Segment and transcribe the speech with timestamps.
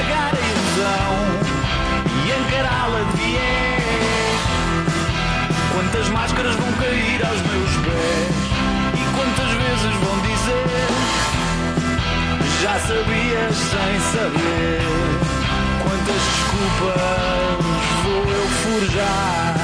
[0.00, 1.12] esmagar a ilusão
[2.16, 4.40] e encará-la de viés.
[5.74, 8.34] Quantas máscaras vão cair aos meus pés
[8.94, 10.90] e quantas vezes vão dizer
[12.62, 14.80] já sabias sem saber
[15.82, 17.64] quantas desculpas
[18.04, 19.54] vou eu forjar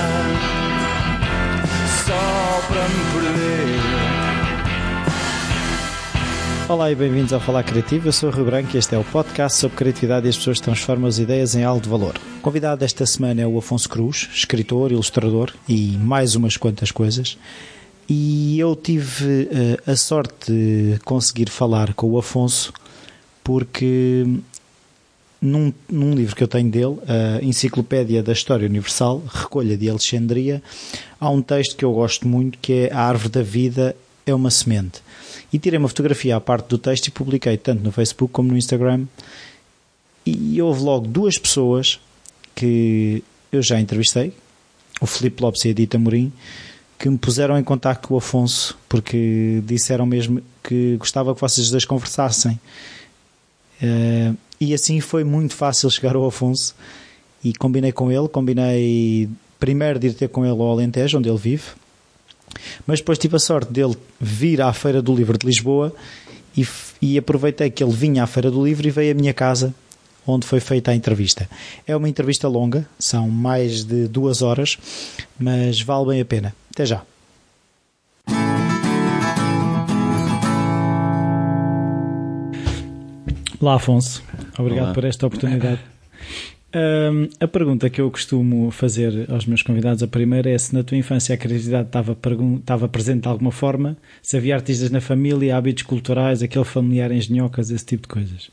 [2.07, 4.06] só para me perder.
[6.69, 8.09] Olá e bem-vindos ao Falar Criativo.
[8.09, 10.59] Eu sou o Rio Branco e este é o podcast sobre criatividade e as pessoas
[10.59, 12.19] transformam as ideias em algo de valor.
[12.39, 17.39] O convidado desta semana é o Afonso Cruz, escritor, ilustrador e mais umas quantas coisas.
[18.09, 22.73] E eu tive uh, a sorte de conseguir falar com o Afonso
[23.45, 24.27] porque
[25.41, 30.61] num, num, livro que eu tenho dele, a Enciclopédia da História Universal, Recolha de Alexandria,
[31.21, 33.95] há um texto que eu gosto muito que é A Árvore da Vida
[34.27, 35.01] é uma Semente
[35.53, 38.57] e tirei uma fotografia à parte do texto e publiquei tanto no Facebook como no
[38.57, 39.07] Instagram.
[40.27, 42.01] E houve logo duas pessoas
[42.55, 44.33] que eu já entrevistei,
[45.01, 46.33] o Filipe Lopes e a Dita Morim,
[46.99, 51.71] que me puseram em contato com o Afonso porque disseram mesmo que gostava que vocês
[51.71, 52.59] dois conversassem.
[53.81, 56.75] Uh, e assim foi muito fácil chegar ao Afonso
[57.45, 59.29] e combinei com ele, combinei
[59.61, 61.65] primeiro de ir ter com ele ao Alentejo, onde ele vive,
[62.87, 65.95] mas depois tive a sorte dele vir à Feira do Livro de Lisboa
[66.57, 66.67] e,
[67.01, 69.75] e aproveitei que ele vinha à Feira do Livro e veio à minha casa
[70.27, 71.49] onde foi feita a entrevista.
[71.87, 74.77] É uma entrevista longa, são mais de duas horas,
[75.39, 76.55] mas vale bem a pena.
[76.73, 77.03] Até já.
[83.61, 84.23] Olá, Afonso.
[84.59, 84.95] Obrigado Olá.
[84.95, 85.81] por esta oportunidade.
[86.77, 90.83] Um, a pergunta que eu costumo fazer aos meus convidados, a primeira é se na
[90.83, 92.15] tua infância a criatividade estava,
[92.59, 97.71] estava presente de alguma forma, se havia artistas na família, hábitos culturais, aquele familiar engenhocas,
[97.71, 98.51] esse tipo de coisas.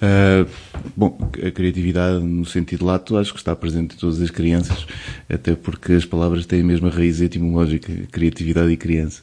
[0.00, 0.48] Uh,
[0.96, 4.86] bom, a criatividade no sentido lato acho que está presente em todas as crianças,
[5.28, 9.22] até porque as palavras têm a mesma raiz etimológica, criatividade e criança.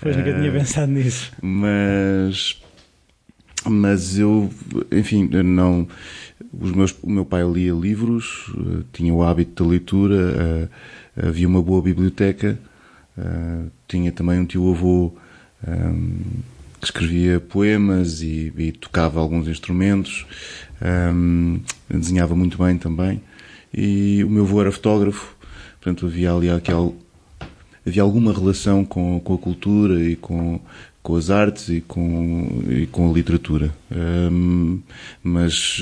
[0.00, 1.30] Pois nunca uh, tinha pensado nisso.
[1.40, 2.60] Mas,
[3.64, 4.50] mas eu,
[4.90, 5.86] enfim, não
[6.60, 10.70] os meus, o meu pai lia livros, uh, tinha o hábito da leitura,
[11.16, 12.58] uh, havia uma boa biblioteca,
[13.16, 15.12] uh, tinha também um tio-avô
[16.80, 20.26] que escrevia poemas e, e tocava alguns instrumentos,
[21.14, 23.22] um, desenhava muito bem também,
[23.72, 25.34] e o meu avô era fotógrafo,
[25.80, 26.92] portanto havia ali aquele,
[27.86, 30.60] havia alguma relação com, com a cultura e com,
[31.04, 33.70] com as artes e com, e com a literatura.
[33.94, 34.80] Um,
[35.22, 35.78] mas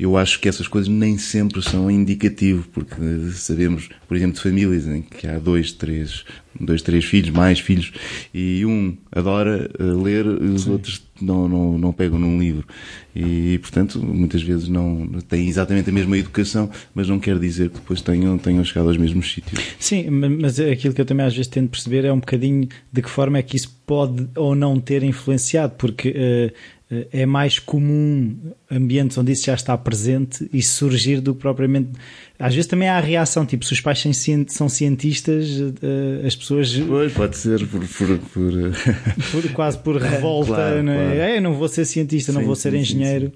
[0.00, 2.96] eu acho que essas coisas nem sempre são indicativo, porque
[3.34, 6.24] sabemos, por exemplo, de famílias em que há dois, três,
[6.60, 7.92] dois, três filhos, mais filhos,
[8.32, 10.72] e um adora eh, ler, e os Sim.
[10.72, 12.66] outros não, não, não pegam num livro.
[13.14, 17.76] E, portanto, muitas vezes não têm exatamente a mesma educação, mas não quer dizer que
[17.76, 19.62] depois tenham, tenham chegado aos mesmos sítios.
[19.78, 23.08] Sim, mas aquilo que eu também às vezes tento perceber é um bocadinho de que
[23.08, 26.52] forma é que isso pode ou não ter influenciado, porque uh,
[26.88, 28.36] é mais comum
[28.70, 31.90] ambientes onde isso já está presente e surgir do que propriamente.
[32.38, 34.04] Às vezes também há a reação, tipo, se os pais
[34.48, 35.48] são cientistas,
[35.82, 36.78] eh, as pessoas.
[36.78, 37.80] Pois, pode ser por.
[37.80, 38.52] por, por...
[39.32, 40.96] por quase por revolta, claro, não é?
[40.96, 41.20] Claro.
[41.20, 41.36] é?
[41.38, 43.32] Eu não vou ser cientista, sim, não vou ser sim, engenheiro.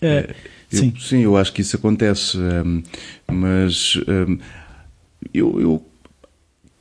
[0.00, 0.92] Sim, sim.
[0.94, 1.20] Eu, sim.
[1.20, 2.82] eu acho que isso acontece, um,
[3.30, 4.38] mas um,
[5.32, 5.86] eu, eu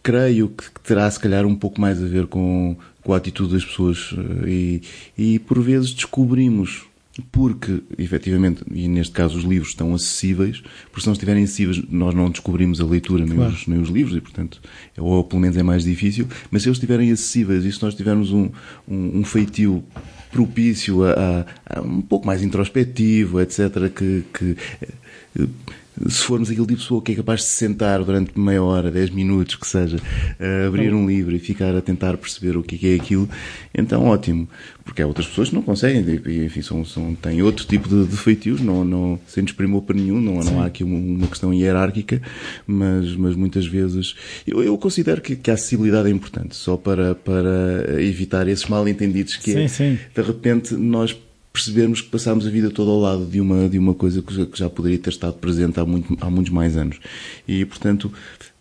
[0.02, 3.66] creio que terá se calhar um pouco mais a ver com com a atitude das
[3.66, 4.81] pessoas eh, e,
[5.18, 6.86] e por vezes descobrimos
[7.31, 12.16] porque, efetivamente, e neste caso os livros estão acessíveis, porque se não estiverem acessíveis nós
[12.16, 13.53] não descobrimos a leitura nem, claro.
[13.53, 14.59] os, nem os livros e, portanto,
[14.97, 18.31] ou pelo menos é mais difícil, mas se eles estiverem acessíveis e se nós tivermos
[18.31, 18.50] um,
[18.88, 19.84] um, um feitio
[20.31, 24.58] propício a, a, a, um pouco mais introspectivo, etc., que, que
[26.08, 28.92] se formos aquele tipo de pessoa que é capaz de se sentar durante meia hora,
[28.92, 29.98] dez minutos, que seja,
[30.40, 33.30] a abrir um livro e ficar a tentar perceber o que é aquilo,
[33.74, 34.48] então ótimo.
[34.84, 36.04] Porque há outras pessoas que não conseguem,
[36.45, 40.19] enfim, são, são, têm outro tipo de, de feitios, não, não, sem desprimor para nenhum,
[40.19, 42.22] não, não há aqui uma, uma, questão hierárquica,
[42.68, 44.13] mas, mas muitas vezes,
[44.45, 48.86] eu, eu considero que, que, a acessibilidade é importante, só para, para evitar esses mal
[48.88, 50.00] entendidos que é, sim, sim.
[50.13, 51.13] de repente nós
[51.54, 54.68] percebermos que passámos a vida toda ao lado de uma, de uma coisa que já,
[54.68, 57.00] poderia ter estado presente há, muito, há muitos mais anos.
[57.48, 58.12] E, portanto,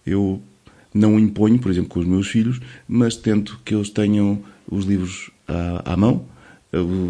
[0.07, 0.43] eu
[0.93, 5.31] não imponho, por exemplo, com os meus filhos, mas tento que eles tenham os livros
[5.49, 6.27] à, à mão,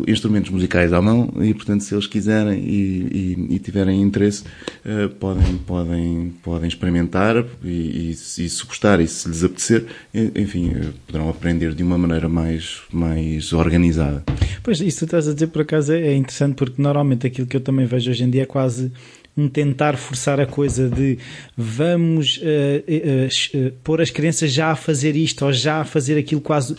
[0.08, 4.42] instrumentos musicais à mão e portanto se eles quiserem e, e, e tiverem interesse
[4.84, 10.92] uh, podem podem podem experimentar e, e, se gostar e se lhes apetecer enfim uh,
[11.06, 14.24] poderão aprender de uma maneira mais mais organizada.
[14.64, 17.60] Pois, isso que estás a dizer por acaso é interessante porque normalmente aquilo que eu
[17.60, 18.90] também vejo hoje em dia é quase
[19.36, 21.18] um tentar forçar a coisa de
[21.56, 26.18] vamos uh, uh, uh, pôr as crianças já a fazer isto ou já a fazer
[26.18, 26.76] aquilo quase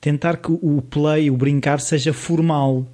[0.00, 2.86] tentar que o play, o brincar seja formal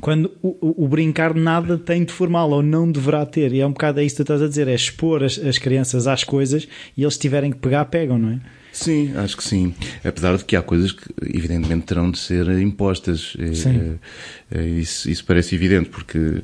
[0.00, 3.66] quando o, o, o, brincar nada tem de formal ou não deverá ter e é
[3.66, 6.24] um bocado é isso que tu estás a dizer é expor as, as crianças às
[6.24, 6.66] coisas
[6.96, 8.40] e eles tiverem que pegar, pegam, não é?
[8.72, 9.74] Sim, acho que sim.
[10.04, 13.36] Apesar de que há coisas que, evidentemente, terão de ser impostas.
[13.54, 13.98] Sim.
[14.50, 16.42] É, é, isso, isso, parece evidente, porque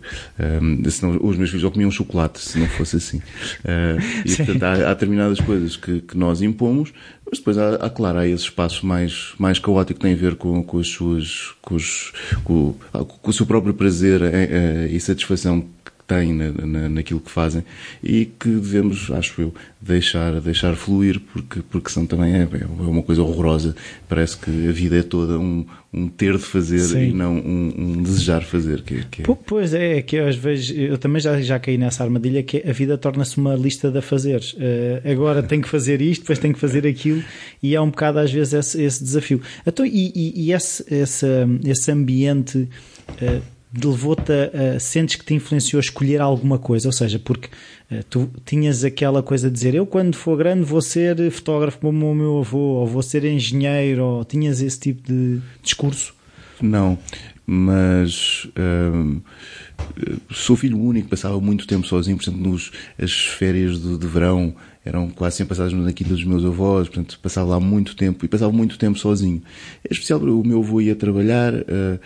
[0.62, 3.18] um, senão os meus filhos já comiam chocolate, se não fosse assim.
[3.18, 4.44] Uh, e, sim.
[4.44, 6.92] portanto, há, há, determinadas coisas que, que, nós impomos,
[7.28, 10.36] mas depois há, há, claro, há esse espaço mais, mais caótico que tem a ver
[10.36, 12.12] com, com as suas, com, os,
[12.44, 14.20] com, com o seu próprio prazer
[14.90, 15.66] e satisfação
[16.06, 17.64] têm na, na, naquilo que fazem
[18.02, 23.02] e que devemos, acho eu, deixar, deixar fluir, porque, porque senão também é, é uma
[23.02, 23.74] coisa horrorosa.
[24.08, 27.10] Parece que a vida é toda um, um ter de fazer Sim.
[27.10, 28.82] e não um, um, desejar fazer.
[28.82, 29.36] Que, que é...
[29.46, 32.72] Pois é, é que às vezes eu também já, já caí nessa armadilha que a
[32.72, 34.52] vida torna-se uma lista de afazeres.
[34.52, 37.22] Uh, agora tenho que fazer isto, depois tenho que fazer aquilo
[37.62, 39.40] e é um bocado às vezes esse, esse desafio.
[39.66, 41.26] Então, e, e, e esse, esse,
[41.64, 42.68] esse ambiente.
[43.20, 47.48] Uh, levou-te a, a, sentes que te influenciou a escolher alguma coisa, ou seja, porque
[47.90, 52.10] uh, tu tinhas aquela coisa de dizer eu quando for grande vou ser fotógrafo como
[52.10, 56.14] o meu avô, ou vou ser engenheiro, ou tinhas esse tipo de discurso?
[56.60, 56.98] Não,
[57.46, 59.22] mas uh,
[60.30, 64.54] sou filho único, passava muito tempo sozinho, portanto, nos, as férias de, de verão
[64.86, 68.28] eram quase sempre passadas na quinta dos meus avós, portanto passava lá muito tempo e
[68.28, 69.42] passava muito tempo sozinho.
[69.84, 71.98] Em especial o meu avô ia trabalhar, uh,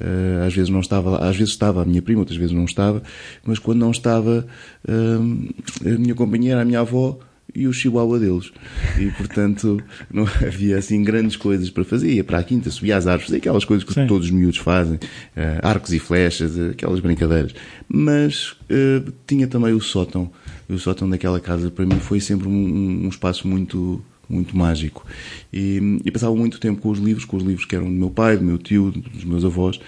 [0.00, 3.02] uh, às vezes não estava, às vezes estava a minha prima, outras vezes não estava,
[3.44, 4.46] mas quando não estava,
[4.88, 5.54] uh,
[5.84, 7.18] a minha companheira, a minha avó,
[7.54, 8.52] e o chihuahua deles.
[8.98, 9.82] E, portanto,
[10.12, 12.12] não havia assim grandes coisas para fazer.
[12.12, 14.06] Ia para a quinta, subia às árvores, aquelas coisas que Sim.
[14.06, 17.54] todos os miúdos fazem, uh, arcos e flechas, aquelas brincadeiras.
[17.88, 20.30] Mas uh, tinha também o sótão.
[20.68, 25.06] E o sótão daquela casa, para mim, foi sempre um, um espaço muito muito mágico.
[25.50, 28.10] E, e, passava muito tempo com os livros, com os livros que eram do meu
[28.10, 29.80] pai, do meu tio, dos meus avós,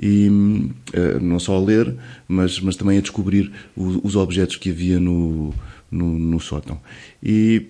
[0.00, 1.94] e uh, não só a ler,
[2.26, 5.52] mas, mas também a descobrir o, os objetos que havia no,
[5.90, 6.80] no, no sótão.
[7.22, 7.66] E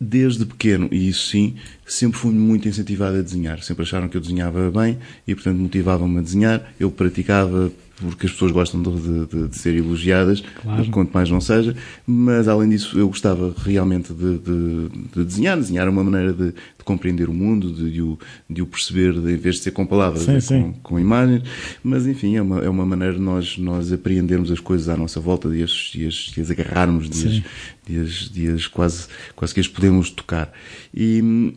[0.00, 1.54] desde pequeno, e isso sim,
[1.86, 3.62] sempre fui muito incentivado a desenhar.
[3.62, 6.74] Sempre acharam que eu desenhava bem e, portanto, motivavam-me a desenhar.
[6.78, 7.72] Eu praticava
[8.10, 10.90] porque as pessoas gostam de, de, de ser elogiadas, claro.
[10.90, 16.04] quanto mais não seja, mas além disso eu gostava realmente de, de desenhar, desenhar uma
[16.04, 16.54] maneira de,
[16.84, 18.18] compreender o mundo, de, o,
[18.48, 20.62] de o perceber, em vez de ser com palavras, sim, é sim.
[20.62, 21.42] Com, com, imagens,
[21.82, 25.18] mas enfim, é uma, é uma maneira de nós, nós apreendermos as coisas à nossa
[25.18, 27.42] volta, de as, de as, de as agarrarmos, de as,
[27.86, 30.52] de as, de as quase, quase que as podemos tocar.
[30.94, 31.54] E,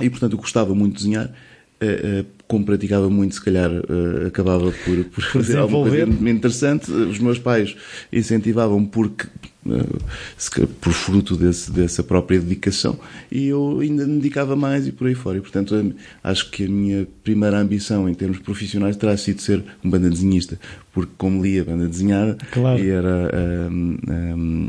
[0.00, 1.32] e portanto eu gostava muito de desenhar,
[1.82, 6.90] uh, uh, como praticava muito, se calhar uh, acabava por, por fazer alguma coisa interessante.
[6.90, 7.76] Os meus pais
[8.12, 9.26] incentivavam porque
[10.80, 12.98] por fruto desse, dessa própria dedicação
[13.30, 15.36] e eu ainda me dedicava mais e por aí fora.
[15.36, 15.94] E portanto
[16.24, 20.58] acho que a minha primeira ambição em termos profissionais terá sido ser um banda desenhista,
[20.92, 22.82] porque como lia banda desenhada claro.
[22.82, 24.68] e era um, um,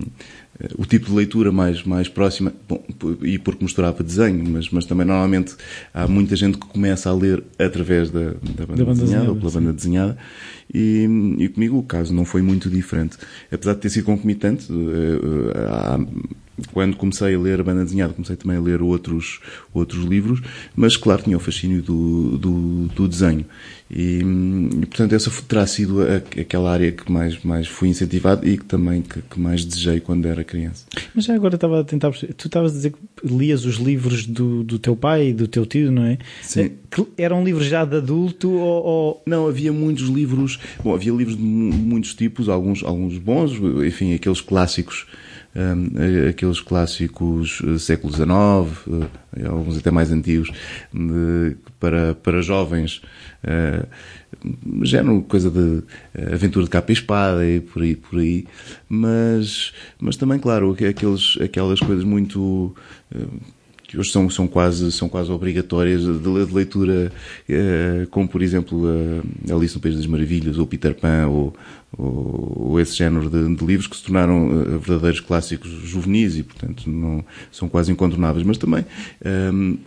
[0.78, 2.84] o tipo de leitura mais, mais próxima, bom,
[3.22, 5.56] e porque misturava desenho, mas, mas também normalmente
[5.94, 9.30] há muita gente que começa a ler através da, da banda, da banda desenhada, desenhada,
[9.30, 9.60] ou pela sim.
[9.60, 10.18] banda desenhada,
[10.74, 11.08] e,
[11.40, 13.18] e comigo o caso não foi muito diferente.
[13.52, 16.00] Apesar de ter sido concomitante, eh, eh, há,
[16.72, 19.40] quando comecei a ler a banda desenhada, comecei também a ler outros,
[19.74, 20.42] outros livros,
[20.76, 23.46] mas claro, tinha o fascínio do, do, do desenho.
[23.94, 28.58] E, e, portanto, essa terá sido a, aquela área que mais, mais fui incentivado e
[28.58, 30.86] que também que, que, mais desejei quando era criança.
[31.14, 34.64] Mas já agora estava a tentar Tu estavas a dizer que lias os livros do,
[34.64, 36.18] do teu pai e do teu tio, não é?
[36.42, 36.72] Sim.
[36.90, 40.58] Que eram livros já de adulto ou, ou, Não, havia muitos livros.
[40.82, 43.52] Bom, havia livros de muitos tipos, alguns, alguns bons,
[43.86, 45.06] enfim, aqueles clássicos
[46.30, 49.10] aqueles clássicos uh, século XIX, uh,
[49.50, 50.50] alguns até mais antigos,
[50.94, 53.02] de, para, para jovens,
[54.84, 55.84] género coisa de
[56.34, 58.46] aventura de capa e espada e por aí, por aí,
[58.88, 62.76] mas, mas também, claro, aqueles, aquelas coisas muito.
[63.92, 67.12] Que hoje são, são, quase, são quase obrigatórias de, de leitura,
[67.50, 71.54] uh, como por exemplo uh, Alice no País das Maravilhas, ou Peter Pan, ou,
[71.98, 76.44] ou, ou esse género de, de, livros que se tornaram uh, verdadeiros clássicos juvenis e,
[76.44, 78.46] portanto, não, são quase incontornáveis.
[78.46, 78.86] Mas também
[79.54, 79.78] um,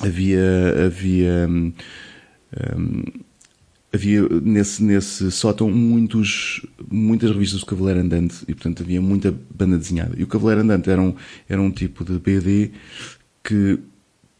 [0.00, 0.86] havia.
[0.86, 1.72] havia um,
[3.92, 9.76] havia nesse, nesse sótão muitos, muitas revistas do Cavaleiro Andante e, portanto, havia muita banda
[9.76, 10.14] desenhada.
[10.16, 11.14] E o Cavaleiro Andante era um,
[11.48, 12.70] era um tipo de BD
[13.44, 13.78] que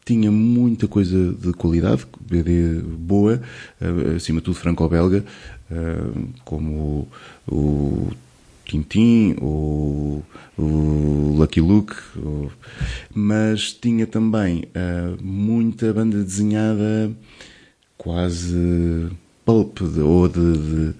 [0.03, 3.41] tinha muita coisa de qualidade, BD boa,
[3.79, 5.23] uh, acima de tudo franco-belga,
[5.71, 7.07] uh, como
[7.47, 8.11] o, o
[8.65, 10.23] Tintin, o,
[10.57, 11.95] o Lucky Luke,
[13.13, 17.15] mas tinha também uh, muita banda desenhada
[17.97, 19.09] quase
[19.45, 20.93] pulp de, ou de, de,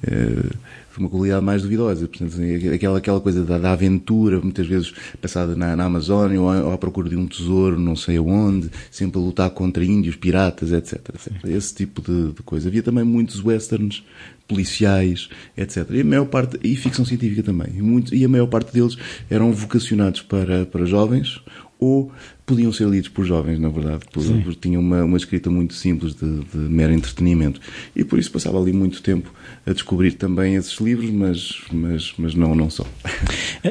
[0.00, 2.06] de uma qualidade mais duvidosa.
[2.06, 6.48] Portanto, assim, aquela, aquela coisa da, da aventura, muitas vezes passada na, na Amazónia ou,
[6.48, 10.72] ou, à procura de um tesouro, não sei aonde, sempre a lutar contra índios, piratas,
[10.72, 11.00] etc.
[11.14, 11.32] etc.
[11.44, 12.68] Esse tipo de, de, coisa.
[12.68, 14.04] Havia também muitos westerns
[14.46, 15.86] policiais, etc.
[15.90, 17.68] E a maior parte, e ficção científica também.
[17.74, 18.96] E, muito, e a maior parte deles
[19.28, 21.40] eram vocacionados para, para jovens
[21.80, 22.12] ou
[22.44, 26.40] podiam ser lidos por jovens, na verdade, porque tinham uma, uma escrita muito simples de,
[26.44, 27.60] de, mero entretenimento.
[27.96, 29.32] E por isso passava ali muito tempo
[29.64, 32.84] a descobrir também esses livros, mas, mas, mas não, não só.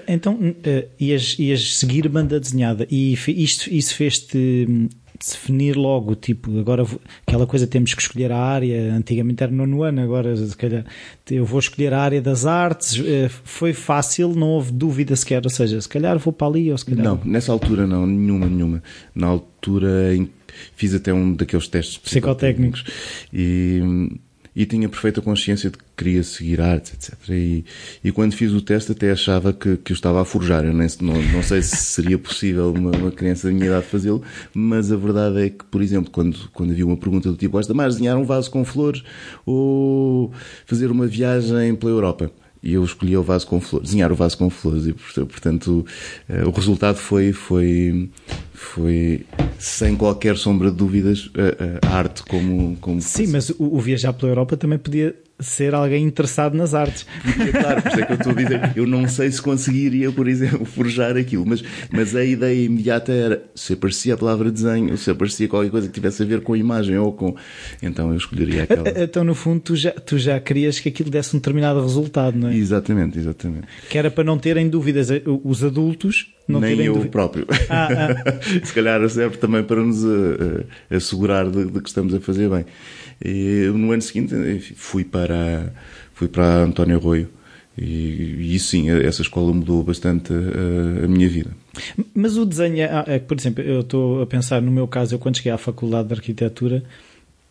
[0.08, 4.68] Então, uh, ias, ias seguir banda desenhada e isto, isso fez-te
[5.20, 6.86] definir logo, tipo, agora
[7.28, 10.86] aquela coisa temos que escolher a área, antigamente era no ano, agora se calhar
[11.30, 15.50] eu vou escolher a área das artes, eh, foi fácil, não houve dúvida sequer, ou
[15.50, 17.04] seja, se calhar vou para ali ou se calhar...
[17.04, 18.84] Não, nessa altura não, nenhuma, nenhuma.
[19.14, 20.16] Na altura
[20.76, 24.20] fiz até um daqueles testes psicotécnicos, psicotécnicos e
[24.60, 27.18] e tinha perfeita consciência de que queria seguir artes, etc.
[27.30, 27.64] E,
[28.04, 30.66] e quando fiz o teste até achava que, que eu estava a forjar.
[30.66, 34.22] Eu nem, não, não sei se seria possível uma, uma criança da minha idade fazê-lo,
[34.54, 37.74] mas a verdade é que, por exemplo, quando, quando havia uma pergunta do tipo, gosta
[37.74, 39.02] mais desenhar um vaso com flores
[39.46, 40.34] ou
[40.66, 42.30] fazer uma viagem pela Europa?
[42.62, 44.88] E eu escolhi o vaso com flores, desenhar o vaso com flores.
[44.88, 45.86] E portanto
[46.28, 48.10] eh, o resultado foi foi
[48.54, 49.26] foi
[49.58, 51.30] sem qualquer sombra de dúvidas
[51.82, 55.74] a, a arte como como sim mas o, o, viajar pela Europa também podia ser
[55.74, 57.06] alguém interessado nas artes
[57.52, 60.28] claro por isso é que eu estou a dizer eu não sei se conseguiria por
[60.28, 65.10] exemplo forjar aquilo mas mas a ideia imediata era se aparecia a palavra desenho se
[65.10, 67.36] aparecia qualquer coisa que tivesse a ver com a imagem ou com
[67.82, 71.36] então eu escolheria aquela então no fundo tu já tu já querias que aquilo desse
[71.36, 72.56] um determinado resultado não é?
[72.56, 73.68] Exatamente, exatamente.
[73.90, 75.10] Que era para não terem dúvidas
[75.44, 76.34] os adultos.
[76.48, 77.12] Não Nem eu dúvida.
[77.12, 77.46] próprio.
[77.70, 78.40] Ah, ah.
[78.66, 82.66] Se calhar serve também para nos uh, assegurar de, de, que estamos a fazer bem.
[83.24, 84.36] E no ano seguinte
[84.76, 85.74] fui para,
[86.14, 87.30] fui para António Arroio.
[87.78, 91.52] E, e sim, essa escola mudou bastante a, a minha vida.
[92.14, 95.20] Mas o desenho, é, é, por exemplo, eu estou a pensar no meu caso, eu
[95.20, 96.84] quando cheguei à Faculdade de Arquitetura,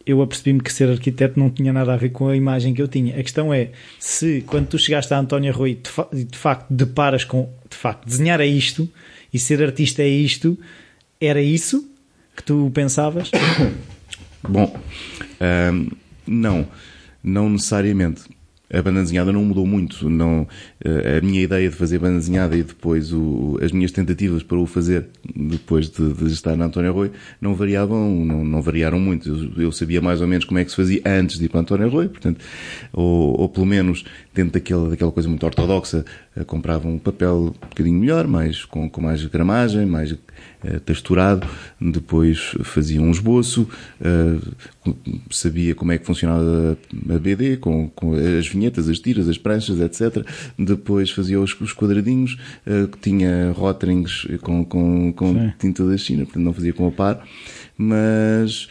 [0.05, 2.89] eu apercebi-me que ser arquiteto não tinha nada a ver com a imagem que eu
[2.89, 3.19] tinha.
[3.19, 7.25] A questão é se quando tu chegaste a António Rui de, fa de facto deparas
[7.25, 8.89] com de facto desenhar é isto
[9.33, 10.59] e ser artista é isto,
[11.21, 11.87] era isso
[12.35, 13.31] que tu pensavas?
[14.49, 14.75] Bom,
[16.27, 16.67] não,
[17.23, 18.23] não necessariamente
[18.73, 20.09] a banda desenhada não mudou muito.
[20.11, 20.47] Não,
[20.85, 24.59] eh, a minha ideia de fazer banda desenhada e depois o, as minhas tentativas para
[24.59, 29.29] o fazer depois de, de estar na António Arroio não variavam, não, não variaram muito.
[29.29, 31.61] Eu, eu, sabia mais ou menos como é que se fazia antes de ir para
[31.61, 32.45] António Arroio, portanto,
[32.93, 34.05] ou, ou pelo menos
[34.35, 36.05] dentro daquela, daquela coisa muito ortodoxa,
[36.37, 40.15] eh, comprava um papel um bocadinho melhor, mais, com, com mais gramagem, mais
[40.85, 41.47] texturado,
[41.81, 43.69] depois fazia um esboço,
[44.01, 44.95] uh,
[45.31, 46.77] sabia como é que funcionava
[47.09, 50.27] a BD, com, com as vinhetas, as tiras, as pranchas, etc.
[50.59, 52.37] Depois fazia os, os quadradinhos,
[52.67, 56.91] uh, que tinha rotrings com, com, com tinta da China, portanto não fazia com a
[56.91, 57.25] par.
[57.77, 58.69] Mas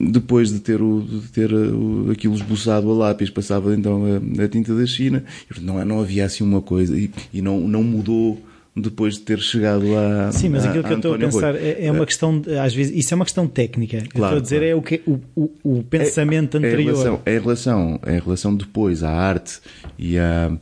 [0.00, 4.48] depois de ter, o, de ter o, aquilo esboçado a lápis, passava então a, a
[4.48, 5.22] tinta da China,
[5.60, 8.42] não, não havia assim uma coisa, e, e não, não mudou
[8.76, 10.32] depois de ter chegado a.
[10.32, 12.96] Sim, mas aquilo a, que eu estou a pensar é, é, uma questão, às vezes,
[12.96, 13.98] isso é uma questão técnica.
[13.98, 14.70] Claro, estou a dizer claro.
[14.70, 16.78] é o, que, o, o, o pensamento é, anterior.
[16.78, 19.60] É em, relação, é, relação, é relação depois à arte
[19.96, 20.52] e à,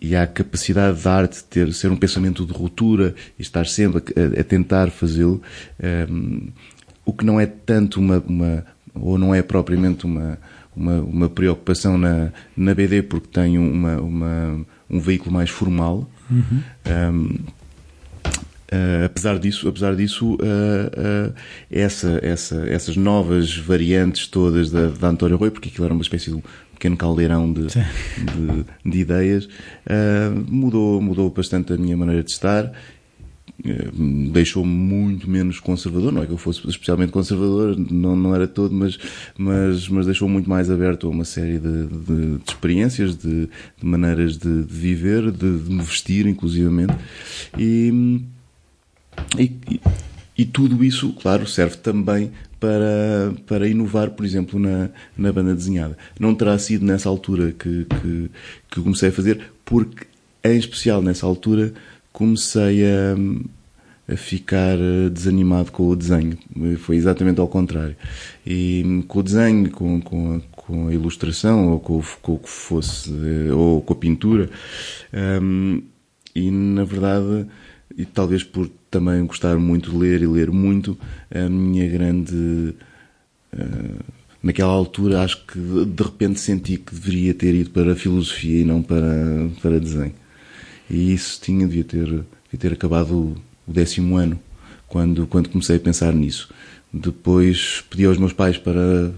[0.00, 4.02] e à capacidade da arte de ter, ser um pensamento de ruptura e estar sempre
[4.16, 5.40] a, a tentar fazê-lo.
[6.10, 6.48] Um,
[7.04, 8.64] o que não é tanto uma, uma
[8.94, 10.38] ou não é propriamente uma,
[10.74, 16.08] uma, uma, preocupação na, na BD porque tem uma, uma um veículo mais formal.
[16.30, 16.62] Uhum.
[16.86, 17.38] Um,
[18.70, 21.34] Uh, apesar disso, apesar disso uh, uh,
[21.70, 26.28] essa, essa, essas novas variantes todas da, da António Rui, porque aquilo era uma espécie
[26.28, 26.42] de um
[26.74, 29.48] pequeno caldeirão de, de, de, ideias,
[30.46, 32.72] mudou, mudou bastante a minha maneira de estar eh,
[34.32, 38.72] deixou-me muito menos conservador, não é que eu fosse especialmente conservador, não, não era todo,
[38.72, 38.96] mas,
[39.36, 43.84] mas, mas deixou-me muito mais aberto a uma série de, de, de experiências, de, de,
[43.84, 46.94] maneiras de, viver, de, me vestir, inclusivamente.
[47.58, 48.22] E,
[49.36, 49.80] e,
[50.36, 55.98] e, tudo isso, claro, serve também para, para inovar, por exemplo, na, na banda desenhada.
[56.18, 58.30] Não terá sido nessa altura que, que,
[58.70, 60.06] que comecei a fazer, porque,
[60.44, 61.74] em especial nessa altura,
[62.18, 63.14] comecei a,
[64.12, 66.36] a ficar eh, desanimado com o desenho.
[66.78, 67.94] Foi exatamente ao contrário.
[68.44, 73.08] E com o desenho, com, com, com a ilustração, ou com, com o que fosse,
[73.12, 74.50] eh, ou com a pintura,
[75.40, 75.80] um,
[76.34, 77.46] e na verdade,
[77.96, 80.98] e talvez por também gostar muito de ler e ler muito,
[81.32, 82.74] a minha grande.
[83.52, 88.60] Uh, naquela altura, acho que de repente senti que deveria ter ido para a filosofia
[88.60, 90.14] e não para, para desenho.
[90.90, 92.26] E isso tinha, devia ter, devia
[92.58, 94.38] ter acabado o décimo ano,
[94.86, 96.48] quando, quando comecei a pensar nisso.
[96.92, 99.12] Depois pedi aos meus pais para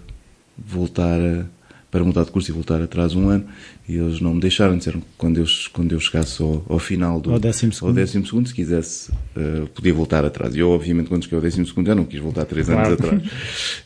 [0.58, 1.44] voltar a,
[1.90, 3.44] para mudar de curso e voltar atrás um ano
[3.88, 7.20] e eles não me deixaram, disseram que quando eu, quando eu chegasse ao, ao final
[7.20, 10.54] do ao décimo segundo, ao décimo segundo se quisesse, uh, podia voltar atrás.
[10.54, 12.86] E eu, obviamente, quando cheguei ao décimo segundo já não quis voltar três claro.
[12.86, 13.22] anos atrás.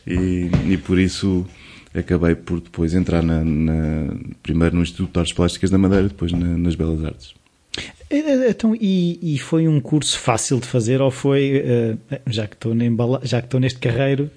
[0.05, 1.45] E, e por isso
[1.93, 4.13] acabei por depois entrar na, na,
[4.43, 7.33] primeiro no Instituto de Artes Plásticas da Madeira, depois na, nas Belas Artes.
[8.09, 12.47] É, é, então, e, e, foi um curso fácil de fazer ou foi, uh, já,
[12.47, 12.73] que estou
[13.23, 14.29] já que estou neste carreiro?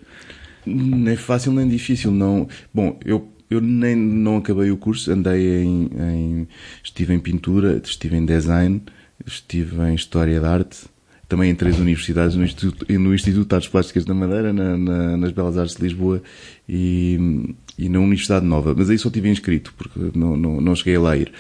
[0.65, 2.49] Nem fácil nem difícil, não.
[2.73, 6.49] Bom, eu, eu nem não acabei o curso, andei em, em,
[6.83, 8.83] estive em pintura, estive em design,
[9.27, 10.87] estive em história da arte,
[11.29, 15.17] também em três universidades, no Instituto, no Instituto de Artes Plásticas da Madeira, na, na,
[15.19, 16.23] nas Belas Artes de Lisboa
[16.67, 18.75] e, e na Universidade Nova.
[18.75, 21.31] Mas aí só tive inscrito, porque não, não, não cheguei a ir.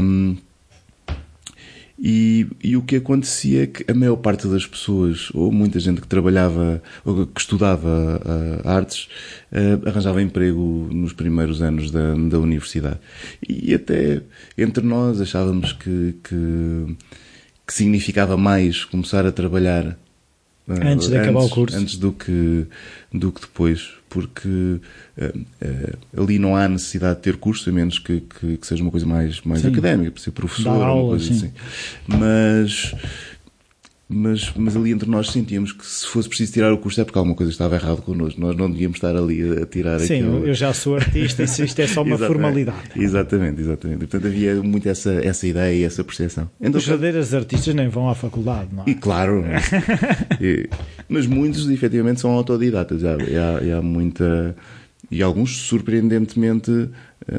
[0.00, 0.36] Um,
[2.06, 6.02] e, e, o que acontecia é que a maior parte das pessoas, ou muita gente
[6.02, 9.08] que trabalhava, ou que estudava uh, artes,
[9.50, 12.98] uh, arranjava emprego nos primeiros anos da, da universidade.
[13.48, 14.20] E até
[14.58, 16.96] entre nós achávamos que, que,
[17.66, 19.96] que significava mais começar a trabalhar
[20.68, 21.76] Antes de acabar o curso.
[21.76, 22.66] Antes do que,
[23.12, 24.80] do que depois, porque uh,
[25.60, 28.92] uh, ali não há necessidade de ter curso, a menos que, que, que seja uma
[28.92, 31.34] coisa mais, mais académica, para ser professor, aula, uma coisa sim.
[31.34, 31.52] assim.
[32.06, 32.94] Mas,
[34.14, 37.18] mas, mas ali entre nós sentíamos que se fosse preciso tirar o curso é porque
[37.18, 38.40] alguma coisa estava errado connosco.
[38.40, 40.46] Nós não devíamos estar ali a tirar Sim, aquilo.
[40.46, 42.26] eu já sou artista e isto é só uma Exatamente.
[42.26, 42.78] formalidade.
[42.96, 44.04] Exatamente, exatamente.
[44.04, 46.50] E, portanto havia muito essa, essa ideia e essa percepção.
[46.60, 48.90] Então, Os verdadeiros artistas nem vão à faculdade, não é?
[48.90, 49.44] E claro,
[50.40, 50.68] e,
[51.08, 53.00] mas muitos efetivamente são autodidatas.
[53.00, 54.56] Já, e e há muita.
[55.10, 56.88] E alguns surpreendentemente
[57.28, 57.38] eh,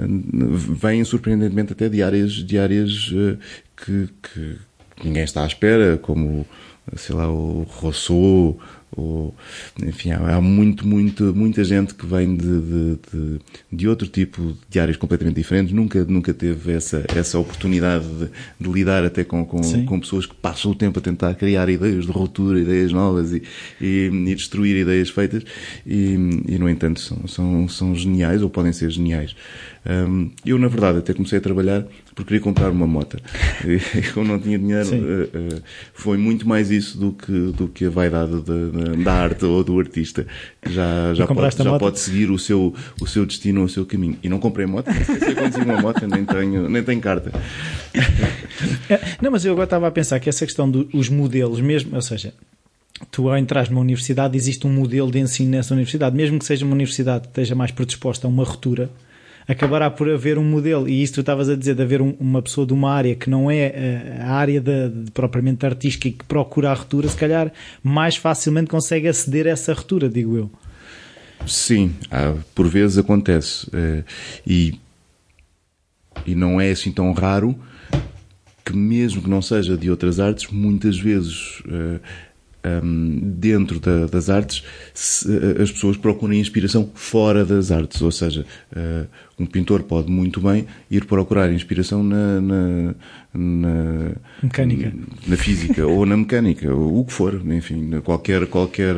[0.80, 3.38] vêm surpreendentemente até de áreas, de áreas eh,
[3.76, 4.58] que, que
[5.04, 6.46] ninguém está à espera, como
[6.96, 8.60] sei lá, o Rousseau,
[8.96, 9.36] ou,
[9.84, 13.40] enfim, há, há muito, muito, muita gente que vem de, de, de,
[13.72, 18.72] de, outro tipo de áreas completamente diferentes, nunca, nunca teve essa, essa oportunidade de, de
[18.72, 22.12] lidar até com, com, com, pessoas que passam o tempo a tentar criar ideias de
[22.12, 23.44] ruptura, ideias novas e,
[23.82, 25.44] e, e destruir ideias feitas,
[25.86, 26.14] e,
[26.48, 29.36] e, no entanto são, são, são geniais ou podem ser geniais.
[29.86, 33.18] Um, eu, na verdade, até comecei a trabalhar porque queria comprar uma moto.
[33.66, 35.62] E como não tinha dinheiro, uh, uh,
[35.94, 39.78] foi muito mais isso do que, do que a vaidade da, da arte ou do
[39.80, 40.26] artista.
[40.66, 44.18] Já, já, pode, já pode seguir o seu, o seu destino ou o seu caminho.
[44.24, 47.32] E não comprei moto, não sei eu uma moto, nem tenho, nem tenho carta.
[49.22, 52.34] Não, mas eu agora estava a pensar que essa questão dos modelos, mesmo, ou seja,
[53.12, 56.66] tu ao entrar numa universidade existe um modelo de ensino nessa universidade, mesmo que seja
[56.66, 58.90] uma universidade que esteja mais predisposta a uma ruptura,
[59.48, 62.42] acabará por haver um modelo, e isso tu estavas a dizer de haver um, uma
[62.42, 66.12] pessoa de uma área que não é a, a área de, de, propriamente artística e
[66.12, 67.52] que procura a ruptura, se calhar
[67.84, 70.52] mais facilmente consegue aceder a essa ruptura, digo eu.
[71.46, 71.94] Sim,
[72.56, 73.70] por vezes acontece.
[74.48, 74.80] E,
[76.26, 77.56] e não é assim tão raro
[78.64, 81.62] que, mesmo que não seja de outras artes, muitas vezes
[82.84, 84.64] um, dentro da, das artes,
[85.62, 88.02] as pessoas procuram inspiração fora das artes.
[88.02, 88.44] Ou seja,
[89.38, 92.96] um pintor pode muito bem ir procurar inspiração na, na,
[93.34, 94.94] na mecânica,
[95.28, 98.96] na física ou na mecânica, o que for, enfim, qualquer, qualquer,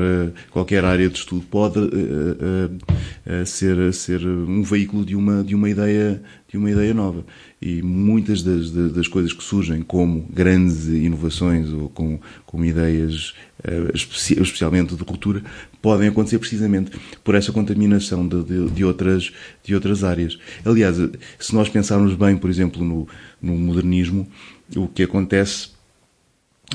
[0.51, 5.69] qualquer área de estudo pode uh, uh, ser, ser um veículo de uma, de uma
[5.69, 7.25] ideia de uma ideia nova.
[7.59, 13.95] E muitas das, das coisas que surgem como grandes inovações ou com, com ideias uh,
[13.95, 15.41] especialmente de ruptura
[15.81, 16.91] podem acontecer precisamente
[17.23, 19.31] por essa contaminação de, de, de, outras,
[19.63, 20.37] de outras áreas.
[20.63, 20.97] Aliás,
[21.39, 23.07] se nós pensarmos bem, por exemplo, no,
[23.41, 24.27] no modernismo,
[24.75, 25.69] o que acontece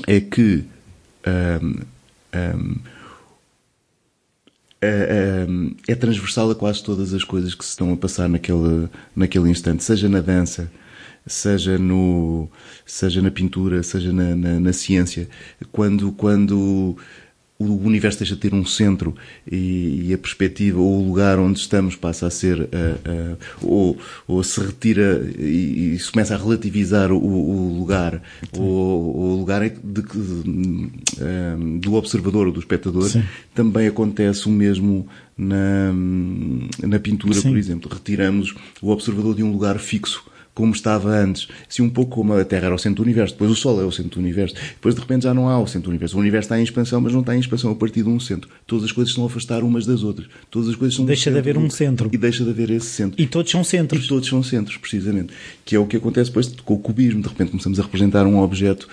[0.07, 0.65] é que
[1.61, 1.79] um,
[2.35, 2.75] um,
[4.83, 5.45] é,
[5.87, 9.49] é, é, transversal a quase todas as coisas que se estão a passar naquele, naquele
[9.49, 10.69] instante, seja na dança,
[11.25, 12.49] seja, no,
[12.85, 15.29] seja na pintura, seja na, na, na ciência.
[15.71, 16.97] Quando, quando
[17.59, 19.15] o universo deixa de ter um centro
[19.49, 23.97] e, e, a perspectiva ou o lugar onde estamos passa a ser uh, uh, ou,
[24.27, 28.21] ou, se retira e, e, se começa a relativizar o, o lugar
[28.57, 33.23] ou, o lugar de, de, de, um, do observador ou do espectador Sim.
[33.53, 35.93] também acontece o mesmo na,
[36.83, 37.49] na pintura Sim.
[37.49, 41.47] por exemplo retiramos o observador de um lugar fixo como estava antes.
[41.69, 43.85] Assim, um pouco como a Terra era o centro do universo, depois o Sol é
[43.85, 46.17] o centro do universo, depois de repente já não há o centro do universo.
[46.17, 48.49] O universo está em expansão, mas não está em expansão a partir de um centro.
[48.67, 50.27] Todas as coisas estão a afastar umas das outras.
[50.49, 52.09] Todas as coisas são Deixa de haver um centro.
[52.11, 53.21] E deixa de haver esse centro.
[53.21, 54.05] E todos são centros.
[54.05, 55.33] E todos são centros, precisamente.
[55.65, 57.21] Que é o que acontece depois com o cubismo.
[57.21, 58.87] De repente começamos a representar um objeto.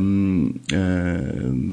[0.00, 1.72] Hum, hum,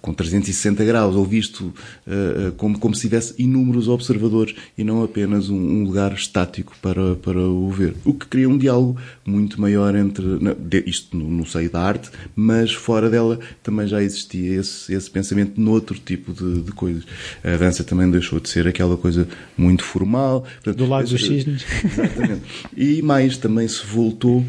[0.00, 1.72] com 360 graus, ou visto
[2.06, 7.14] uh, como, como se tivesse inúmeros observadores e não apenas um, um, lugar estático para,
[7.16, 7.94] para o ver.
[8.04, 10.24] O que cria um diálogo muito maior entre,
[10.58, 15.10] de, isto no, no, seio da arte, mas fora dela também já existia esse, esse
[15.10, 17.04] pensamento noutro tipo de, de coisas.
[17.44, 20.42] A dança também deixou de ser aquela coisa muito formal.
[20.42, 21.64] Portanto, Do lado dos cisnes.
[21.84, 22.42] Exatamente.
[22.76, 24.44] E mais, também se voltou,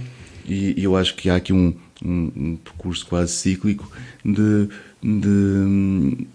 [0.48, 3.92] e, e eu acho que há aqui um, um, um percurso quase cíclico
[4.24, 4.70] de
[5.02, 6.28] de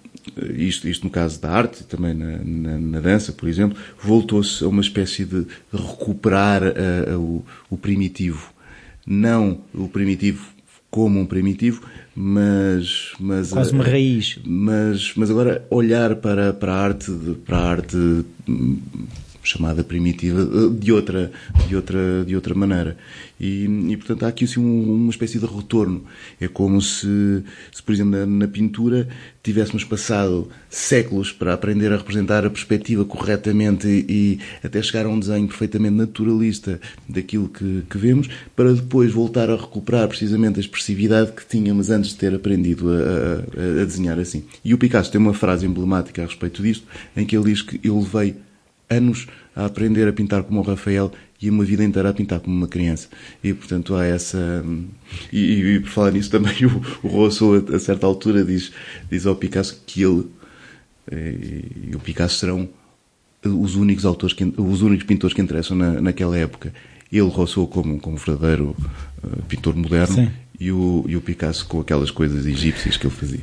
[0.55, 4.69] isto, isto no caso da arte, também na, na, na dança, por exemplo, voltou-se a
[4.69, 8.53] uma espécie de recuperar a, a, o, o, primitivo.
[9.07, 10.47] Não o primitivo
[10.91, 11.83] como um primitivo,
[12.15, 13.13] mas...
[13.19, 14.39] mas Quase uma raiz.
[14.45, 17.11] Mas, mas agora olhar para, para a arte,
[17.45, 18.25] para a arte
[19.43, 21.33] chamada primitiva eh, de outra,
[21.69, 22.97] de outra, de outra maneira.
[23.41, 26.05] E, e portanto há aqui assim, uma espécie de retorno.
[26.41, 29.09] É como se, se por exemplo, na, na, pintura
[29.43, 35.09] tivéssemos passado séculos para aprender a representar a perspectiva corretamente e, e até chegar a
[35.09, 40.61] um desenho perfeitamente naturalista daquilo que, que vemos, para depois voltar a recuperar precisamente a
[40.61, 44.45] expressividade que tínhamos antes de ter aprendido a, a, a desenhar assim.
[44.65, 47.81] E o Picasso tem uma frase emblemática a respeito disto, em que ele diz que
[47.83, 48.37] eu levei
[48.89, 52.57] anos a aprender a pintar como o Rafael e uma vida inteira a pintar como
[52.57, 53.09] uma criança.
[53.43, 54.65] E, portanto, há essa...
[55.33, 58.73] E, e, e por falar nisso também, o, o Rousseau, a, a, certa altura, diz,
[59.11, 60.27] diz ao Picasso que ele
[61.11, 62.69] e, e o Picasso serão
[63.45, 66.73] os únicos autores, que, os únicos pintores que interessam na, naquela época.
[67.11, 68.77] Ele, Rousseau, como, como verdadeiro
[69.23, 73.15] uh, pintor moderno, Sim e o, e o Picasso com aquelas coisas egípcias que ele
[73.15, 73.41] fazia.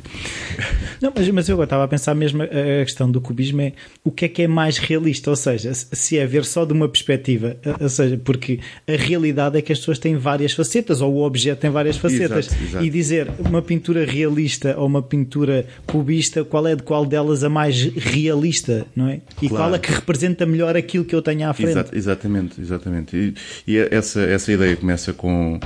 [1.02, 4.26] Não, mas, mas eu estava a pensar mesmo a questão do cubismo é o que
[4.26, 7.89] é que é mais realista, ou seja, se é ver só de uma perspectiva, ou
[7.89, 11.69] seja, porque a realidade é que as pessoas têm várias facetas, ou o objeto tem
[11.69, 12.86] várias facetas, exato, exato.
[12.86, 17.50] e dizer uma pintura realista ou uma pintura cubista, qual é de qual delas a
[17.50, 19.22] mais realista, não é?
[19.41, 19.56] E claro.
[19.63, 21.72] qual é que representa melhor aquilo que eu tenho à frente?
[21.72, 23.15] Exato, exatamente, exatamente.
[23.15, 23.34] E,
[23.67, 25.60] e essa, essa ideia começa com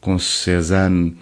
[0.00, 1.16] com Cézanne,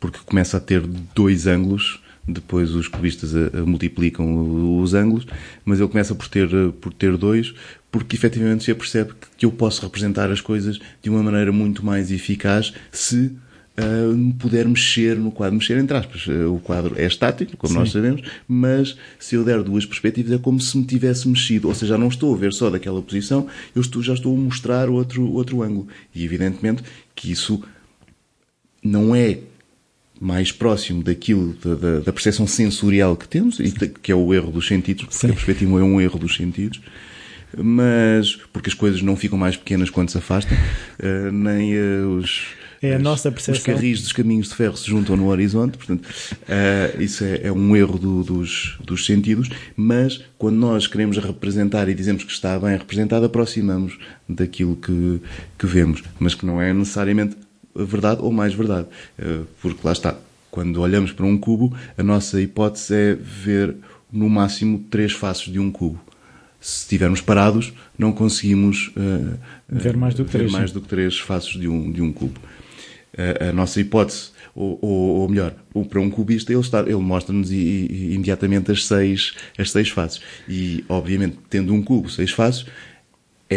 [0.00, 0.80] porque começa a ter
[1.14, 5.26] dois ângulos, depois os cubistas a, a multiplicam os ângulos,
[5.64, 6.48] mas ele começa por ter,
[6.80, 7.54] por ter dois,
[7.90, 12.10] porque efetivamente se percebe que eu posso representar as coisas de uma maneira muito mais
[12.10, 13.36] eficaz se
[13.78, 15.56] uh, puder mexer no quadro.
[15.56, 16.26] Mexer entre aspas.
[16.26, 17.78] Uh, o quadro é estático, como Sim.
[17.78, 21.68] nós sabemos, mas se eu der duas perspectivas é como se me tivesse mexido.
[21.68, 24.38] Ou seja, já não estou a ver só daquela posição, eu estou, já estou a
[24.38, 25.88] mostrar outro, outro ângulo.
[26.14, 26.82] E evidentemente
[27.14, 27.62] que isso
[28.84, 29.38] não é
[30.20, 34.66] mais próximo daquilo, da, da, percepção sensorial que temos, e que é o erro dos
[34.66, 35.28] sentidos, porque Sim.
[35.28, 36.80] a perspectiva é um erro dos sentidos,
[37.56, 42.46] mas porque as coisas não ficam mais pequenas quando se afastam, uh, nem uh, os,
[42.84, 43.74] é a nossa percepção.
[43.74, 47.52] os carris dos caminhos de ferro se juntam no horizonte, portanto, uh, isso é, é,
[47.52, 52.58] um erro do, dos, dos sentidos, mas quando nós queremos representar e dizemos que está
[52.58, 55.20] bem representado, aproximamos daquilo que,
[55.58, 57.36] que vemos, mas que não é necessariamente
[57.74, 58.86] verdade ou mais verdade.
[59.18, 60.16] Eh, porque lá está,
[60.50, 63.76] quando olhamos para um cubo, a nossa hipótese é ver
[64.12, 66.00] no máximo três faces de um cubo.
[66.60, 71.18] Se estivermos parados, não conseguimos uh, ver, mais do, que três, mais do que três
[71.18, 72.40] faces de um, de um cubo.
[73.12, 75.54] Uh, a nossa hipótese, ou, ou, ou, melhor,
[75.90, 80.22] para um cubista, ele, está, ele mostra-nos imediatamente as seis, as seis faces.
[80.48, 82.64] E, obviamente, tendo um cubo, seis faces,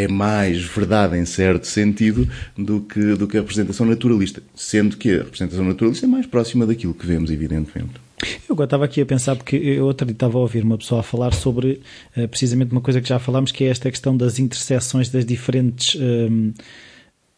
[0.04, 5.12] é mais verdade em certo sentido do que, do que a representação naturalista, sendo que
[5.12, 8.08] a representação naturalista é mais próxima daquilo que vemos, evidentemente.
[8.50, 11.02] Eu agora estava aqui a pensar, porque eu outro dia estava a ouvir uma pessoa
[11.02, 11.82] a falar sobre
[12.16, 15.96] uh, precisamente uma coisa que já falámos, que é esta questão das interseções das diferentes.
[15.96, 16.54] Um,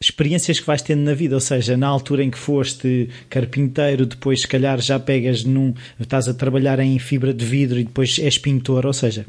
[0.01, 4.41] experiências que vais tendo na vida, ou seja, na altura em que foste carpinteiro, depois
[4.41, 8.37] se calhar já pegas num, estás a trabalhar em fibra de vidro e depois és
[8.37, 9.25] pintor, ou seja,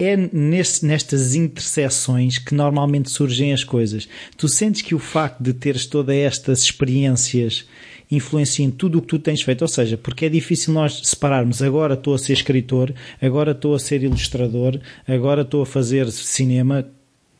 [0.00, 4.08] é nesse, nestas interseções que normalmente surgem as coisas.
[4.36, 7.68] Tu sentes que o facto de teres todas estas experiências
[8.10, 11.62] influencia em tudo o que tu tens feito, ou seja, porque é difícil nós separarmos
[11.62, 16.86] agora estou a ser escritor, agora estou a ser ilustrador, agora estou a fazer cinema.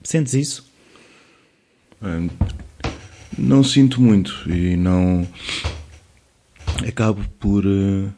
[0.02, 0.70] Sentes isso?
[2.02, 2.28] Hum,
[3.36, 5.26] não sinto muito e não
[6.86, 8.12] acabo por uh,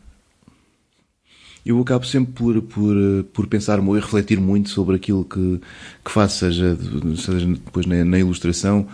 [1.65, 2.97] eu acabo sempre por, por,
[3.33, 5.61] por pensar e refletir muito sobre aquilo que,
[6.05, 6.77] que faço, seja,
[7.17, 8.89] seja depois na, na ilustração,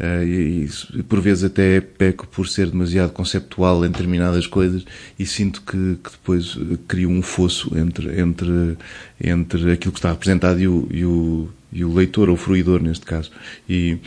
[0.00, 4.84] uh, e, e, por vezes até peco por ser demasiado conceptual em determinadas coisas
[5.18, 6.56] e sinto que, que depois
[6.88, 8.78] crio um fosso entre, entre,
[9.22, 13.04] entre aquilo que está representado e o, e o, e o leitor, ou fruidor neste
[13.04, 13.30] caso.
[13.68, 13.98] E,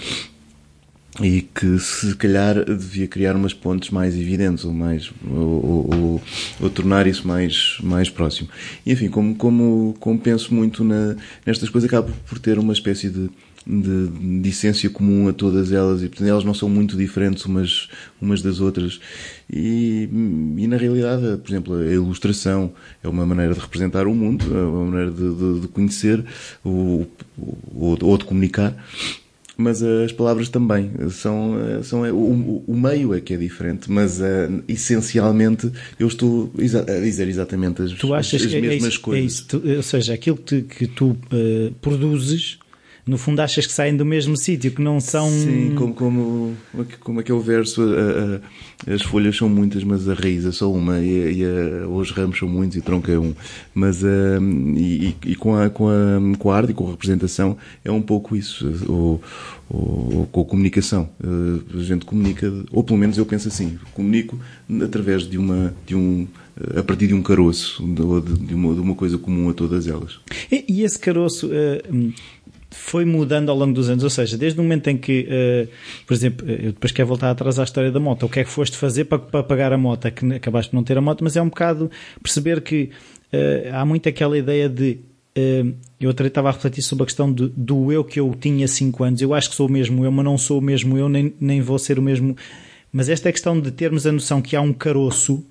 [1.21, 6.21] e que se calhar devia criar umas pontes mais evidentes ou mais ou, ou,
[6.61, 8.49] ou, tornar isso mais mais próximo.
[8.85, 13.09] E enfim como como como penso muito na, nestas coisas acabo por ter uma espécie
[13.09, 13.29] de
[13.69, 17.89] de, de essência comum a todas elas e portanto elas não são muito diferentes umas
[18.21, 18.99] umas das outras.
[19.51, 20.07] E,
[20.57, 22.71] e na realidade por exemplo a ilustração
[23.03, 26.23] é uma maneira de representar o mundo é uma maneira de, de, de conhecer
[26.63, 27.09] ou,
[27.75, 28.75] ou de comunicar
[29.57, 34.63] mas as palavras também são, são o, o meio é que é diferente, mas uh,
[34.67, 39.23] essencialmente eu estou a dizer exatamente as, tu achas as, as mesmas é isso, coisas.
[39.23, 42.59] É isso, tu, ou seja, aquilo que, que tu uh, produzes
[43.07, 45.29] no fundo achas que saem do mesmo sítio, que não são.
[45.29, 46.57] Sim, como, como,
[46.99, 50.99] como aquele verso, a, a, as folhas são muitas, mas a raiz é só uma,
[50.99, 53.33] e, e a, os ramos são muitos e o tronco é um.
[53.73, 57.91] Mas, e, e, com, a, com, a, com a arte e com a representação é
[57.91, 59.21] um pouco isso, ou,
[59.69, 61.09] ou, com a comunicação.
[61.23, 64.37] A gente comunica, ou pelo menos eu penso assim, comunico
[64.83, 65.73] através de uma.
[65.85, 66.27] De um,
[66.75, 70.19] a partir de um caroço, de, de, uma, de uma coisa comum a todas elas.
[70.51, 72.13] E, e esse caroço, uh,
[72.69, 75.69] foi mudando ao longo dos anos, ou seja, desde o momento em que, uh,
[76.05, 78.49] por exemplo, eu depois quero voltar atrás à história da moto, o que é que
[78.49, 80.05] foste fazer para, para pagar a moto?
[80.05, 81.89] É que acabaste de não ter a moto, mas é um bocado
[82.21, 82.89] perceber que
[83.33, 84.99] uh, há muito aquela ideia de.
[85.37, 88.67] Uh, eu até estava a refletir sobre a questão do, do eu que eu tinha
[88.67, 89.21] 5 anos.
[89.21, 91.61] Eu acho que sou o mesmo eu, mas não sou o mesmo eu, nem, nem
[91.61, 92.35] vou ser o mesmo.
[92.91, 95.43] Mas esta é a questão de termos a noção que há um caroço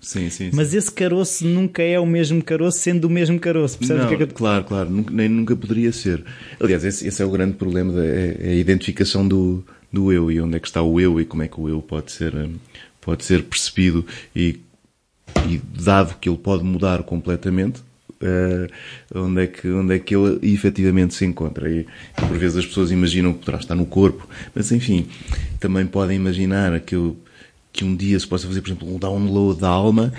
[0.00, 3.78] Sim, sim, Mas esse caroço nunca é o mesmo caroço, sendo o mesmo caroço.
[3.78, 4.34] Percebes não, que é que...
[4.34, 6.22] Claro, claro, nunca, nem nunca poderia ser.
[6.60, 10.30] Aliás, esse, esse é o grande problema, da, é, é a identificação do, do eu
[10.30, 12.34] e onde é que está o eu e como é que o eu pode ser,
[12.34, 12.54] hum,
[13.00, 14.60] pode ser percebido e,
[15.48, 17.84] e dado que ele pode mudar completamente,
[18.18, 18.66] Uh,
[19.14, 21.70] onde, é que, onde é que ele efetivamente se encontra.
[21.70, 25.06] E, por vezes as pessoas imaginam que poderá estar no corpo, mas enfim,
[25.60, 27.14] também podem imaginar que eu
[27.76, 30.12] que um dia se possa fazer, por exemplo, um download da alma,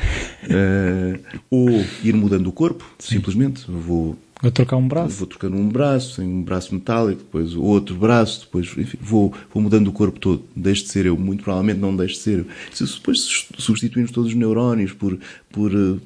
[0.44, 1.70] uh, ou
[2.04, 3.16] ir mudando o corpo, Sim.
[3.16, 3.66] simplesmente.
[3.68, 5.16] Vou, vou trocar um braço.
[5.16, 9.88] Vou trocando um braço, um braço metálico, depois outro braço, depois, enfim, vou, vou mudando
[9.88, 10.44] o corpo todo.
[10.56, 12.46] Deixo de ser eu, muito provavelmente não deixo de ser eu.
[12.72, 15.18] Se depois substituímos todos os neurónios por,
[15.52, 16.00] por uh,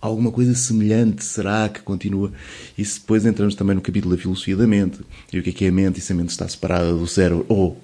[0.00, 2.32] alguma coisa semelhante, será que continua?
[2.76, 5.00] E se depois entramos também no capítulo da filosofia da mente,
[5.32, 7.06] e o que é que é a mente, e se a mente está separada do
[7.06, 7.83] cérebro, ou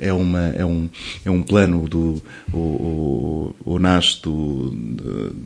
[0.00, 0.88] é, uma, é, um,
[1.24, 4.70] é um plano do, ou, nasce do,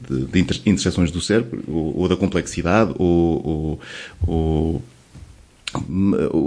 [0.08, 3.80] de, de interseções do cérebro, ou, ou da complexidade, ou,
[4.26, 4.82] ou,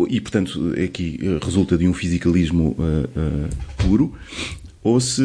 [0.10, 4.14] e portanto aqui resulta de um fisicalismo uh, uh, puro
[4.88, 5.22] ou se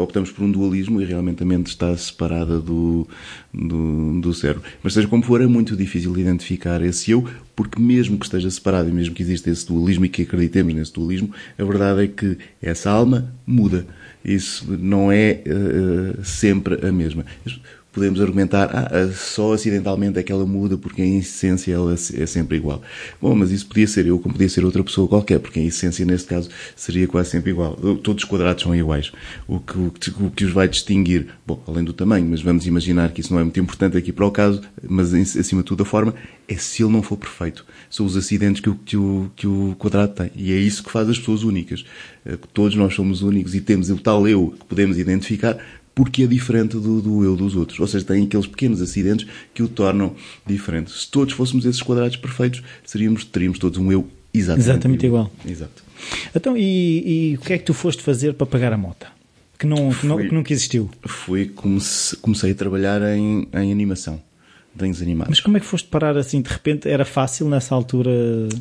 [0.00, 3.06] optamos por um dualismo e realmente a mente está separada do,
[3.52, 4.62] do, do cérebro.
[4.82, 8.88] Mas seja como for, é muito difícil identificar esse eu, porque mesmo que esteja separado
[8.88, 12.38] e mesmo que exista esse dualismo e que acreditemos nesse dualismo, a verdade é que
[12.62, 13.86] essa alma muda.
[14.24, 17.26] Isso não é uh, sempre a mesma
[17.96, 22.58] podemos argumentar, ah, só acidentalmente é que ela muda porque em essência ela é sempre
[22.58, 22.82] igual.
[23.20, 26.04] Bom, mas isso podia ser eu como podia ser outra pessoa qualquer, porque em essência
[26.04, 27.74] neste caso seria quase sempre igual.
[28.02, 29.12] Todos os quadrados são iguais.
[29.48, 32.66] O que, o que, o que os vai distinguir, bom, além do tamanho, mas vamos
[32.66, 35.82] imaginar que isso não é muito importante aqui para o caso, mas acima de tudo
[35.82, 36.14] a forma,
[36.46, 37.64] é se ele não for perfeito.
[37.88, 40.30] São os acidentes que o, que o, que o quadrado tem.
[40.36, 41.86] E é isso que faz as pessoas únicas.
[42.26, 45.56] Eh, todos nós somos únicos e temos o tal eu que podemos identificar,
[45.96, 47.80] porque é diferente do, do eu dos outros.
[47.80, 50.14] Ou seja, tem aqueles pequenos acidentes que o tornam
[50.46, 50.92] diferente.
[50.92, 55.32] Se todos fôssemos esses quadrados perfeitos, seríamos, teríamos todos um eu exatamente, exatamente igual.
[55.40, 55.50] igual.
[55.50, 55.82] Exato.
[56.34, 59.06] Então, e, e, o que é que tu foste fazer para pagar a moto?
[59.58, 60.90] Que, não, que, não, que nunca existiu?
[61.06, 64.20] Fui, comecei, comecei a trabalhar em, em animação
[64.76, 65.30] desenhos animados.
[65.30, 66.88] Mas como é que foste parar assim de repente?
[66.88, 68.10] Era fácil nessa altura?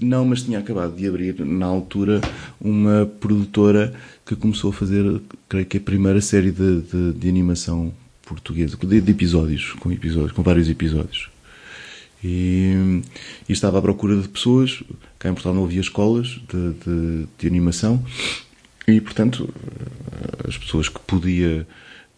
[0.02, 2.22] Não, mas tinha acabado de abrir na altura
[2.60, 3.94] uma produtora
[4.26, 7.94] que começou a fazer, creio que a primeira série de, de, de animação
[8.26, 11.30] portuguesa, de, de, episódios, com episódios, com vários episódios.
[12.24, 13.02] E,
[13.48, 14.82] e, estava à procura de pessoas.
[15.20, 18.04] Cá em Portugal não havia escolas de, de, animação
[18.88, 19.48] e, portanto,
[20.48, 21.68] as pessoas que podia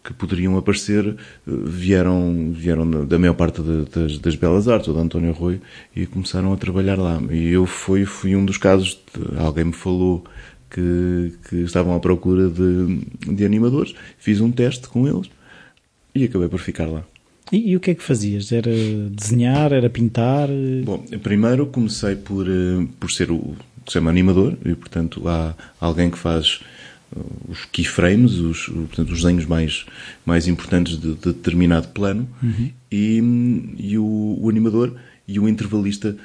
[0.02, 1.16] que poderiam aparecer
[1.46, 5.60] vieram, vieram da maior parte de, das, das, belas artes, ou da António Rui,
[5.94, 7.20] e começaram a trabalhar lá.
[7.30, 10.24] E eu fui, fui um dos casos, de, alguém me falou
[10.70, 13.00] que, que estavam à procura de,
[13.34, 15.30] de animadores, fiz um teste com eles
[16.14, 17.04] e acabei por ficar lá.
[17.52, 18.52] E, e, o que é que fazias?
[18.52, 18.70] Era
[19.10, 19.72] desenhar?
[19.72, 20.48] Era pintar?
[20.84, 25.54] Bom, primeiro comecei por, eh, por ser o que se chama animador, e portanto há
[25.80, 26.60] alguém que faz
[27.16, 29.86] eh, os keyframes, os, portanto, os desenhos mais,
[30.26, 32.70] mais importantes de, de determinado plano, uhum.
[32.92, 33.22] e,
[33.78, 34.94] e o, o, animador
[35.26, 36.16] e o intervalista,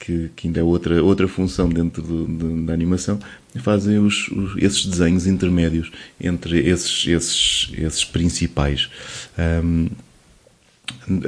[0.00, 3.20] que, que ainda é outra, outra função dentro do, de, da animação,
[3.58, 8.90] fazem os, os, esses desenhos intermédios entre esses, esses, esses principais.
[9.38, 9.88] Um,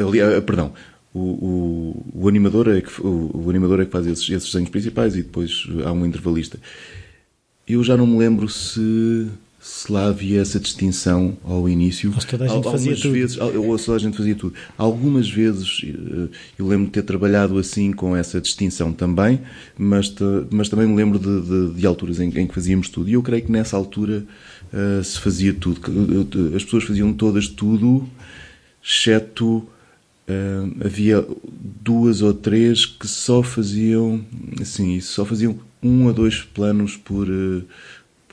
[0.09, 0.73] ali, ah, perdão,
[1.13, 4.71] o, o, o, animador é que, o, o, animador é que faz esses, esses desenhos
[4.71, 6.59] principais e depois há um intervalista.
[7.69, 9.29] Eu já não me lembro se,
[9.63, 12.11] se lá havia essa distinção ao início.
[12.13, 13.13] Mas toda a gente fazia tudo.
[13.13, 14.55] Vezes, ou toda a gente fazia tudo.
[14.77, 19.41] Algumas vezes eh, eu lembro de ter trabalhado assim com essa distinção também,
[19.79, 20.13] mas,
[20.51, 23.09] mas também me lembro de, de, de alturas em, em, que fazíamos tudo.
[23.09, 24.25] E eu creio que nessa altura
[24.73, 25.81] uh, se fazia tudo.
[25.89, 28.05] Eh, as pessoas faziam todas tudo
[28.83, 31.25] exceto uh, havia
[31.81, 34.25] duas ou três que só faziam
[34.61, 37.65] assim, só faziam um a dois planos por uh,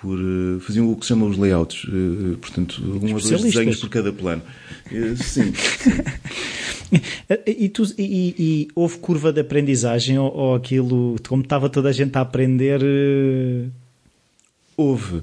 [0.02, 1.86] por uh, faziam o que se chama os layouts,
[2.42, 4.42] portanto um a dois desenhos por cada plano.
[5.18, 5.54] sim.
[7.46, 11.92] e, tu, e, e, houve curva de aprendizagem ou, ou, aquilo, como estava toda a
[11.92, 12.82] gente a aprender?
[14.78, 15.22] Houve.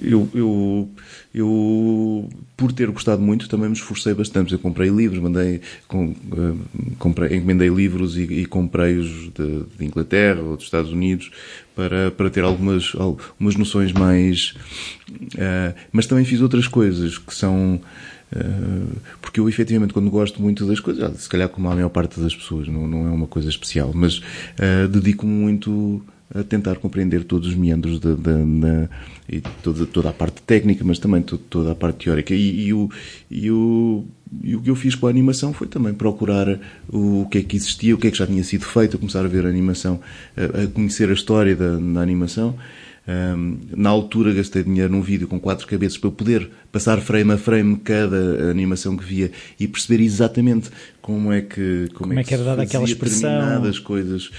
[0.00, 0.88] eu, eu
[1.34, 4.52] eu, por ter gostado muito, também me esforcei bastante.
[4.52, 6.58] Eu comprei livros, mandei, com, uh,
[6.98, 11.30] comprei, encomendei livros e, e comprei-os de, de, Inglaterra ou dos Estados Unidos
[11.74, 14.54] para, para ter algumas, algumas noções mais.
[15.10, 17.80] Uh, mas também fiz outras coisas que são.
[18.30, 22.20] Uh, porque eu, efetivamente, quando gosto muito das coisas, se calhar como a maior parte
[22.20, 24.20] das pessoas, não, não é uma coisa especial, mas
[24.90, 26.02] dedico-me muito
[26.34, 28.88] a tentar compreender todos os meandros da, da, da
[29.32, 32.34] e toda, toda a parte técnica, mas também toda a parte teórica.
[32.34, 32.90] E, e, o,
[33.30, 34.04] e, o,
[34.42, 37.42] e o que eu fiz com a animação foi também procurar o, o que é
[37.42, 39.48] que existia, o que é que já tinha sido feito, a começar a ver a
[39.48, 39.98] animação,
[40.36, 42.54] a, a conhecer a história da, da animação.
[43.08, 47.36] Um, na altura gastei dinheiro num vídeo com quatro cabeças para poder passar frame a
[47.36, 52.24] frame cada animação que via e perceber exatamente como é que como, como é, é
[52.24, 54.30] que era dada aquela expressão determinadas coisas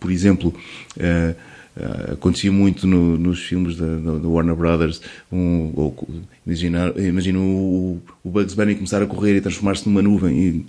[0.00, 0.48] por exemplo
[0.96, 1.36] uh,
[1.76, 6.08] uh, acontecia muito no, nos filmes da, da, Warner Brothers um, ou,
[6.46, 10.66] imagina, imagina o, o, Bugs Bunny começar a correr e transformar-se numa nuvem e,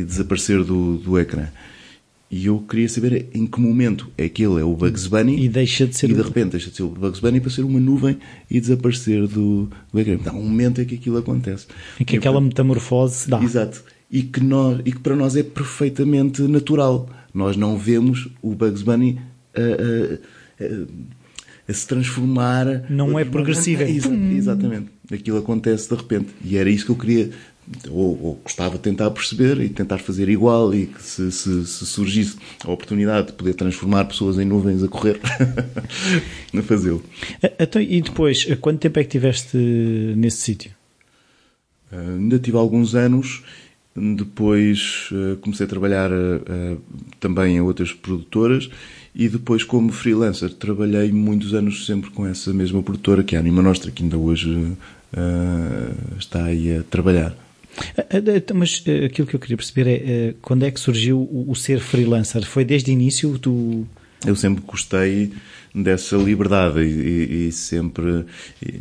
[0.00, 1.48] e desaparecer do, do ecrã
[2.32, 5.50] e eu queria saber em que momento é que ele é o Bugs Bunny e
[5.50, 7.78] deixa de ser e de repente deixa de ser o Bugs Bunny para ser uma
[7.78, 8.16] nuvem
[8.50, 10.18] e desaparecer do, do ecrã.
[10.24, 11.66] Há um momento em que aquilo acontece.
[12.00, 13.38] Em que aquela metamorfose se dá.
[13.42, 13.84] Exato.
[14.10, 17.06] E que, nós, e que para nós é perfeitamente natural.
[17.34, 19.18] Nós não vemos o Bugs Bunny
[19.54, 20.64] a,
[21.68, 22.84] a, se transformar.
[22.90, 23.24] Não é.
[23.84, 24.86] É exatamente.
[25.10, 26.28] Aquilo acontece de repente.
[26.44, 27.30] E era isso que eu queria
[27.88, 31.86] ou, ou, gostava de tentar perceber e tentar fazer igual e que se, se, se
[31.86, 35.20] surgisse a oportunidade de poder transformar pessoas em nuvens a correr,
[36.56, 37.02] a fazê-lo.
[37.58, 40.72] Então, e depois, quanto tempo é que tiveste nesse sítio?
[41.92, 43.42] Uh, ainda tive alguns anos,
[43.94, 46.80] depois uh, comecei a trabalhar uh,
[47.20, 48.70] também em outras produtoras
[49.14, 53.40] e depois como freelancer trabalhei muitos anos sempre com essa mesma produtora que é a
[53.40, 54.72] Anima Nostra, que ainda hoje
[56.18, 57.36] está aí a trabalhar.
[57.96, 61.54] Eh, eh, mas eh, aquilo que eu queria perceber é quando é que surgiu o,
[61.54, 62.44] ser freelancer?
[62.44, 63.38] Foi desde o início?
[63.38, 63.86] Tu...
[64.26, 65.32] Eu sempre gostei
[65.74, 68.26] dessa liberdade e, e, sempre
[68.60, 68.80] e,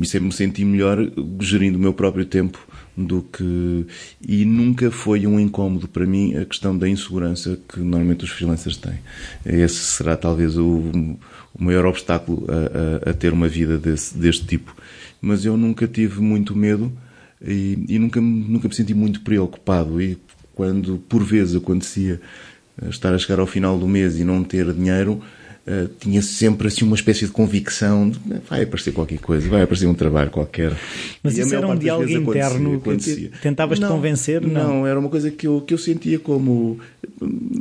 [0.00, 0.98] e, sempre me senti melhor
[1.40, 2.64] gerindo o meu próprio tempo
[2.96, 3.86] do que
[4.26, 8.76] e nunca foi um incómodo para mim a questão da insegurança que normalmente os freelancers
[8.76, 8.98] têm.
[9.44, 10.92] Esse será talvez o,
[11.54, 14.76] o maior obstáculo a, a, a ter uma vida desse, deste tipo.
[15.20, 16.92] Mas eu nunca tive muito medo
[17.40, 20.00] e, e nunca, nunca me senti muito preocupado.
[20.00, 20.18] E
[20.54, 22.20] quando por vezes acontecia
[22.88, 25.20] estar a chegar ao final do mês e não ter dinheiro,
[25.66, 28.18] uh, tinha sempre assim uma espécie de convicção de
[28.48, 30.72] vai aparecer qualquer coisa, vai aparecer um trabalho qualquer.
[31.22, 34.40] Mas e isso era um diálogo interno acontecia, que tentavas-te convencer?
[34.40, 34.68] Não?
[34.68, 36.78] não, era uma coisa que eu, que eu sentia como.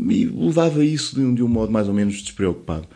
[0.10, 2.88] e levava isso de um, de um modo mais ou menos despreocupado.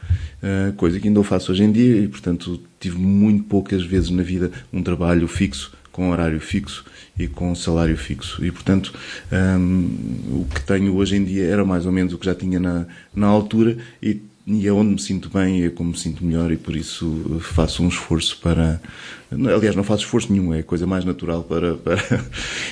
[0.41, 4.11] Uh, coisa que ainda eu faço hoje em dia e, portanto, tive muito poucas vezes
[4.11, 6.83] na vida um trabalho fixo com horário fixo
[7.17, 8.43] e com salário fixo.
[8.43, 8.93] E, portanto,
[9.31, 12.59] um, o que tenho hoje em dia era mais ou menos o que já tinha
[12.59, 12.85] na,
[13.15, 16.57] na altura e e é onde me sinto bem, é como me sinto melhor e
[16.57, 18.79] por isso faço um esforço para.
[19.31, 21.73] Aliás, não faço esforço nenhum, é a coisa mais natural para.
[21.73, 21.97] para...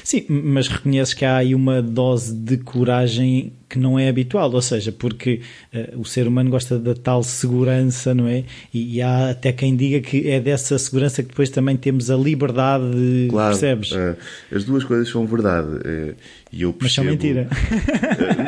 [0.04, 4.62] Sim, mas reconheces que há aí uma dose de coragem que não é habitual, ou
[4.62, 5.42] seja, porque
[5.74, 8.44] uh, o ser humano gosta da tal segurança, não é?
[8.72, 12.16] E, e, há até quem diga que é dessa segurança que depois também temos a
[12.16, 12.86] liberdade,
[13.32, 13.92] claro, percebes?
[13.92, 14.16] Uh,
[14.56, 15.70] as duas coisas são verdade.
[15.70, 16.16] Uh,
[16.52, 17.48] e eu percebo, mas são mentira.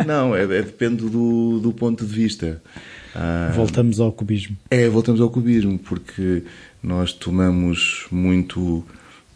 [0.05, 2.61] não, é, é, depende do, do ponto de vista.
[3.16, 4.57] Ah, voltamos ao cubismo.
[4.70, 6.43] É, voltamos ao cubismo, porque
[6.84, 8.86] nós tomamos muito,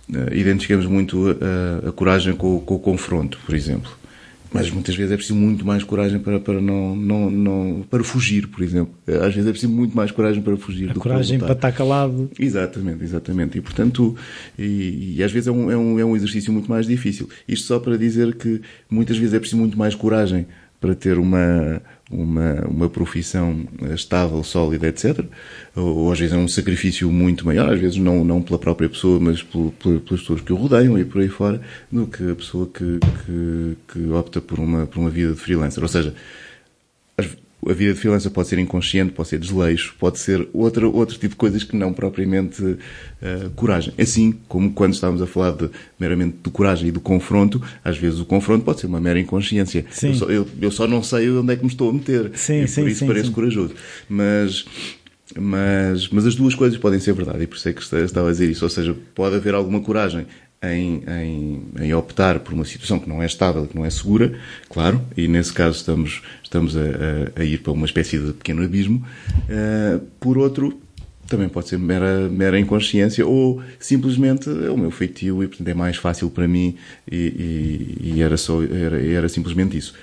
[0.10, 3.98] uh, identificamos muito a, a coragem com, com, o confronto, por exemplo.
[4.52, 8.48] Mas muitas vezes é preciso muito mais coragem para, para não, não, não para fugir,
[8.48, 8.92] por exemplo.
[9.08, 10.90] Às vezes é preciso muito mais coragem para fugir.
[10.90, 12.32] A do coragem para, para estar calado.
[12.38, 13.60] Exatamente, exatamente.
[13.60, 14.16] E portanto,
[14.58, 17.30] e, e às vezes é um, é, um, é um exercício muito mais difícil.
[17.48, 18.60] Isto só para dizer que
[18.90, 20.48] muitas vezes é preciso muito mais coragem
[20.82, 25.24] para ter uma, uma, uma profissão estável, sólida, etc.
[25.76, 29.20] Ou, às vezes é um sacrifício muito maior, às vezes não, não pela própria pessoa,
[29.20, 32.68] mas por, pelas pessoas que o rodeiam e por aí fora, do que a pessoa
[32.68, 35.84] que, que, que opta por uma, por uma vida de freelancer.
[35.84, 36.14] Ou seja,
[37.68, 41.30] a vida de freelancer pode ser inconsciente, pode ser desleixo, pode ser outro, outro tipo
[41.30, 42.78] de coisas que não propriamente uh,
[43.56, 43.94] coragem.
[43.98, 48.20] Assim como quando estávamos a falar de, meramente de coragem e do confronto, às vezes
[48.20, 49.86] o confronto pode ser uma mera inconsciência.
[50.02, 52.32] Eu só, eu, eu só, não sei onde é que me estou a meter.
[52.36, 53.34] Sim, e sim, por isso sim, pareço sim.
[53.34, 53.74] corajoso.
[54.08, 54.66] Mas,
[55.38, 58.32] mas, mas as duas coisas podem ser verdade, e por isso é que estava a
[58.32, 58.64] dizer isso.
[58.64, 60.26] Ou seja, pode haver alguma coragem
[60.62, 64.38] em, em, em, optar por uma situação que não é estável, que não é segura,
[64.70, 68.64] claro, e nesse caso estamos, estamos a, a, a ir para uma espécie de pequeno
[68.64, 69.06] abismo.
[69.46, 70.80] Uh, por outro,
[71.28, 75.74] também pode ser mera, mera inconsciência ou simplesmente é o meu feitio e portanto é
[75.74, 76.76] mais fácil para mim
[77.10, 79.94] e, e, e era, só, era, era simplesmente isso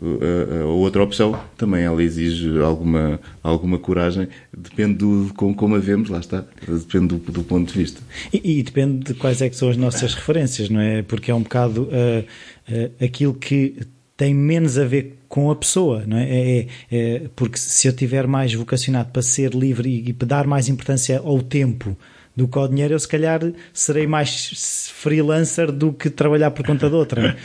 [0.00, 6.10] a, outra opção também ela exige alguma, alguma coragem, depende do, como, como a vemos,
[6.10, 8.00] lá está, depende do, do ponto de vista.
[8.32, 11.02] E, e, depende de quais é que são as nossas referências, não é?
[11.02, 12.24] Porque é um bocado uh,
[12.72, 13.76] uh, aquilo que
[14.16, 16.28] tem menos a ver com a pessoa, não é?
[16.28, 16.66] É, é?
[16.90, 21.18] é, Porque se eu tiver mais vocacionado para ser livre e, e dar mais importância
[21.18, 21.96] ao tempo
[22.34, 23.40] do que ao dinheiro, eu se calhar
[23.72, 27.36] serei mais freelancer do que trabalhar por conta de outra.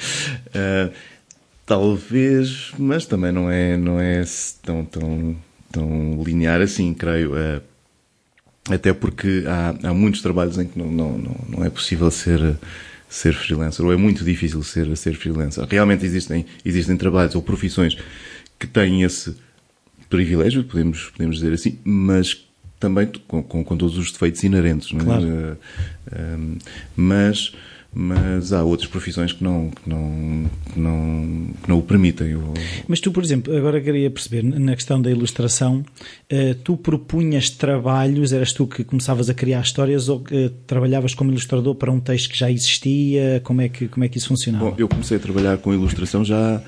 [0.48, 0.92] uh,
[1.72, 4.26] Talvez, mas também não é, não é
[4.62, 5.38] tão, tão,
[5.72, 7.34] tão linear assim, creio.
[7.38, 7.62] É,
[8.70, 12.58] até porque há, há muitos trabalhos em que não, não, não, não é possível ser,
[13.08, 15.66] ser freelancer, ou é muito difícil ser, ser freelancer.
[15.66, 17.98] Realmente existem, existem trabalhos ou profissões
[18.60, 19.34] que têm esse
[20.10, 22.46] privilégio, podemos, podemos dizer assim, mas
[22.82, 24.92] também com, com, com todos os defeitos inerentes.
[24.92, 25.06] Não é?
[25.06, 25.58] Claro.
[26.12, 26.58] Uh,
[26.98, 27.54] mas
[27.94, 32.38] mas há outras profissões que não, que não, que não, que não o permitem.
[32.88, 35.84] Mas tu, por exemplo, agora queria perceber, na questão da ilustração,
[36.30, 40.24] eh, tu propunhas trabalhos, eras tu que começavas a criar histórias ou
[40.66, 43.42] trabalhavas como ilustrador para um texto que já existia?
[43.44, 44.72] Como é que, como é que isso funcionava?
[44.72, 46.64] Bom, eu comecei a trabalhar com ilustração já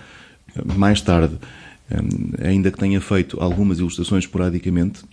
[0.76, 1.38] mais tarde.
[2.44, 5.04] Ainda que tenha feito algumas ilustrações esporadicamente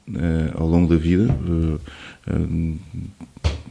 [0.54, 1.26] ao longo da vida,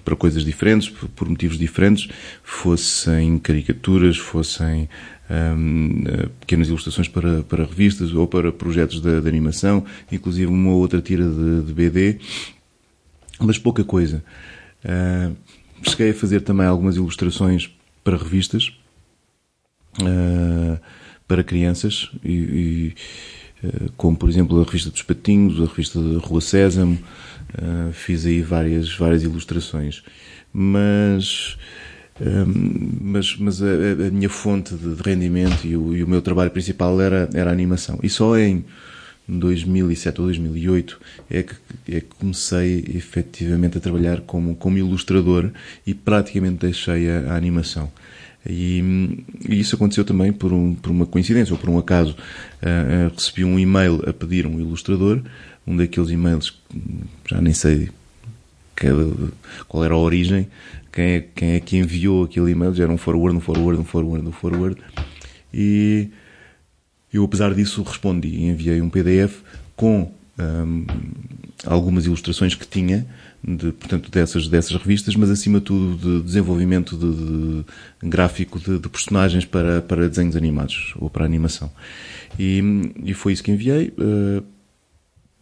[0.10, 2.10] para coisas diferentes, por motivos diferentes,
[2.43, 4.89] fossem caricaturas, fossem
[5.30, 6.03] um,
[6.39, 11.30] pequenas ilustrações para, para revistas ou para projetos de, de animação, inclusive uma outra tira
[11.30, 12.20] de, de BD,
[13.39, 14.24] mas pouca coisa.
[14.84, 15.36] Uh,
[15.84, 17.70] cheguei a fazer também algumas ilustrações
[18.03, 18.74] para revistas,
[20.01, 20.80] uh,
[21.28, 22.95] para crianças, e, e,
[23.64, 26.97] uh, como por exemplo a revista dos Patinhos, a revista da Rua Sésamo,
[27.54, 30.04] Uh, fiz aí várias, várias ilustrações.
[30.54, 31.58] Mas,
[32.20, 33.66] um, mas, mas a,
[34.08, 37.50] a, minha fonte de, de rendimento e o, e o, meu trabalho principal era, era
[37.50, 38.00] a animação.
[38.04, 38.64] E só em
[39.28, 41.56] 2007 ou 2008 é que,
[41.88, 45.52] é que comecei efetivamente a trabalhar como, como ilustrador
[45.86, 47.91] e praticamente deixei a, a animação.
[48.47, 48.82] E,
[49.47, 52.16] e, isso aconteceu também por, um, por uma coincidência ou por um acaso.
[52.62, 55.22] Uh, uh, recebi um e-mail a pedir um ilustrador
[55.70, 56.59] um daqueles e-mails,
[57.30, 57.89] já nem sei
[59.67, 60.47] qual era a origem,
[60.91, 63.86] quem é, quem é que enviou aquele e-mail, já era um forward, um forward, um
[63.86, 64.82] forward, um forward,
[65.53, 66.09] e
[67.13, 69.41] eu apesar disso respondi e enviei um PDF
[69.76, 70.86] com um,
[71.65, 73.05] algumas ilustrações que tinha,
[73.43, 78.80] de, portanto, dessas, dessas revistas, mas acima de tudo de desenvolvimento de, de gráfico de,
[78.80, 81.72] de, personagens para, para desenhos animados ou para animação.
[82.38, 82.61] E,
[83.03, 83.93] e foi isso que enviei.
[83.97, 84.43] Uh,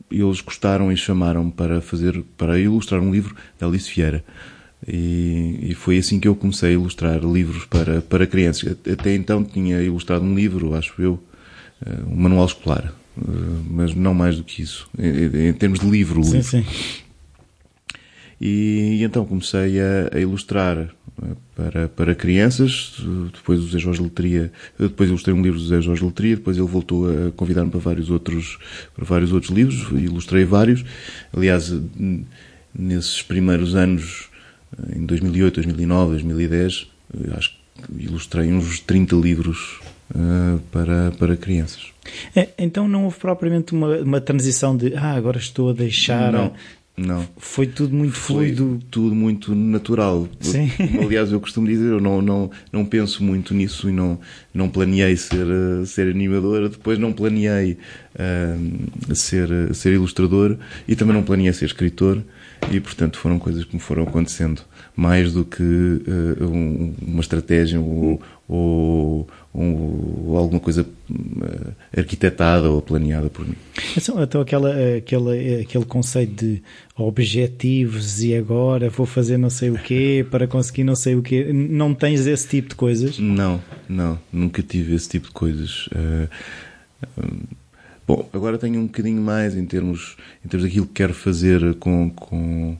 [0.09, 4.23] eles gostaram e chamaram para fazer, para ilustrar um livro da Alice Vieira.
[4.87, 8.75] E, e, foi assim que eu comecei a ilustrar livros para, para crianças.
[8.91, 11.21] Até então tinha ilustrado um livro, acho eu,
[12.07, 12.93] um manual escolar,
[13.69, 16.23] mas não mais do que isso, em, em termos de livro.
[16.23, 16.49] Sim, livro.
[16.49, 16.65] sim.
[18.39, 20.89] E, e, então comecei a, a, ilustrar
[21.55, 22.95] para, para crianças,
[23.33, 26.67] depois o José Jorge Letria, depois ilustrei um livro do José Jorge Letria, depois ele
[26.67, 28.59] voltou a convidar-me para vários outros,
[28.95, 30.85] para vários outros livros, ilustrei vários.
[31.33, 31.73] Aliás,
[32.73, 34.29] nesses primeiros anos,
[34.95, 36.87] em 2008, 2009, 2010,
[37.35, 39.79] acho que ilustrei uns 30 livros
[40.11, 41.87] uh, para, para crianças.
[42.35, 46.31] É, então não houve propriamente uma, uma transição de ah, agora estou a deixar.
[46.31, 46.53] Não,
[46.97, 47.27] não.
[47.37, 48.79] Foi tudo muito Foi fluido.
[48.89, 50.27] tudo muito natural.
[50.39, 50.71] Sim.
[50.99, 54.19] Aliás, eu costumo dizer, eu não, não, não penso muito nisso e não,
[54.51, 55.45] não planeei ser,
[55.85, 57.77] ser animador, depois não planeei
[58.15, 62.23] uh, ser, ser ilustrador e também não planeei ser escritor
[62.71, 64.63] e, portanto, foram coisas que me foram acontecendo
[64.95, 72.81] mais do que uh, um, uma estratégia ou, ou, ou alguma coisa uh, arquitetada ou
[72.81, 73.55] planeada por mim.
[73.95, 76.61] Então, então aquela, aquele, aquele conceito de
[76.95, 81.51] objetivos e agora vou fazer não sei o quê para conseguir não sei o quê,
[81.51, 83.17] não tens esse tipo de coisas?
[83.17, 85.87] Não, não, nunca tive esse tipo de coisas.
[85.87, 86.29] Uh,
[88.07, 92.09] bom, agora tenho um bocadinho mais em termos, em termos daquilo que quero fazer com,
[92.09, 92.77] com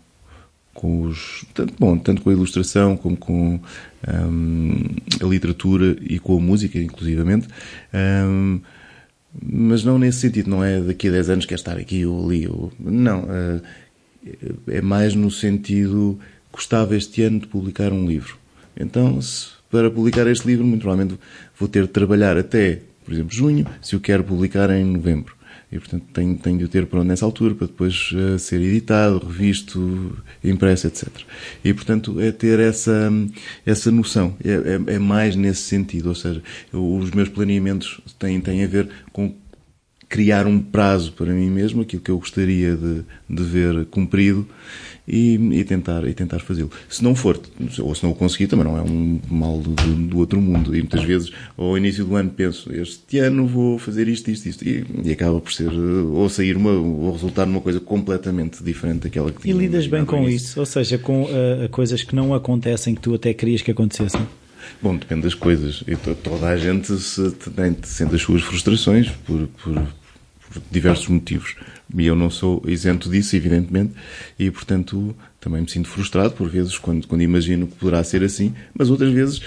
[0.77, 3.59] com os tanto bom tanto com a ilustração como com
[4.07, 4.83] um,
[5.21, 7.47] a literatura e com a música inclusivamente.
[7.93, 8.59] Um,
[9.41, 12.47] mas não nesse sentido não é daqui a 10 anos quer estar aqui ou ali
[12.47, 13.61] ou, não uh,
[14.67, 16.19] é mais no sentido
[16.51, 18.37] gostava este ano de publicar um livro.
[18.75, 21.19] Então se, para publicar este livro muito provavelmente
[21.57, 25.36] vou ter de trabalhar até por exemplo junho se o quero publicar em novembro
[25.71, 29.19] e portanto tenho, tenho de o ter pronto nessa altura para depois uh, ser editado,
[29.19, 31.09] revisto, impresso, etc.
[31.63, 33.11] E portanto é ter essa,
[33.65, 34.51] essa noção, é,
[34.91, 36.41] é, é mais nesse sentido, ou seja,
[36.71, 39.35] eu, os meus planeamentos têm, têm a ver com
[40.09, 44.47] criar um prazo para mim mesmo, aquilo que eu gostaria de, de ver cumprido
[45.07, 46.69] e, e tentar, e tentar fazê-lo.
[46.89, 47.39] Se não for,
[47.79, 50.75] ou se não o conseguir, também não é um mal do, do, outro mundo.
[50.75, 54.67] E muitas vezes, ao início do ano, penso, este ano vou fazer isto, isto, isto,
[54.67, 59.31] e, e acaba por ser, ou sair uma, ou resultar numa coisa completamente diferente daquela
[59.31, 59.55] que tinha.
[59.55, 63.13] E lidas bem com isso, ou seja, com uh, coisas que não acontecem, que tu
[63.13, 64.21] até querias que acontecessem?
[64.81, 65.83] Bom, depende das coisas.
[65.87, 69.87] E toda a gente se, tem, sente as suas frustrações por, por,
[70.49, 71.55] por diversos motivos.
[71.95, 73.93] E eu não sou isento disso, evidentemente,
[74.37, 78.53] e portanto também me sinto frustrado por vezes quando, quando imagino que poderá ser assim,
[78.73, 79.41] mas outras vezes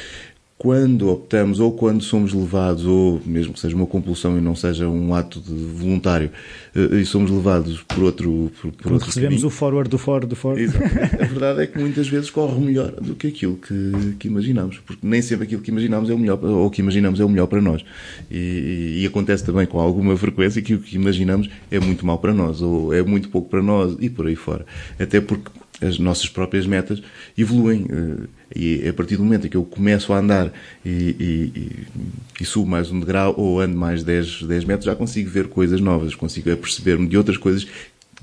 [0.61, 4.87] quando optamos ou quando somos levados, ou mesmo que seja uma compulsão e não seja
[4.87, 6.31] um ato voluntário,
[6.77, 9.47] eh, e somos levados por outro por, por outro recebemos caminho.
[9.47, 10.63] o forward do forward do forward.
[10.63, 11.15] Exatamente.
[11.15, 15.01] A verdade é que muitas vezes corre melhor do que aquilo que, que imaginamos, porque
[15.03, 17.63] nem sempre aquilo que imaginamos é o melhor, ou que imaginamos é o melhor para
[17.63, 17.83] nós.
[18.31, 22.35] E, e acontece também com alguma frequência que o que imaginamos é muito mal para
[22.35, 24.67] nós, ou é muito pouco para nós, e por aí fora.
[24.99, 25.51] Até porque
[25.81, 27.03] as nossas próprias metas
[27.37, 27.87] evoluem.
[27.91, 30.53] Eh, e a partir do momento em que eu começo a andar
[30.85, 31.87] e, e,
[32.41, 35.81] e, subo mais um degrau ou ando mais 10, 10 metros, já consigo ver coisas
[35.81, 37.67] novas, consigo perceber-me de outras coisas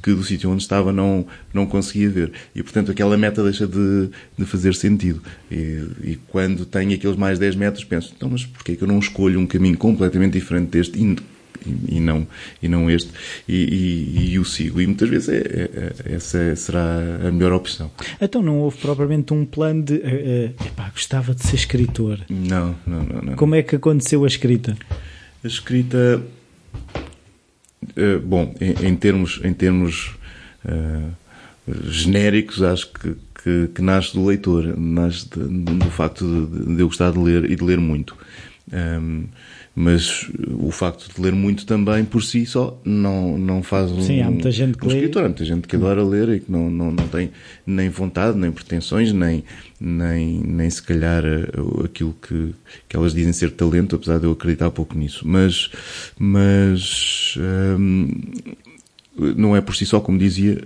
[0.01, 2.31] que do sítio onde estava não, não conseguia ver.
[2.55, 5.21] E, portanto, aquela meta deixa de, de fazer sentido.
[5.51, 8.99] E, e, quando tenho aqueles mais 10 metros, penso, então, mas porquê que eu não
[8.99, 10.99] escolho um caminho completamente diferente deste,
[11.87, 12.27] e, não,
[12.61, 13.11] e não este,
[13.47, 14.81] e, e, o sigo.
[14.81, 17.91] E muitas vezes é, é, é, essa será a melhor opção.
[18.21, 22.19] Então não houve propriamente um plano de uh, epá, gostava de ser escritor.
[22.29, 23.35] Não, não, não, não.
[23.35, 24.77] Como é que aconteceu a escrita?
[25.43, 26.21] A escrita,
[27.83, 30.15] uh, bom, em, em, termos, em termos
[30.65, 31.11] uh,
[31.85, 36.87] genéricos, acho que, que, que, nasce do leitor, nasce de, do facto de, de, eu
[36.87, 38.15] gostar de ler e de ler muito.
[38.71, 39.25] Um,
[39.79, 40.27] mas
[40.59, 44.31] o facto de ler muito também por si só não, não faz um, Sim, há
[44.31, 44.95] muita gente que um lê.
[44.95, 47.29] escritor, há muita gente que adora ler e que não, não, não tem
[47.63, 49.43] nem vontade, nem pretensões, nem,
[49.79, 51.47] nem, nem se calhar eh,
[51.85, 52.55] aquilo que,
[52.89, 55.21] que elas dizem ser talento, apesar de eu acreditar pouco nisso.
[55.27, 55.69] Mas,
[56.17, 57.37] mas
[57.77, 58.09] hum,
[59.35, 60.61] não é por si só, como dizia,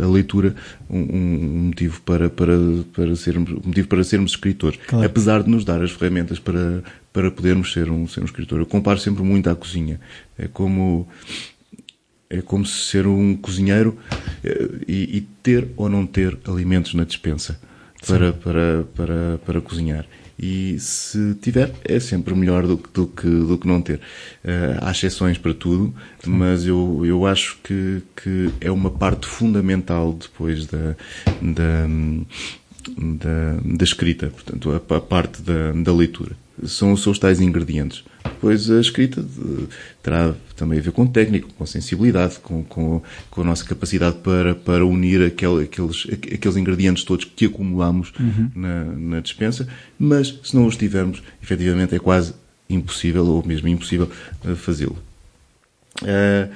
[0.00, 0.54] a, a leitura
[0.88, 2.54] um, um, motivo para, para,
[2.92, 4.78] para sermos, um motivo para sermos escritores.
[4.86, 5.06] Claro.
[5.06, 6.82] Apesar de nos dar as ferramentas para,
[7.12, 8.60] para podermos ser um, ser um escritor.
[8.60, 10.00] Eu comparo sempre muito à cozinha.
[10.38, 11.08] É como,
[12.28, 13.96] é como ser um cozinheiro
[14.44, 17.58] eh, e, e ter ou não ter alimentos na dispensa
[18.06, 20.06] para, para, para, para cozinhar
[20.38, 23.96] e se tiver é sempre melhor do, do, que, do que não ter.
[24.44, 26.30] Uh, há exceções para tudo, Sim.
[26.30, 30.94] mas eu, eu acho que, que é uma parte fundamental depois da,
[31.42, 31.86] da,
[32.96, 36.32] da, da escrita, portanto, a, a parte da, da leitura.
[36.64, 38.04] São, são os tais ingredientes.
[38.34, 39.24] Depois a escrita
[40.02, 44.54] terá também a ver com técnica, com sensibilidade, com, com, com a nossa capacidade para,
[44.54, 48.50] para unir aquele, aqueles, aqueles ingredientes todos que acumulamos uhum.
[48.54, 49.68] na, na dispensa,
[49.98, 52.34] mas se não os tivermos, efetivamente é quase
[52.68, 54.10] impossível, ou mesmo impossível,
[54.56, 54.98] fazê-lo.
[56.02, 56.52] Uh,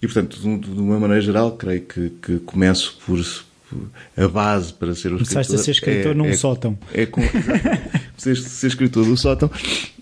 [0.00, 3.18] e, portanto, de uma maneira geral, creio que, que começo por,
[4.16, 5.46] a base para ser o Começaste escritor.
[5.46, 6.78] Começaste a ser escritor é, num é, sótão.
[6.92, 7.22] É com,
[8.16, 9.50] ser, ser escritor do sótão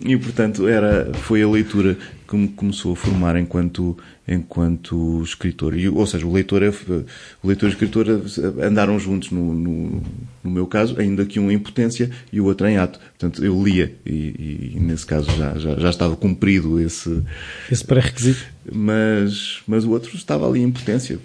[0.01, 1.97] e, portanto, era, foi a leitura
[2.29, 3.97] que me começou a formar enquanto,
[4.33, 5.76] enquanto escritor.
[5.76, 8.07] E, ou seja, o leitor, é, o leitor e o escritor
[8.62, 10.03] andaram juntos, no, no,
[10.43, 12.99] no, meu caso, ainda que um em potência e o outro em ato.
[12.99, 17.22] Portanto, eu lia e, e nesse caso já, já, já estava cumprido esse...
[17.70, 18.45] Esse pré-requisito.
[18.72, 21.18] Mas, mas o outro estava ali em potência.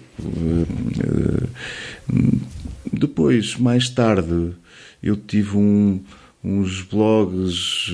[2.92, 4.52] Depois, mais tarde,
[5.02, 6.00] eu tive um,
[6.42, 7.90] uns blogs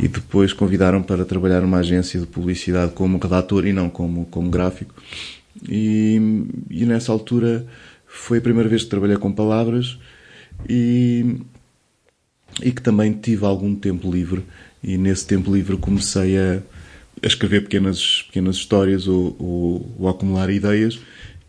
[0.00, 4.50] e depois convidaram para trabalhar numa agência de publicidade como redator e não como, como
[4.50, 4.94] gráfico.
[5.68, 6.20] E,
[6.70, 7.66] e nessa altura
[8.06, 9.98] foi a primeira vez que trabalhei com palavras
[10.68, 11.36] e,
[12.62, 14.44] e que também tive algum tempo livre.
[14.82, 16.62] E nesse tempo livre comecei a,
[17.22, 21.00] a escrever pequenas, pequenas histórias ou, ou, ou acumular ideias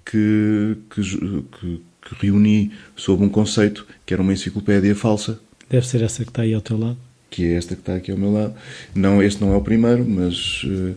[0.06, 5.40] que, que, que, que reuni sob um conceito que era uma enciclopédia falsa.
[5.70, 8.12] Deve ser essa que está aí ao teu lado que é esta que está aqui
[8.12, 8.54] ao meu lado.
[8.96, 10.94] Não, este não é o primeiro, mas, eh,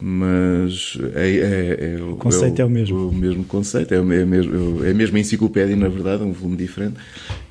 [0.00, 3.08] mas é, é, é o conceito é o, é o, mesmo.
[3.08, 6.96] O mesmo conceito, é, é, mesmo, é a mesma enciclopédia, na verdade, um volume diferente.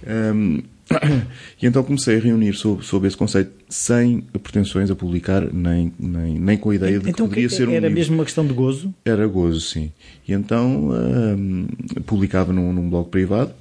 [0.08, 0.62] Um,
[1.62, 6.40] e então comecei a reunir sobre, sobre esse conceito sem pretensões a publicar, nem, nem,
[6.40, 7.96] nem com a ideia de então, que poderia que ser um Era livro.
[7.96, 8.94] mesmo uma questão de gozo?
[9.06, 9.92] Era gozo, sim.
[10.28, 11.68] E então um,
[12.06, 13.54] publicava num, num blog privado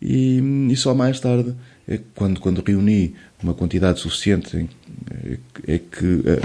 [0.00, 0.40] e,
[0.70, 1.54] e só mais tarde,
[1.86, 4.68] é quando, quando reuni uma quantidade suficiente,
[5.66, 6.40] é, que é,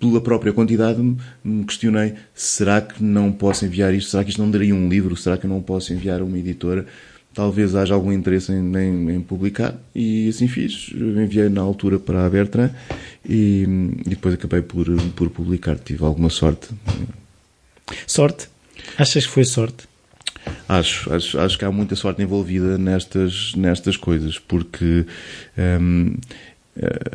[0.00, 1.00] pela própria quantidade
[1.42, 4.10] me questionei será que não posso enviar isto?
[4.10, 5.16] Será que isto não daria um livro?
[5.16, 6.86] Será que não posso enviar a uma editora?
[7.34, 10.90] talvez haja algum interesse em, em, em, publicar e assim fiz.
[10.94, 12.70] Enviei na altura para a Bertrand
[13.28, 13.66] e,
[14.06, 15.76] e, depois acabei por, por publicar.
[15.78, 16.68] Tive alguma sorte.
[18.06, 18.48] Sorte?
[18.96, 19.88] Achas que foi sorte?
[20.68, 25.06] Acho, acho, acho que há muita sorte envolvida nestas, nestas coisas, porque
[25.80, 26.16] hum,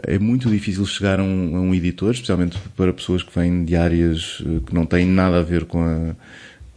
[0.07, 3.75] é muito difícil chegar a um, a um editor, especialmente para pessoas que vêm de
[3.75, 6.15] áreas eh, que não têm nada a ver com a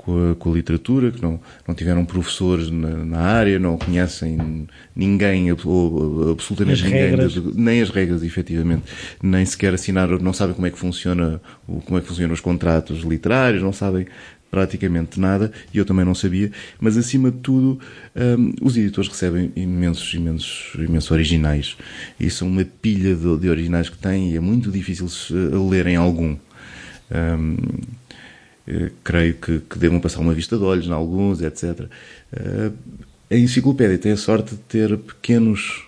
[0.05, 4.67] com a, com a, literatura, que não, não tiveram professores na, na área, não conhecem
[4.95, 7.37] ninguém, ou, absolutamente as ninguém, regras.
[7.55, 8.85] nem as regras, efetivamente,
[9.23, 13.01] nem sequer assinaram, não sabem como é que funciona, como é que funcionam os contratos
[13.01, 14.07] literários, não sabem
[14.53, 17.81] praticamente nada, e eu também não sabia, mas acima de tudo,
[18.15, 21.77] um, os editores recebem imensos, imensos, imensos originais,
[22.21, 25.09] e são uma pilha de, de originais que têm, e é muito difícil
[25.71, 26.37] lerem algum.
[26.37, 26.37] Um,
[27.11, 27.57] eh,
[29.03, 31.87] creio que, que devam passar uma vista de olhos em alguns, etc.
[32.33, 32.71] Eh,
[33.31, 35.85] a enciclopédia tem a sorte de ter pequenos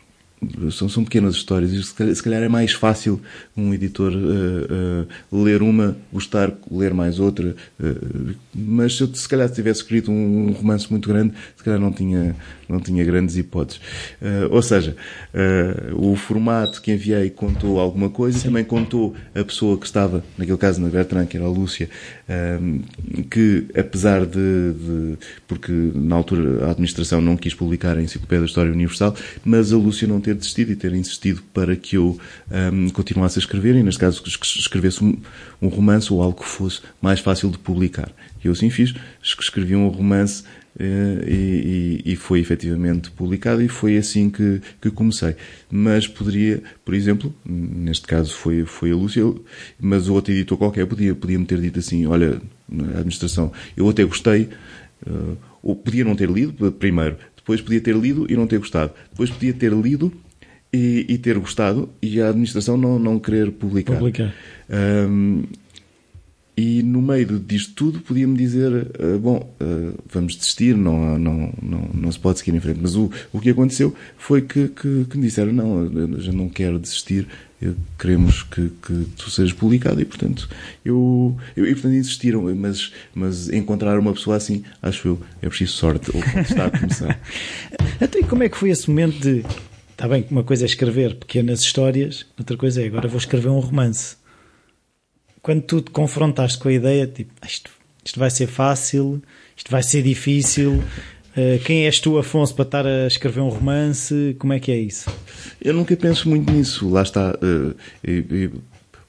[0.71, 1.83] são, são pequenas histórias e
[2.15, 3.21] se calhar é mais fácil
[3.57, 7.55] um editor uh, uh, ler uma, gostar, ler mais outra.
[7.81, 11.81] Uh, mas se eu se calhar tivesse escrito um, um, romance muito grande, se calhar
[11.81, 12.37] não tinha,
[12.69, 13.81] não tinha grandes hipóteses.
[14.51, 14.97] ou seja,
[15.93, 18.49] o formato que enviei contou alguma coisa, Sim.
[18.49, 21.89] também contou a pessoa que estava, naquele caso na Bertrand, que era a Lúcia,
[23.31, 28.47] que apesar de, de, porque na altura a administração não quis publicar a Enciclopédia da
[28.47, 32.19] História Universal, mas a Lúcia não ter desistido e ter insistido para que eu
[32.73, 35.17] um, continuasse a escrever e, neste caso, que escrevesse um,
[35.61, 38.11] um, romance ou algo que fosse mais fácil de publicar.
[38.43, 40.47] E eu assim fiz, escrevi um romance uh,
[40.81, 45.37] e, e, foi efetivamente publicado e foi assim que, que comecei.
[45.71, 49.23] Mas poderia, por exemplo, neste caso foi, foi a Lúcia,
[49.81, 53.89] mas o outro editor qualquer podia, podia me ter dito assim, olha, a administração, eu
[53.89, 54.49] até gostei,
[55.07, 58.93] uh, ou podia não ter lido, primeiro, depois podia ter lido e não ter gostado.
[59.11, 60.13] Depois podia ter lido
[60.73, 63.97] e, e ter gostado e a administração não, não querer publicar.
[63.97, 64.35] publicar.
[64.69, 65.45] Um,
[66.57, 71.91] e no meio disto tudo podia-me dizer, uh, bom, uh, vamos desistir, não, não, não,
[71.93, 72.79] não se pode seguir em frente.
[72.81, 76.79] Mas o, o que aconteceu foi que, que, que me disseram, não, já não quero
[76.79, 77.27] desistir,
[77.99, 80.49] queremos que, que tu sejas publicado e portanto
[80.85, 82.43] eu, eu e portanto insistiram.
[82.55, 87.21] Mas mas encontrar uma pessoa assim acho eu é preciso sorte ou estar a começar.
[88.01, 89.45] Então, como é que foi esse momento de
[89.93, 93.49] está bem que uma coisa é escrever pequenas histórias outra coisa é agora vou escrever
[93.49, 94.17] um romance
[95.45, 97.71] quando tu te confrontaste com a ideia tipo isto,
[98.05, 99.23] isto vai ser fácil
[99.57, 100.83] isto vai ser difícil
[101.37, 104.37] Uh, quem és tu, Afonso, para estar a escrever um romance?
[104.39, 105.11] Como é que é isso?
[105.61, 106.89] Eu nunca penso muito nisso.
[106.89, 107.37] Lá está.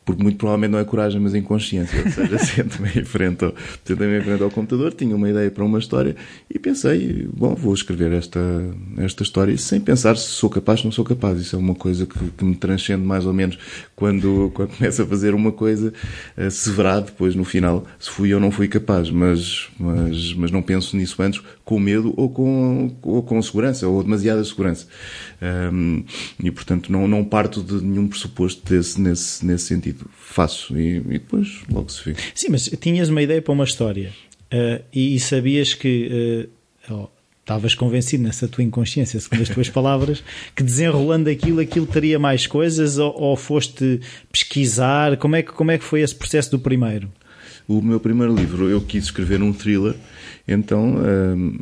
[0.06, 2.00] Porque muito provavelmente não é coragem, mas inconsciência.
[2.06, 3.54] Ou seja, sento-me em, frente ao,
[3.84, 6.16] frente ao computador, tinha uma ideia para uma história
[6.48, 8.40] e pensei, bom, vou escrever esta,
[8.98, 11.40] esta história sem pensar se sou capaz ou não sou capaz.
[11.40, 13.58] Isso é uma coisa que, que me transcende mais ou menos
[13.96, 15.92] quando, quando começo a fazer uma coisa,
[16.38, 19.10] a severar depois no final se fui ou não fui capaz.
[19.10, 24.04] Mas, mas, mas não penso nisso antes com medo ou com, ou com segurança, ou
[24.04, 24.86] demasiada segurança.
[26.44, 31.02] E portanto não, não parto de nenhum pressuposto desse, nesse, nesse sentido faço e, e,
[31.02, 32.16] depois logo se vê.
[32.34, 34.12] Sim, mas tinhas uma ideia para uma história
[34.54, 36.48] uh, e, e, sabias que
[36.90, 37.08] uh, oh,
[37.42, 40.24] estavas convencido nessa tua inconsciência, segundo as tuas palavras,
[40.56, 45.18] que desenrolando aquilo, aquilo teria mais coisas ou, ou, foste pesquisar?
[45.18, 47.12] Como é, que, como é que foi esse processo do primeiro?
[47.68, 49.96] O meu primeiro livro, eu quis escrever um thriller
[50.48, 51.58] então hum,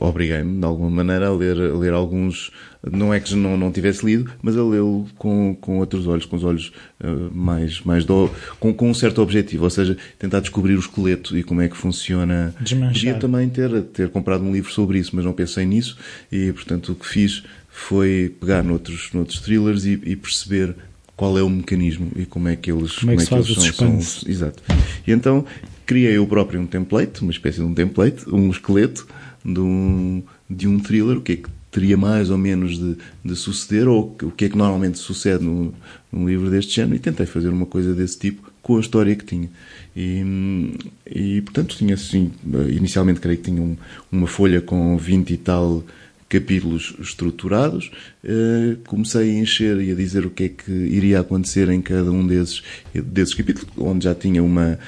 [0.00, 2.50] obriguei-me de alguma maneira a ler, a ler alguns,
[2.90, 6.34] não é que não, não tivesse lido, mas a lê-lo com, com outros olhos, com
[6.34, 8.28] os olhos uh, mais, mais do,
[8.58, 11.76] com, com um certo objetivo, ou seja, tentar descobrir o esqueleto e como é que
[11.76, 12.52] funciona.
[12.60, 12.94] Desmanchar.
[12.94, 15.96] Podia também ter, ter comprado um livro sobre isso, mas não pensei nisso
[16.32, 20.74] e, portanto, o que fiz foi pegar noutros, noutros thrillers e, e perceber
[21.20, 23.50] qual é o mecanismo e como é que eles, como é que, como é que
[23.52, 24.62] eles são, são, Exato.
[25.06, 25.44] E então
[25.84, 29.06] criei eu próprio um template, uma espécie de um template, um esqueleto
[29.44, 33.36] de um, de um thriller, o que é que teria mais ou menos de, de
[33.36, 35.74] suceder, ou o que é que normalmente sucede num,
[36.10, 39.26] num livro deste género, e tentei fazer uma coisa desse tipo com a história que
[39.26, 39.50] tinha.
[39.94, 40.72] E,
[41.04, 42.32] e portanto, tinha assim,
[42.70, 43.76] inicialmente creio que tinha um,
[44.10, 45.84] uma folha com 20 e tal
[46.30, 47.90] capítulos estruturados.
[48.24, 52.10] Uh, comecei a encher e a dizer o que é que iria acontecer em cada
[52.10, 52.62] um desses,
[52.94, 54.78] desses capítulos, onde já tinha uma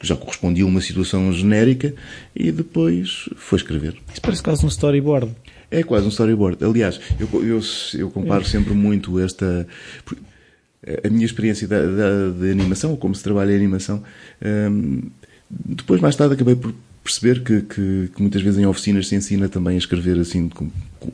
[0.00, 1.92] já correspondia a uma situação genérica
[2.34, 3.96] e depois foi escrever.
[4.12, 5.32] Isso parece quase um storyboard.
[5.70, 6.64] É quase um storyboard.
[6.64, 7.60] Aliás, eu, eu,
[7.94, 8.44] eu comparo é.
[8.44, 9.66] sempre muito esta.
[11.04, 14.02] A minha experiência da, da, de animação, ou como se trabalha a animação,
[14.70, 15.02] hum,
[15.50, 16.72] depois, mais tarde, acabei por
[17.08, 20.70] perceber que, que, que, muitas vezes em oficinas se ensina também a escrever assim, com,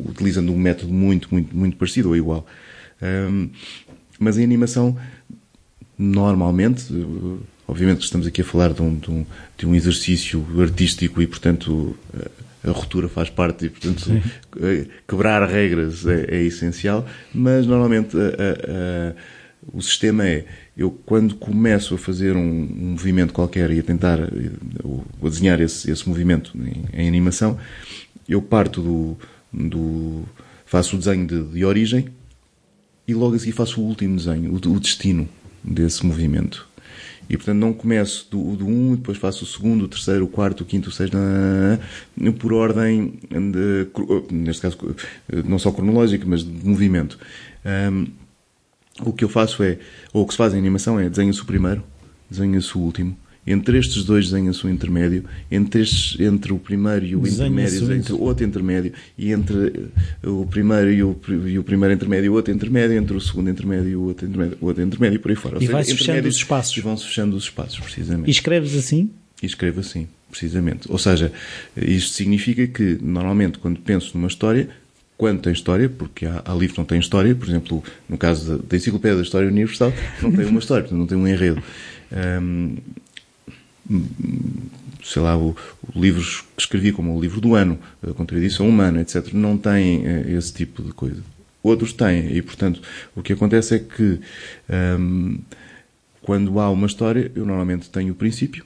[0.08, 2.46] utilizando um método muito, muito, muito parecido ou igual.
[3.02, 3.50] Hum,
[4.18, 4.96] mas em animação,
[5.98, 6.92] normalmente
[7.66, 9.26] Obviamente que estamos aqui a falar de um, de um,
[9.56, 11.96] de um exercício artístico e, portanto,
[12.62, 14.22] a ruptura faz parte e, portanto, Sim.
[14.60, 19.14] Eh, quebrar regras é, é, essencial, mas normalmente a, a, a,
[19.72, 20.44] o sistema é
[20.76, 24.18] eu quando começo a fazer um, um movimento qualquer e a tentar
[25.22, 27.58] a desenhar esse, esse movimento em, em, animação,
[28.28, 29.16] eu parto do,
[29.52, 30.22] do
[30.66, 32.08] faço o desenho de, de, origem
[33.06, 35.28] e logo a seguir faço o último desenho, o, o destino
[35.62, 36.68] desse movimento.
[37.28, 40.60] E portanto não começo do, do 1, depois faço o segundo, o terceiro, o quarto,
[40.60, 41.16] o quinto, o sexto,
[42.38, 43.86] por ordem, de,
[44.30, 44.76] neste caso,
[45.46, 47.18] não só cronológica, mas de movimento.
[47.64, 48.06] Um,
[49.02, 49.78] o que eu faço é,
[50.12, 51.82] ou o que se faz em animação é desenha-se o primeiro,
[52.30, 53.16] desenha-se o último,
[53.46, 58.12] entre estes dois desenha-se um intermédio, entre, estes, entre o primeiro e o intermédio, entre
[58.12, 59.90] outro intermédio, e entre
[60.22, 61.16] o primeiro e o,
[61.46, 64.82] e o primeiro intermédio outro intermédio, entre o segundo intermédio e o outro intermédio, outro
[64.82, 65.62] intermédio e por aí fora.
[65.62, 66.76] E vai-se fechando os espaços.
[66.76, 68.28] E vão-se fechando os espaços, precisamente.
[68.28, 69.10] E escreves assim?
[69.42, 70.90] E escrevo assim, precisamente.
[70.90, 71.32] Ou seja,
[71.76, 74.68] isto significa que, normalmente, quando penso numa história,
[75.16, 78.58] quando tem história, porque há, há livros que não têm história, por exemplo, no caso
[78.58, 81.62] da, da Enciclopédia da História Universal, não tem uma história, portanto, não tem um enredo.
[82.42, 82.76] Um,
[85.02, 85.56] sei lá, o,
[85.94, 90.06] o livros que escrevi, como o livro do ano, a contradição humana, etc., não têm
[90.06, 91.22] eh, esse tipo de coisa.
[91.62, 92.80] Outros têm, e portanto,
[93.14, 94.20] o que acontece é que
[94.98, 95.38] hum,
[96.22, 98.64] quando há uma história, eu normalmente tenho o princípio,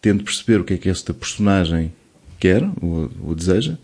[0.00, 1.92] tento perceber o que é que esta personagem
[2.38, 3.76] quer ou, ou deseja.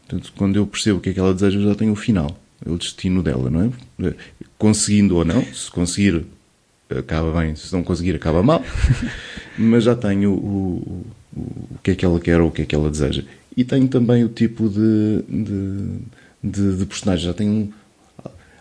[0.00, 2.36] Portanto, quando eu percebo o que é que ela deseja, eu já tenho o final,
[2.66, 4.14] o destino dela, não é?
[4.58, 6.24] Conseguindo ou não, se conseguir
[6.98, 8.62] acaba bem, se não conseguir, acaba mal.
[9.58, 11.04] Mas já tenho o,
[11.36, 11.40] o,
[11.74, 13.24] o, que é que ela quer ou o que é que ela deseja.
[13.56, 15.98] E tenho também o tipo de, de,
[16.42, 17.26] de, de personagem.
[17.26, 17.72] Já tenho um,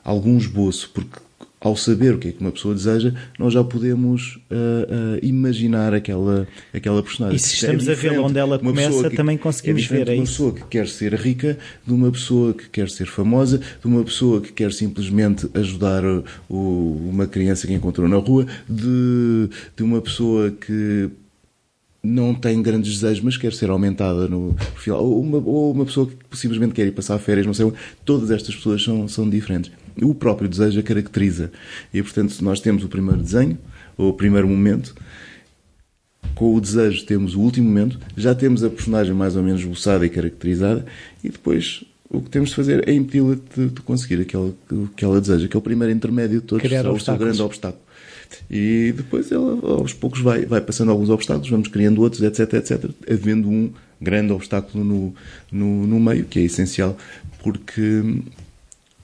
[0.03, 1.19] algum esboço, porque
[1.61, 5.93] ao saber o que é que uma pessoa deseja, nós já podemos uh, uh, imaginar
[5.93, 7.35] aquela, aquela personagem.
[7.35, 10.09] E se estamos é a ver onde ela começa, que, também conseguimos é ver.
[10.09, 13.87] É uma pessoa que quer ser rica, de uma pessoa que quer ser famosa, de
[13.87, 16.03] uma pessoa que quer simplesmente ajudar
[16.49, 21.09] o, uma criança que encontrou na rua, de, de uma pessoa que
[22.01, 26.07] não tem grandes desejos, mas quer ser aumentada no perfil, ou uma, ou uma pessoa
[26.07, 27.69] que simplesmente quer ir passar férias, não sei,
[28.05, 29.69] todas estas pessoas são, são diferentes
[30.03, 31.51] o próprio desejo a caracteriza.
[31.93, 33.57] E, portanto, nós temos o primeiro desenho,
[33.97, 34.95] ou o primeiro momento,
[36.35, 40.05] com o desejo temos o último momento, já temos a personagem mais ou menos esboçada
[40.05, 40.85] e caracterizada,
[41.23, 44.57] e depois o que temos de fazer é impedi-la de, de, conseguir aquilo
[44.95, 47.41] que ela deseja, que é o primeiro intermédio de todos, Criar é o seu grande
[47.41, 47.83] obstáculo.
[48.49, 52.89] E depois ela aos poucos vai, vai passando alguns obstáculos, vamos criando outros, etc, etc,
[53.09, 53.71] havendo um
[54.01, 55.13] grande obstáculo no,
[55.51, 56.97] no, no meio, que é essencial,
[57.43, 58.03] porque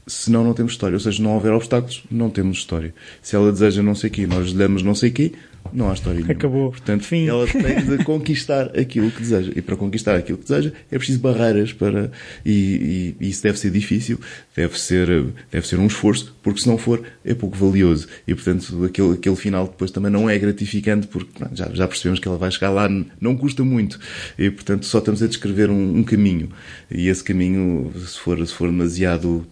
[0.07, 0.95] senão não temos história.
[0.95, 2.93] Ou seja, não houver obstáculos, não temos história.
[3.21, 5.31] Se ela deseja não sei o quê, nós lhe damos não sei o quê,
[5.73, 6.33] não há história nenhuma.
[6.33, 6.71] Acabou.
[6.71, 7.27] Portanto, Fim.
[7.27, 9.51] ela tem de conquistar aquilo que deseja.
[9.55, 12.11] E para conquistar aquilo que deseja, é preciso barreiras para,
[12.45, 14.19] e, e, e isso deve ser difícil,
[14.55, 15.07] deve ser,
[15.51, 18.07] deve ser um esforço, porque se não for, é pouco valioso.
[18.27, 22.19] E portanto, aquele, aquele final depois também não é gratificante, porque pronto, já, já percebemos
[22.19, 22.87] que ela vai chegar lá,
[23.19, 23.99] não custa muito.
[24.37, 26.49] E portanto, só estamos a descrever um, um caminho.
[26.89, 29.45] E esse caminho, se for, se for demasiado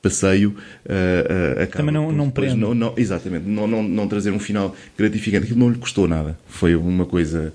[0.00, 2.54] passeio uh, uh, acaba Também não, não prende.
[2.54, 5.44] não, não- exatamente não, não, não trazer um final gratificante.
[5.44, 6.38] Aquilo não lhe custou nada.
[6.46, 7.52] Foi uma coisa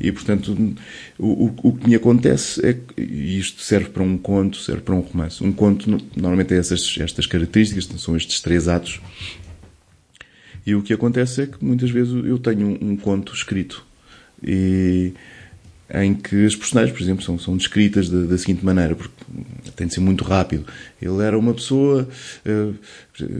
[0.00, 0.56] e portanto
[1.18, 4.94] o, o, que me acontece é que e isto serve para um conto serve para
[4.94, 5.44] um romance.
[5.44, 9.00] Um conto no- normalmente tem essas, estas características são estes três atos.
[10.64, 13.84] E o que acontece é que muitas vezes eu tenho um, um conto escrito.
[14.42, 15.12] E
[15.94, 19.14] em que as personagens, por exemplo, são, são descritas da, da seguinte maneira, porque
[19.76, 20.64] tem de ser muito rápido.
[21.00, 22.08] Ele era uma pessoa,
[22.44, 22.70] eh,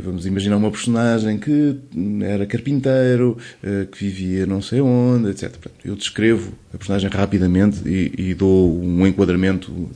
[0.03, 1.77] vamos imaginar uma personagem que
[2.23, 5.55] era carpinteiro, eh, que vivia não sei onde, etc.
[5.85, 9.91] Eu descrevo a personagem rapidamente e, e dou um enquadramento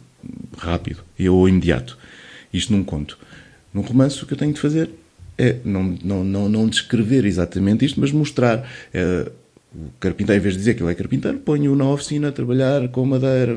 [0.56, 1.98] rápido ou imediato.
[2.52, 3.18] Isto num conto.
[3.74, 4.88] Num romance, o que eu tenho de fazer
[5.36, 8.66] é não, não, não, não descrever exatamente isto, mas mostrar.
[8.94, 9.30] eh,
[9.76, 12.88] o carpinteiro, em vez de dizer que ele é carpinteiro, ponho-o na oficina a trabalhar
[12.88, 13.54] com madeira.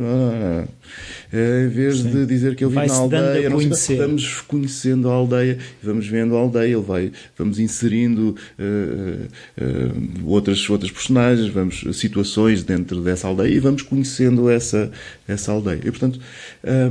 [1.32, 2.12] Eh, em vez Sim.
[2.12, 6.36] de dizer que ele vive na aldeia, não sei, vamos conhecendo a aldeia, vamos vendo
[6.36, 9.28] a aldeia, ele vai, vamos inserindo eh,
[9.58, 9.88] eh,
[10.24, 14.92] outras, outras personagens, vamos situações dentro dessa aldeia e vamos conhecendo essa,
[15.28, 15.80] essa aldeia.
[15.84, 16.20] E, portanto,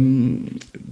[0.00, 0.44] hum,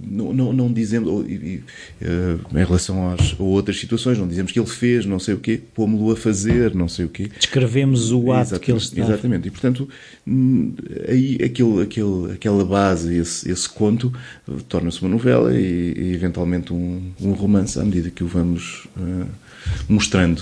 [0.09, 1.63] não, não, não dizemos, ou, e-
[2.01, 5.37] eh, em relação às, a outras situações, não dizemos que ele fez não sei o
[5.39, 7.29] quê, pômo-lo a fazer não sei o quê.
[7.37, 9.01] Descrevemos o ato que ele está.
[9.01, 9.47] Exatamente.
[9.47, 9.87] E, portanto,
[10.27, 10.73] hum,
[11.07, 14.11] aí aquele, aquele, aquela base, esse, esse conto,
[14.67, 19.25] torna-se uma novela e, e, eventualmente um, um romance à medida que o vamos eh,
[19.87, 20.41] mostrando.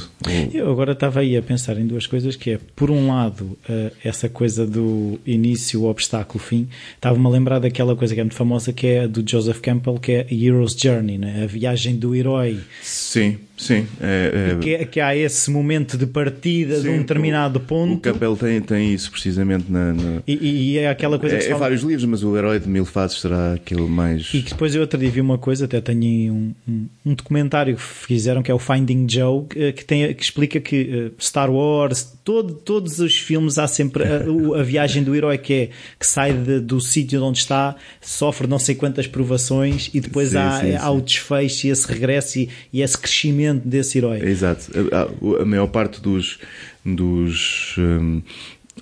[0.53, 3.91] Eu agora estava aí a pensar em duas coisas, que é, por um lado, eh,
[4.03, 6.67] essa coisa do início, obstáculo, fim.
[6.95, 10.11] Estava-me a lembrar daquela coisa que é muito famosa, que é do Joseph Campbell, que
[10.11, 11.43] é a Hero's Journey, né?
[11.43, 12.59] a viagem do herói.
[12.81, 13.85] Sim, sim.
[14.01, 17.61] É, é- Que, é- que há esse momento de partida de sim, um determinado o,
[17.61, 17.93] ponto.
[17.95, 19.93] O Capel tem, tem isso precisamente na.
[19.93, 22.35] na- E, e é aquela coisa que se é, é fala- vários livros, mas o
[22.37, 24.29] Herói de Mil Faces será aquele mais.
[24.33, 27.75] E que depois eu outro dia vi uma coisa, até tenho um, um, um documentário
[27.75, 31.49] que fizeram que é o Finding Joe, que, que tem, que explica que eh, Star
[31.51, 36.05] Wars, todo, todos os filmes há sempre a, a viagem do herói que é que
[36.07, 40.59] sai de- do sítio onde está, sofre não sei quantas provações e depois Sim, há,
[40.61, 44.19] sim, há o desfecho e esse regresso e, e esse crescimento desse herói.
[44.21, 44.71] Exato.
[44.91, 46.39] A, a- maior parte dos,
[46.83, 47.75] dos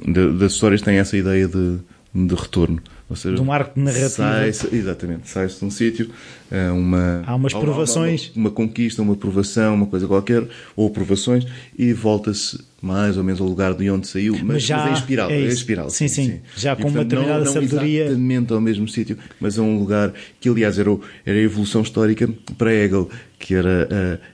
[0.06, 1.80] da- das histórias tem essa ideia de,
[2.14, 2.82] de retorno.
[3.14, 4.10] Ou seja, De um arco narrativo.
[4.10, 5.30] sai-se- exatamente.
[5.30, 6.10] Sai-se de um sítio,
[6.52, 8.32] eh, uma, Há umas provações.
[8.36, 10.44] Uma, uma conquista, uma provação, uma coisa qualquer,
[10.76, 11.46] ou provações,
[11.78, 14.94] e volta-se mais ou menos ao lugar de onde saiu, mas, Mas já mas em
[14.94, 15.30] espiral.
[15.30, 16.40] é É espiral Sim, sim.
[16.58, 18.06] Já E, com uma portanto, determinada não, não sabedoria.
[18.08, 20.12] exatamente ao mesmo sítio, mas a um lugar
[20.42, 23.10] que, aliás, era, o- era a evolução histórica para Hegel,
[23.40, 23.88] que era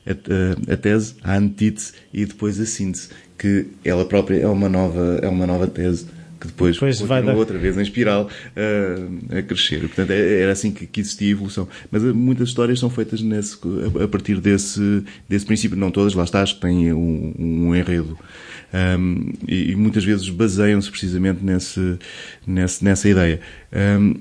[0.07, 4.47] a, a- a- a tese, a antítese e depois a síntese, que ela própria é
[4.47, 6.05] uma nova, é uma nova tese
[6.39, 9.79] que depois, Depois vai dar- outra vez em espiral ah, a crescer.
[9.81, 11.67] Portanto, é- era assim que, que existia a evolução.
[11.91, 13.57] Mas ah, muitas histórias são feitas nesse,
[13.99, 15.77] a, a partir desse, desse princípio.
[15.77, 18.17] Não todas, lá está, as que têm um, um enredo.
[18.73, 21.97] Ahm, e, e muitas vezes baseiam-se precisamente nesse,
[22.45, 23.41] nesse, nessa ideia.
[23.73, 24.13] Ahm,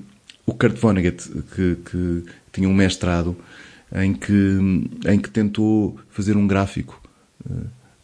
[0.45, 1.23] o Kurt Vonnegut,
[1.55, 3.35] que, que tinha um mestrado
[3.95, 4.57] em que,
[5.07, 6.99] em que tentou fazer um gráfico
[7.49, 7.53] eh,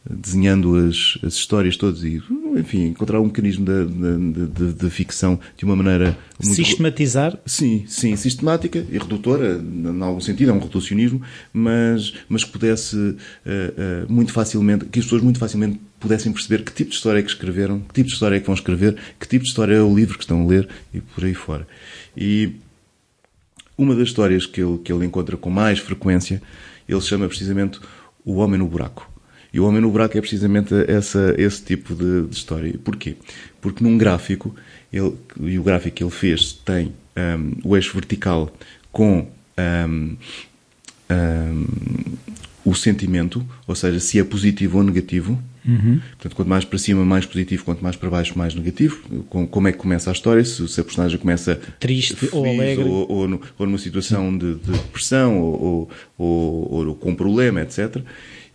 [0.09, 2.21] desenhando as, as histórias todas e,
[2.55, 6.55] enfim, encontrar um mecanismo da, da, da- da ficção de uma maneira muito...
[6.55, 12.51] Sistematizar Sim, sim, sistemática e redutora, em algum sentido, é um reducionismo, mas, mas que
[12.51, 16.95] pudesse eh, eh, muito facilmente, que as pessoas muito facilmente pudessem perceber que tipo de
[16.97, 19.49] história é que escreveram, que tipo de história é que vão escrever, que tipo de
[19.49, 21.67] história é o livro que estão a ler e por aí fora.
[22.15, 22.51] E
[23.77, 26.41] uma das histórias que ele, que ele encontra com mais frequência,
[26.87, 27.79] ele chama precisamente
[28.23, 29.09] O Homem no Buraco.
[29.55, 32.75] E o Homem no Buraco é precisamente essa, esse tipo de, de história.
[32.83, 33.15] Porquê?
[33.61, 34.53] Porque num gráfico,
[34.91, 38.51] ele, e o gráfico que ele fez tem hum, o eixo vertical
[38.91, 39.27] com
[39.57, 40.17] hum,
[41.09, 41.65] hum,
[42.65, 45.41] o sentimento, ou seja, se é positivo ou negativo.
[45.67, 45.99] Uhum.
[46.11, 49.01] Portanto, quanto mais para cima, mais positivo, quanto mais para baixo, mais negativo.
[49.29, 50.43] Com- Como é que começa a história?
[50.43, 52.83] Se, se a personagem começa Triste ou feliz, alegre.
[52.83, 57.15] ou, ou, no- ou numa situação de, de depressão, ou, ou, ou- ou com um
[57.15, 57.97] problema, etc.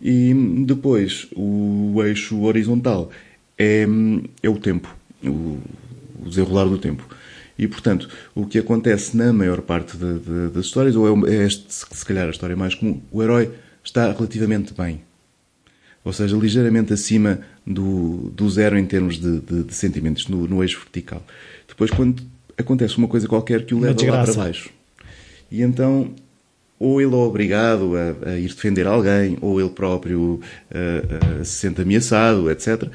[0.01, 0.33] E
[0.65, 3.11] depois, o eixo horizontal
[3.57, 3.85] é,
[4.41, 4.93] é o tempo,
[5.23, 5.59] o,
[6.19, 7.07] o desenrolar do tempo.
[7.57, 11.45] E, portanto, o que acontece na maior parte de- de- das histórias, ou é, é
[11.45, 13.51] este, se calhar, a história mais comum, o herói
[13.83, 15.01] está relativamente bem.
[16.03, 20.79] Ou seja, ligeiramente acima do, do zero em termos de, de- sentimentos, no, no eixo
[20.79, 21.23] vertical.
[21.67, 22.23] Depois, quando
[22.57, 24.69] acontece uma coisa qualquer que o leva lá para baixo.
[25.51, 26.15] E então,
[26.81, 30.39] ou ele é obrigado a, a ir defender alguém, ou ele próprio
[30.73, 32.89] ah, ah, se sente ameaçado, etc.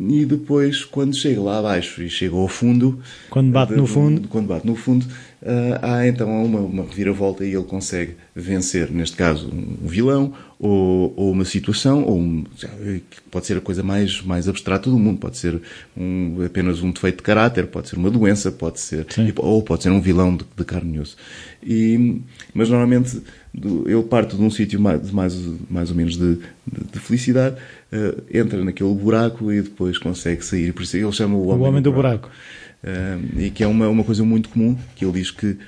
[0.00, 2.98] E depois, quando chega lá abaixo e chega ao fundo,
[3.30, 4.26] Quando bate de- no fundo.
[4.28, 5.06] quando bate no fundo,
[5.44, 10.32] ah, há então uma, uma reviravolta e ele consegue vencer, neste caso, um vilão,
[10.66, 12.42] ou, ou uma situação, ou um,
[13.30, 15.60] pode ser a coisa mais, mais abstrata do mundo, pode ser
[15.94, 19.30] um- apenas um defeito de caráter, pode ser uma doença, pode ser, Sim.
[19.36, 21.16] ou pode ser um vilão de, de carne e osso.
[21.62, 22.18] E,
[22.54, 23.20] mas normalmente
[23.52, 25.38] do- ele parte de um sítio mais, de mais,
[25.68, 27.56] mais ou menos de, de- de felicidade,
[27.92, 30.72] ah, entra naquele buraco e depois consegue sair.
[30.72, 32.30] Por isso ele chama o O homem, Homem do Buraco.
[32.82, 35.58] ah, e que é uma, uma coisa muito comum, que ele diz que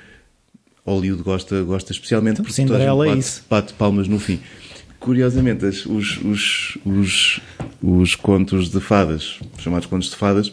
[0.85, 3.43] Hollywood gosta, gosta especialmente porque a gente Cinderela é bate, isso.
[3.49, 4.39] bate palmas no fim.
[4.99, 7.41] Curiosamente, as- os, os, os,
[7.81, 10.51] os contos de fadas, chamados contos de fadas,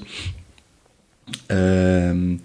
[1.48, 2.36] ah,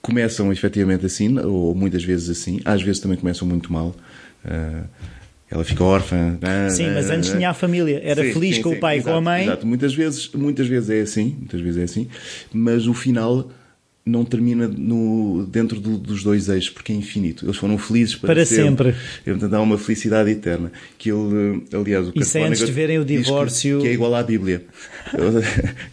[0.00, 3.94] começam efetivamente assim, ou muitas vezes assim, às vezes também começam muito mal.
[4.44, 4.82] Ah,
[5.50, 6.38] ela fica órfã.
[6.42, 8.00] ah, Sim, mas antes tinha a família.
[8.04, 9.44] Era Sim, feliz sim, com sim, o pai e com a mãe.
[9.44, 9.66] Exato.
[9.66, 12.06] Muitas vezes, muitas vezes é assim, muitas vezes é assim,
[12.52, 13.50] mas o final
[14.08, 17.44] não termina no, dentro do- dos dois eixos, porque é infinito.
[17.44, 18.94] Eles foram felizes para, Para sempre.
[19.26, 20.72] E, portanto, há uma felicidade eterna.
[20.96, 23.80] Que ele, aliás, o Isso é antes de verem o diz que- divórcio.
[23.80, 24.64] Que, é igual à Bíblia.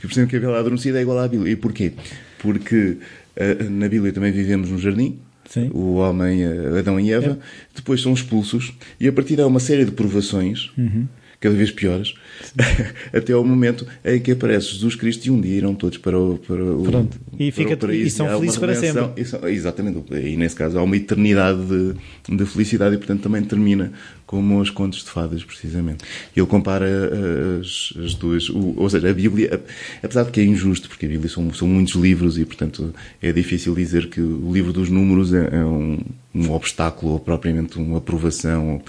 [0.02, 1.52] que por que a Bela Adormecida é igual à Bíblia.
[1.54, 1.92] E porquê?
[2.40, 2.98] Porque
[3.36, 5.18] eh, na Bíblia também vivemos num jardim.
[5.50, 5.70] Sim.
[5.74, 7.38] O homem, eh, Adão e Eva,
[7.76, 11.08] depois são expulsos e a partir daí há uma série de provações, Uhum.
[11.40, 12.14] cada vez piores,
[13.14, 16.38] até ao momento em que aparece Jesus Cristo e um dia irão todos para o,
[16.38, 17.20] para o, Pronto.
[17.40, 18.08] E para fica- o paraíso.
[18.08, 19.10] e são felizes para sempre.
[19.18, 20.04] E são- exatamente.
[20.14, 23.92] E nesse caso há uma eternidade de, de felicidade e, portanto, também termina
[24.26, 26.04] como os contos de fadas, precisamente.
[26.36, 29.62] Ele compara eh, as, as duas, o- ou seja, a Bíblia,
[30.02, 33.32] apesar de que é injusto, porque a Bíblia são, são muitos livros e, portanto, é
[33.32, 36.00] difícil dizer que o livro dos números é, é um,
[36.36, 38.82] um obstáculo ou propriamente uma aprovação,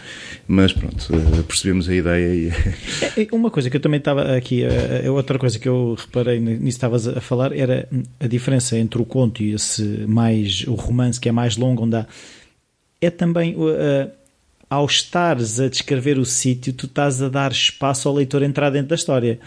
[0.48, 3.26] mas pronto, eh, percebemos a ideia e.
[3.30, 6.68] Uma coisa que eu também estava aqui, é outra coisa que eu reparei nisso que
[6.68, 7.88] estavas a falar, era
[8.18, 11.96] a diferença entre o conto e esse mais, o romance que é mais longo, onde
[11.96, 12.06] há,
[13.00, 14.10] é também, uh,
[14.68, 18.88] ao estares a descrever o sítio, tu estás a dar espaço ao leitor entrar dentro
[18.88, 19.38] da história.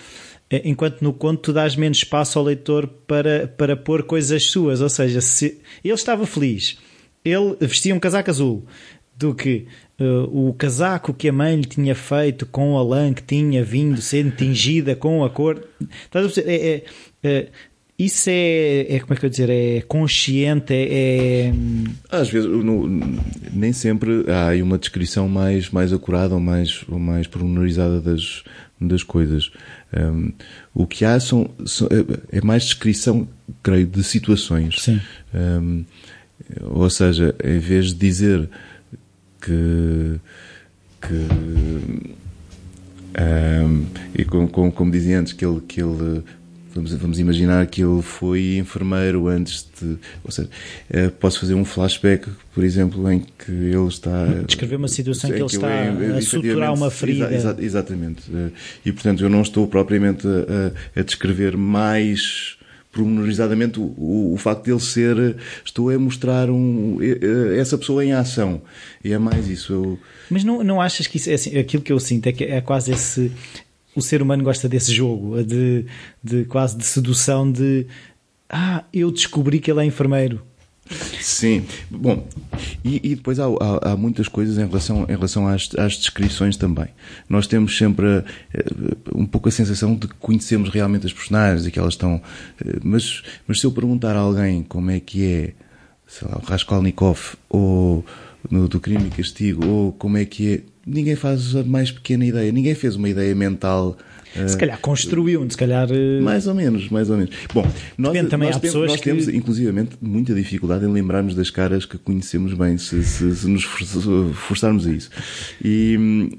[0.64, 4.90] Enquanto no conto tu dás menos espaço ao leitor para, para pôr coisas suas, ou
[4.90, 6.78] seja, se ele estava feliz,
[7.24, 8.66] ele vestia um casaco azul,
[9.18, 9.68] do que
[10.00, 14.02] uh, o casaco que a mãe lhe tinha feito com a lã que tinha vindo
[14.02, 15.62] sendo tingida com a cor.
[16.06, 16.42] Estás a?
[16.42, 16.84] É, é,
[17.24, 17.48] é,
[17.98, 21.54] isso é, é, como é que eu dizer, é consciente, é, é-
[22.10, 22.88] Às vezes, no-
[23.54, 28.46] nem sempre há uma descrição mais, mais acurada ou mais, ou mais pormenorizada das,
[28.80, 29.52] das coisas.
[29.94, 30.32] Hum,
[30.74, 31.90] o que há são, são-
[32.32, 33.28] é- é mais descrição,
[33.62, 34.82] creio, de situações.
[34.82, 35.02] Sim.
[35.36, 35.84] Hum,
[36.62, 38.50] ou seja, em vez de dizer
[39.42, 40.16] que.
[41.02, 41.14] que
[43.20, 43.86] hum,
[44.16, 45.62] e como, como, como dizia antes, que ele.
[45.62, 46.24] Que ele
[46.72, 49.98] Vamos, vamos imaginar que ele foi enfermeiro antes de.
[50.24, 50.48] Ou seja,
[50.88, 54.28] eh, posso fazer um flashback, por exemplo, em que ele está.
[54.46, 55.68] Descrever uma situação em que ele está
[56.16, 57.26] a suturar uma ferida.
[57.34, 58.22] exa- exa- exatamente.
[58.32, 58.50] Eh,
[58.86, 62.56] E portanto, eu não estou propriamente a- a descrever mais
[62.92, 65.38] pormenorizadamente o, o, o facto de ele ser.
[65.64, 66.98] Estou a mostrar um,
[67.58, 68.62] essa pessoa em ação.
[69.04, 69.74] E é mais isso.
[69.74, 71.58] Eu, Mas não, não achas que isso é assim?
[71.58, 73.32] Aquilo que eu sinto é que é quase esse.
[73.96, 75.86] O ser humano gosta desse jogo, de,
[76.24, 77.86] de quase de sedução de.
[78.50, 80.42] Ah, eu descobri que ele é enfermeiro.
[81.22, 82.28] Sim, bom,
[82.84, 86.58] e, e depois há, há- há muitas coisas em relação, em relação às, às descrições
[86.58, 86.88] também.
[87.30, 88.08] Nós temos sempre
[88.54, 88.64] eh,
[89.14, 92.22] um pouco a sensação de que conhecemos realmente as personagens e que elas estão.
[92.66, 95.54] eh, Mas, mas se eu perguntar a alguém como é que é,
[96.08, 98.04] sei lá, o Raskolnikov ou
[98.50, 102.26] no, do Crime e Castigo, ou como é que é, ninguém faz a mais pequena
[102.26, 103.96] ideia, ninguém fez uma ideia mental.
[104.36, 105.88] Eh, Se calhar construiu-um, se calhar.
[105.92, 107.34] eh, mais ou menos, mais ou menos.
[107.54, 107.64] Bom,
[107.98, 111.36] nós, Depende também, nós há temos, pessoas nós que- temos, inclusivamente, muita dificuldade em lembrarmos
[111.36, 115.10] das caras que conhecemos bem, se, se- se nos for- forçarmos a isso.
[115.64, 116.30] E,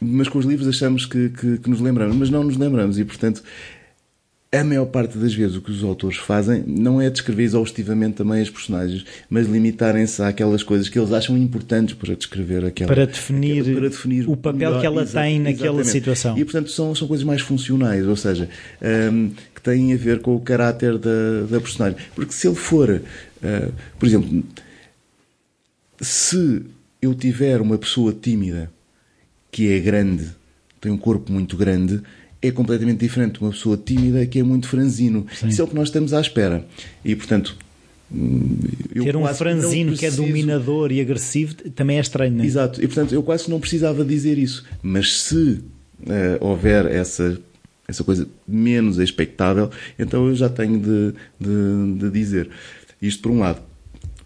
[0.00, 3.04] mas com os livros achamos que, que, que nos lembramos, mas não nos lembramos e,
[3.04, 3.42] portanto,
[4.54, 8.42] a maior parte das vezes o que os autores fazem não é descrever exaustivamente também
[8.42, 12.92] as personagens, mas limitarem-se àquelas coisas que eles acham importantes para descrever aquela.
[12.92, 15.88] Para definir, aquela, para definir o papel melhor, que ela exa, tem naquela exatamente.
[15.88, 16.38] situação.
[16.38, 18.46] E portanto são, são coisas mais funcionais, ou seja,
[19.10, 21.98] um, que têm a ver com o caráter da, da personagem.
[22.14, 24.44] Porque se ele for, uh, por exemplo,
[25.98, 26.62] se
[27.00, 28.70] eu tiver uma pessoa tímida
[29.50, 30.28] que é grande,
[30.78, 32.02] tem um corpo muito grande
[32.42, 35.26] é completamente diferente de uma pessoa tímida que é muito franzino.
[35.32, 35.48] Sim.
[35.48, 36.66] Isso é o que nós estamos à espera.
[37.04, 37.56] E, portanto,
[38.12, 38.58] hum,
[38.92, 42.46] ter um franzino que é dominador e agressivo também é estranho, não é?
[42.46, 42.82] Exato.
[42.82, 44.64] E, portanto, eu quase não precisava dizer isso.
[44.82, 45.62] Mas se uh,
[46.40, 47.40] houver essa
[47.88, 52.48] essa coisa menos expectável, então eu já tenho de, de, de dizer.
[53.00, 53.60] Isto por um lado.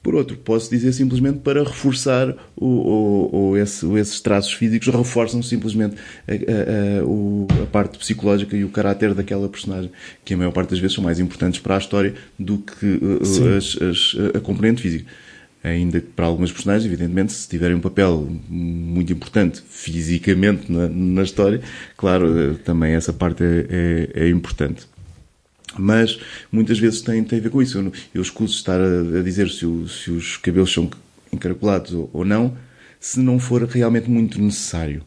[0.07, 5.43] Por outro, posso dizer simplesmente para reforçar o, o, o esse, esses traços físicos, reforçam
[5.43, 5.97] simplesmente
[6.29, 9.91] a, a, a, a, parte psicológica e o caráter daquela personagem,
[10.25, 13.57] que a maior parte das vezes são mais importantes para a história do que uh,
[13.57, 15.11] as, as, a componente física.
[15.65, 21.25] Ainda que para algumas personagens, evidentemente, se tiverem um papel muito importante fisicamente na, na
[21.25, 21.61] história,
[21.97, 23.67] claro, uh, também essa parte é,
[24.15, 24.87] é, é importante
[25.79, 26.19] mas
[26.51, 27.79] muitas vezes tem, tem a ver com isso.
[27.79, 30.89] Eu, eu escuso estar a, a dizer se, o, se, os cabelos são
[31.33, 32.57] encaracolados ou, ou, não,
[33.01, 35.03] se não for realmente muito necessário.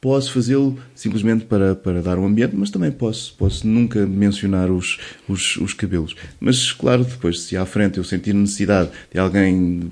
[0.00, 4.98] Posso fazê-lo simplesmente para, para dar um ambiente, mas também posso, posso nunca mencionar os,
[5.28, 6.16] os, os cabelos.
[6.40, 9.90] Mas, claro, depois, se à frente eu sentir necessidade de alguém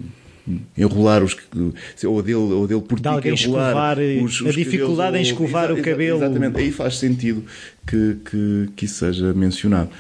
[0.77, 1.37] enrolar os
[2.05, 5.71] ou dele ou dele por de alguém escovar os, os a dificuldade cabelos, em escovar
[5.71, 7.45] ou, o cabelo exatamente aí faz sentido
[7.87, 9.91] que, que, que isso seja mencionado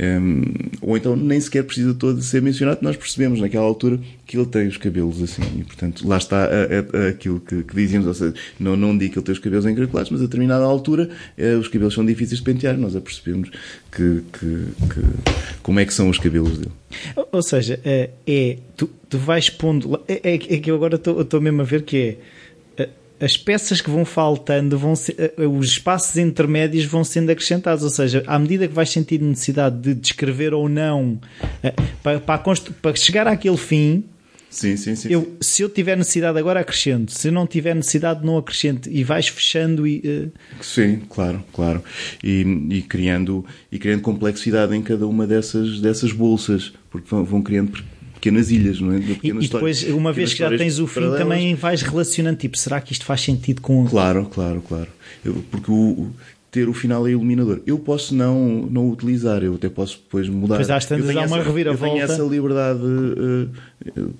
[0.00, 0.42] um,
[0.80, 4.66] ou então nem sequer precisa todo ser mencionado nós percebemos naquela altura que ele tem
[4.66, 8.14] os cabelos assim e portanto lá está a, a, a aquilo que, que, dizíamos ou
[8.14, 11.54] seja, não, não digo que ele tem os cabelos encaracolados mas a determinada altura eh,
[11.54, 13.50] os cabelos são difíceis de pentear nós apercebemos
[13.90, 15.00] que, que, que
[15.62, 16.72] como é que são os cabelos dele
[17.30, 20.00] ou seja, é, é tu, tu vais pondo.
[20.08, 22.16] É, é, é que eu agora estou mesmo a ver que é
[23.20, 27.84] as peças que vão faltando, vão ser, os espaços intermédios vão sendo acrescentados.
[27.84, 31.20] Ou seja, à medida que vais sentir necessidade de descrever ou não,
[32.02, 34.04] para, para, para chegar àquele fim,
[34.50, 35.08] Sim, sim, sim.
[35.10, 37.12] Eu, se eu tiver necessidade agora, acrescento.
[37.12, 38.88] Se eu não tiver necessidade, não acrescento.
[38.90, 39.98] E vais fechando e.
[39.98, 40.32] Uh...
[40.62, 41.82] Sim, claro, claro.
[42.24, 42.40] E,
[42.70, 47.72] e, criando, e criando complexidade em cada uma dessas, dessas bolsas, porque vão, vão criando
[48.18, 48.98] pequenas ilhas, não é?
[48.98, 52.36] De e, e depois, uma vez que já tens o fim, também vais relacionando.
[52.36, 53.86] Tipo, será que isto faz sentido com.
[53.86, 54.88] Claro, claro, claro.
[55.24, 56.10] Eu, porque o
[56.50, 57.60] ter o final é iluminador.
[57.66, 60.56] Eu posso não, não utilizar, eu até posso depois mudar.
[60.56, 61.86] Pois às tantas há uma reviravolta.
[61.86, 64.14] Eu tenho essa liberdade uh,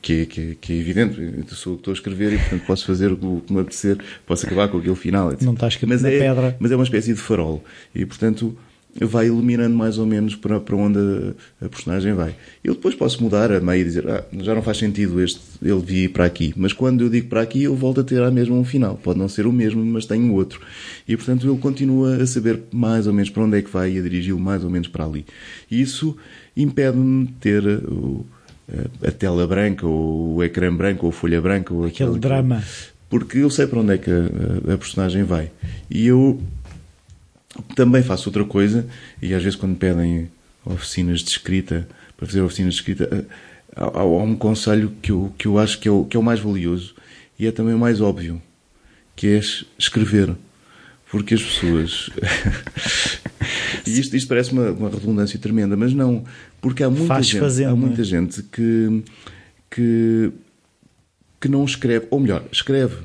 [0.00, 2.86] que é, que, é, que é evidente, eu sou, estou a escrever e portanto posso
[2.86, 5.32] fazer o que me apetecer, posso acabar com aquele final.
[5.32, 5.42] Etc.
[5.42, 6.56] Não está escrito mas na é, pedra.
[6.60, 7.62] Mas é uma espécie de farol
[7.94, 8.56] e portanto
[8.98, 12.34] vai iluminando mais ou menos para, para onde a, a personagem vai.
[12.62, 15.80] Eu depois posso mudar a meio e dizer, ah, já não faz sentido este, ele
[15.80, 16.52] vir para aqui.
[16.56, 18.96] Mas quando eu digo para aqui, ele volta a ter a mesma um final.
[19.02, 20.60] Pode não ser o mesmo, mas tem um outro.
[21.06, 23.98] E portanto ele continua a saber mais ou menos para onde é que vai e
[23.98, 25.24] a dirigi-lo mais ou menos para ali.
[25.70, 26.16] E isso
[26.56, 28.26] impede-me de ter o
[29.06, 32.62] a tela branca, ou o ecrã branco, ou a folha branca, ou aquele, aquele drama.
[33.08, 35.50] Porque eu sei para onde é que a, a, personagem vai.
[35.90, 36.40] E eu
[37.74, 38.86] também faço outra coisa,
[39.20, 40.30] e às vezes quando pedem
[40.64, 43.24] oficinas de escrita, para fazer oficinas de escrita, eh,
[43.74, 46.22] há, há um conselho que eu, que eu acho que é, o, que é o
[46.22, 46.94] mais valioso
[47.38, 48.40] e é também o mais óbvio,
[49.16, 49.40] que é
[49.78, 50.34] escrever.
[51.10, 52.08] Porque as pessoas.
[53.84, 56.24] e isto, isto parece uma, uma, redundância tremenda, mas não.
[56.60, 58.04] Porque há muita Faz gente, fazendo, há muita é?
[58.04, 59.02] gente que,
[59.68, 60.30] que,
[61.40, 62.98] que não escreve, ou melhor, escreve,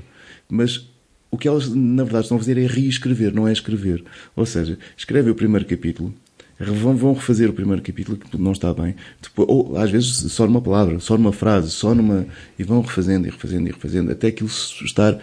[0.48, 0.88] mas
[1.36, 4.04] o que elas na verdade estão a fazer é reescrever, não é escrever.
[4.36, 6.14] Ou seja, escreve o primeiro capítulo,
[6.60, 10.46] vão, vão refazer o primeiro capítulo que não está bem, Depois, ou às vezes só
[10.46, 12.26] numa palavra, só numa frase, só numa.
[12.58, 15.20] e vão refazendo e refazendo e refazendo até aquilo estar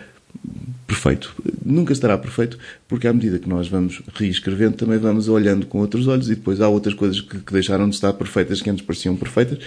[0.87, 1.35] perfeito.
[1.65, 6.07] Nunca estará perfeito, porque à medida que nós vamos reescrevendo, também vamos olhando com outros
[6.07, 9.17] olhos e depois há outras coisas que, que deixaram de estar perfeitas que antes pareciam
[9.17, 9.59] perfeitas.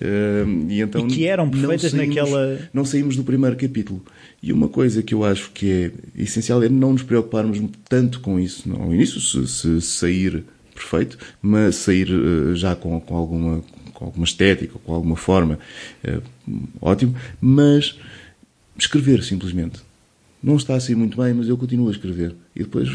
[0.00, 2.58] Uh, e, então e que eram perfeitas saímos, naquela.
[2.72, 4.02] Não saímos do primeiro capítulo.
[4.42, 8.40] E uma coisa que eu acho que é essencial é não nos preocuparmos tanto com
[8.40, 8.70] isso.
[8.74, 10.44] Ao início, se, se sair
[10.74, 13.62] perfeito, mas sair uh, já com, com, alguma,
[13.92, 15.58] com alguma estética, com alguma forma,
[16.04, 16.22] uh,
[16.80, 17.98] ótimo, mas
[18.78, 19.82] escrever simplesmente
[20.42, 22.34] não está assim muito bem, mas eu continuo a escrever.
[22.56, 22.88] E depois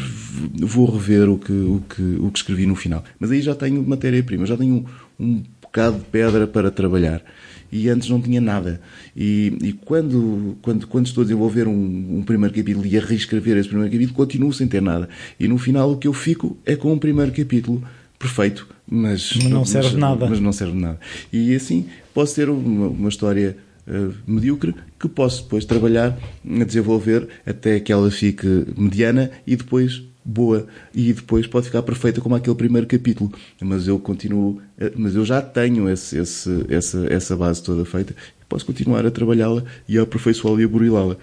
[0.54, 3.04] vou rever o que, o que, o que escrevi no final.
[3.18, 4.84] Mas aí já tenho matéria-prima, já tenho
[5.18, 7.22] um, um bocado de pedra para trabalhar.
[7.70, 8.80] E antes não tinha nada.
[9.16, 13.56] E, e quando, quando, quando estou a desenvolver um, um, primeiro capítulo e a reescrever
[13.56, 15.08] esse primeiro capítulo, continuo sem ter nada.
[15.38, 17.82] E no final o que eu fico é com um primeiro capítulo
[18.18, 20.26] perfeito, mas, mas não serve mas, nada.
[20.28, 20.98] Mas não serve nada.
[21.32, 23.56] E assim posso ter uma, uma história
[23.86, 26.16] uh, medíocre que posso depois trabalhar
[26.48, 32.20] a desenvolver até que ela fique mediana e depois boa e depois pode ficar perfeita
[32.20, 33.32] como aquele primeiro capítulo.
[33.60, 38.14] Mas eu continuo, uh, mas eu já tenho esse, esse, essa, essa base toda feita
[38.40, 41.16] e posso continuar a trabalhá-la e a aperfeiçoá-la e a burilá-la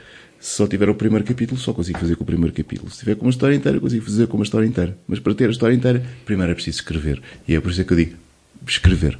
[0.43, 2.91] se só tiver o primeiro capítulo, só consigo fazer com o primeiro capítulo.
[2.91, 4.97] Se tiver com uma história inteira, consigo fazer com uma história inteira.
[5.07, 7.21] Mas para ter a história inteira, primeiro é preciso escrever.
[7.47, 8.17] E é por isso que eu digo,
[8.67, 9.17] escrever.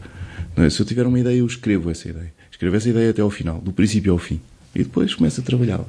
[0.58, 0.70] É?
[0.70, 2.34] Se eu tiver uma ideia, eu escrevo essa ideia.
[2.52, 4.42] Escrevo essa ideia até ao final, do princípio ao fim.
[4.76, 5.86] E depois começo a trabalhá-la.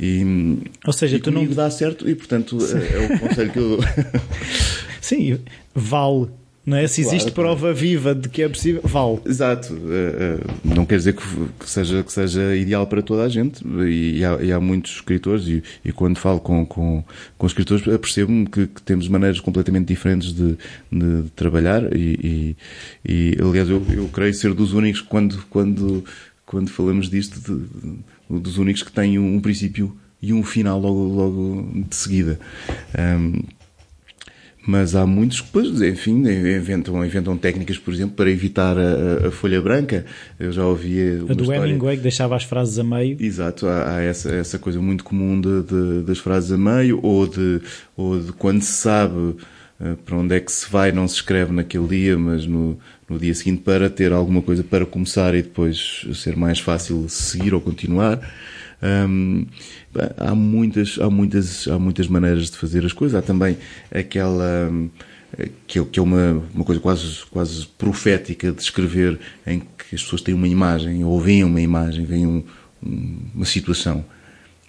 [0.00, 3.58] E, Ou seja, e tu não dá certo e, portanto, é, é o conselho que
[3.58, 3.80] eu dou.
[5.00, 5.38] Sim,
[5.74, 6.28] vale
[6.66, 6.88] não é?
[6.88, 9.20] Se existe claro, prova viva de que é possível, vale.
[9.24, 9.72] Exato.
[10.64, 11.22] Não quer dizer que,
[11.64, 13.64] seja, que seja ideal para toda a gente.
[13.88, 17.04] E há, e há muitos escritores, e, e, quando falo com, com,
[17.38, 20.58] com escritores, percebo-me que, que, temos maneiras completamente diferentes de,
[20.90, 21.96] de, de trabalhar.
[21.96, 22.56] E,
[23.04, 26.04] e, aliás, eu, eu creio ser dos únicos, quando, quando,
[26.44, 27.64] quando falamos disto, de,
[28.28, 32.38] dos únicos que têm um, um princípio e um final logo, logo de seguida.
[32.98, 33.42] Um,
[34.66, 39.30] mas há muitos que, pois, enfim, inventam, inventam técnicas, por exemplo, para evitar a, a
[39.30, 40.04] folha branca.
[40.40, 41.22] Eu já ouvia.
[41.22, 41.68] A do história...
[41.68, 43.16] Hemingway que deixava as frases a meio.
[43.20, 47.28] Exato, há, há essa, essa coisa muito comum de, de, das frases a meio, ou
[47.28, 47.60] de,
[47.96, 49.36] ou de quando se sabe uh,
[50.04, 52.76] para onde é que se vai, não se escreve naquele dia, mas no,
[53.08, 57.54] no dia seguinte para ter alguma coisa para começar e depois ser mais fácil seguir
[57.54, 58.20] ou continuar.
[58.82, 59.46] Um,
[60.16, 63.18] há muitas, há muitas, há muitas maneiras de fazer as coisas.
[63.18, 63.56] Há também
[63.90, 64.70] aquela
[65.66, 70.02] que é, que é uma, uma coisa quase, quase profética de escrever em que as
[70.02, 72.44] pessoas têm uma imagem, ou veem uma imagem, veem um,
[73.34, 74.04] uma situação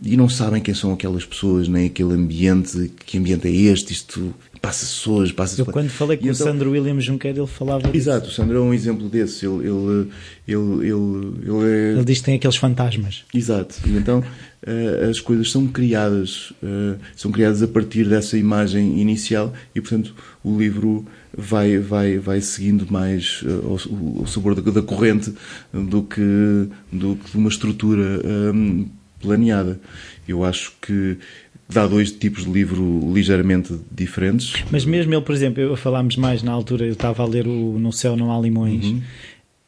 [0.01, 4.33] e não sabem quem são aquelas pessoas, nem aquele ambiente, que ambiente é este, isto
[4.67, 5.61] passa-se hoje, passa-se...
[5.61, 6.45] Eu quando falei com e o então...
[6.45, 8.31] Sandro Williams Junqueira, ele falava Exato, disso.
[8.31, 9.67] o Sandro é um exemplo desse, ele...
[9.67, 10.11] Ele,
[10.45, 10.93] ele, ele,
[11.43, 11.91] ele, é...
[11.93, 13.23] ele diz que tem aqueles fantasmas.
[13.33, 18.99] Exato, e então uh, as coisas são criadas, uh, são criadas a partir dessa imagem
[18.99, 20.13] inicial e, portanto,
[20.43, 25.33] o livro vai, vai, vai seguindo mais uh, o, o sabor da, da, corrente
[25.71, 28.21] do que, do que de uma estrutura
[28.53, 28.85] um,
[29.21, 29.79] planeada.
[30.27, 31.17] Eu acho que
[31.69, 34.53] dá dois tipos de livro ligeiramente diferentes.
[34.71, 37.77] Mas mesmo ele, por exemplo, eu falámos mais na altura, eu estava a ler o
[37.79, 39.01] No Céu Não Há Limões, uhum.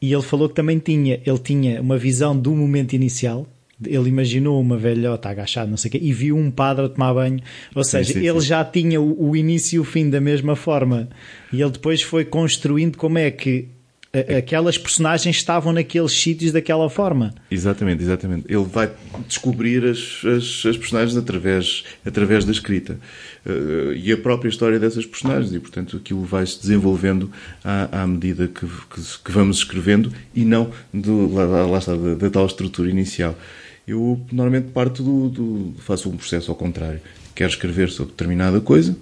[0.00, 3.46] e ele falou que também tinha, ele tinha uma visão do momento inicial,
[3.86, 7.14] ele imaginou uma velhota agachada, não sei o quê, e viu um padre a tomar
[7.14, 7.40] banho.
[7.74, 8.46] Ou seja, sim, sim, ele sim.
[8.46, 11.08] já tinha o, o, início e o fim da mesma forma.
[11.52, 13.68] E ele depois foi construindo como é que
[14.12, 17.32] aquelas personagens estavam naqueles sítios daquela forma.
[17.48, 18.44] Exatamente, exatamente.
[18.48, 18.90] Ele vai
[19.28, 22.98] descobrir as, as, as personagens através, através da escrita.
[23.46, 25.54] Uh, e a própria história dessas personagens.
[25.54, 27.30] E, portanto, aquilo vai se desenvolvendo
[27.62, 32.14] à, à medida que, que, que, vamos escrevendo e não do, lá, lá está, da,
[32.14, 33.38] da, tal estrutura inicial.
[33.86, 35.74] Eu, normalmente, parto do, do.
[35.82, 37.00] faço um processo ao contrário.
[37.34, 38.96] Quero escrever sobre determinada coisa,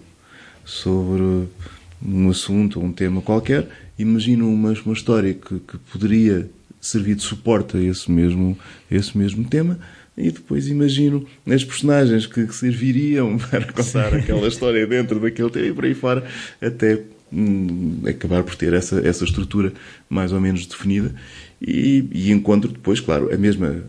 [0.64, 1.48] sobre
[2.04, 3.68] um assunto ou um tema qualquer
[3.98, 6.48] imagino uma, uma história que, que poderia
[6.80, 8.56] servir de suporte a esse mesmo,
[8.90, 9.78] a esse mesmo tema
[10.16, 15.66] e depois imagino as personagens que, que serviriam para contar aquela história dentro daquele tema
[15.66, 16.24] e por aí fora
[16.60, 17.02] até
[17.32, 19.72] hum, acabar por ter essa, essa estrutura
[20.08, 21.14] mais ou menos definida
[21.60, 23.82] e, e, encontro depois, claro, a mesma,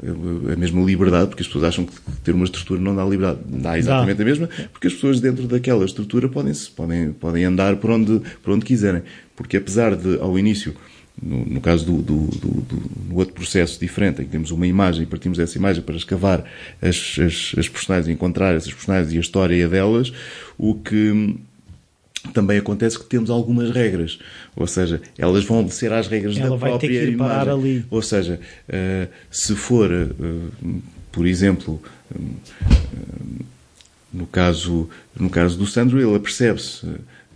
[0.52, 1.94] a mesma liberdade, porque as pessoas acham que
[2.24, 3.40] ter uma estrutura não dá liberdade.
[3.46, 4.24] Dá exatamente dá.
[4.24, 8.54] a mesma, porque as pessoas dentro daquela estrutura podem, podem, podem andar por onde, por
[8.54, 9.04] onde quiserem.
[9.36, 10.74] Porque apesar de, ao início,
[11.22, 15.04] no, no caso do, do, do, do, outro processo diferente, em que temos uma imagem
[15.04, 16.44] e partimos dessa imagem para escavar
[16.82, 20.12] as, as, as personagens, encontrar essas personagens e a história delas,
[20.58, 21.38] o que
[22.34, 24.20] também acontece que temos algumas regras,
[24.56, 27.38] ou seja, elas vão obedecer às regras Ela da vai própria ter que ir imagem.
[27.38, 27.86] Parar ali.
[27.90, 30.82] Ou seja, uh, se for, uh,
[31.12, 31.82] por exemplo,
[32.14, 33.46] uh,
[34.12, 36.86] no caso no caso do Sandro, ele percebe-se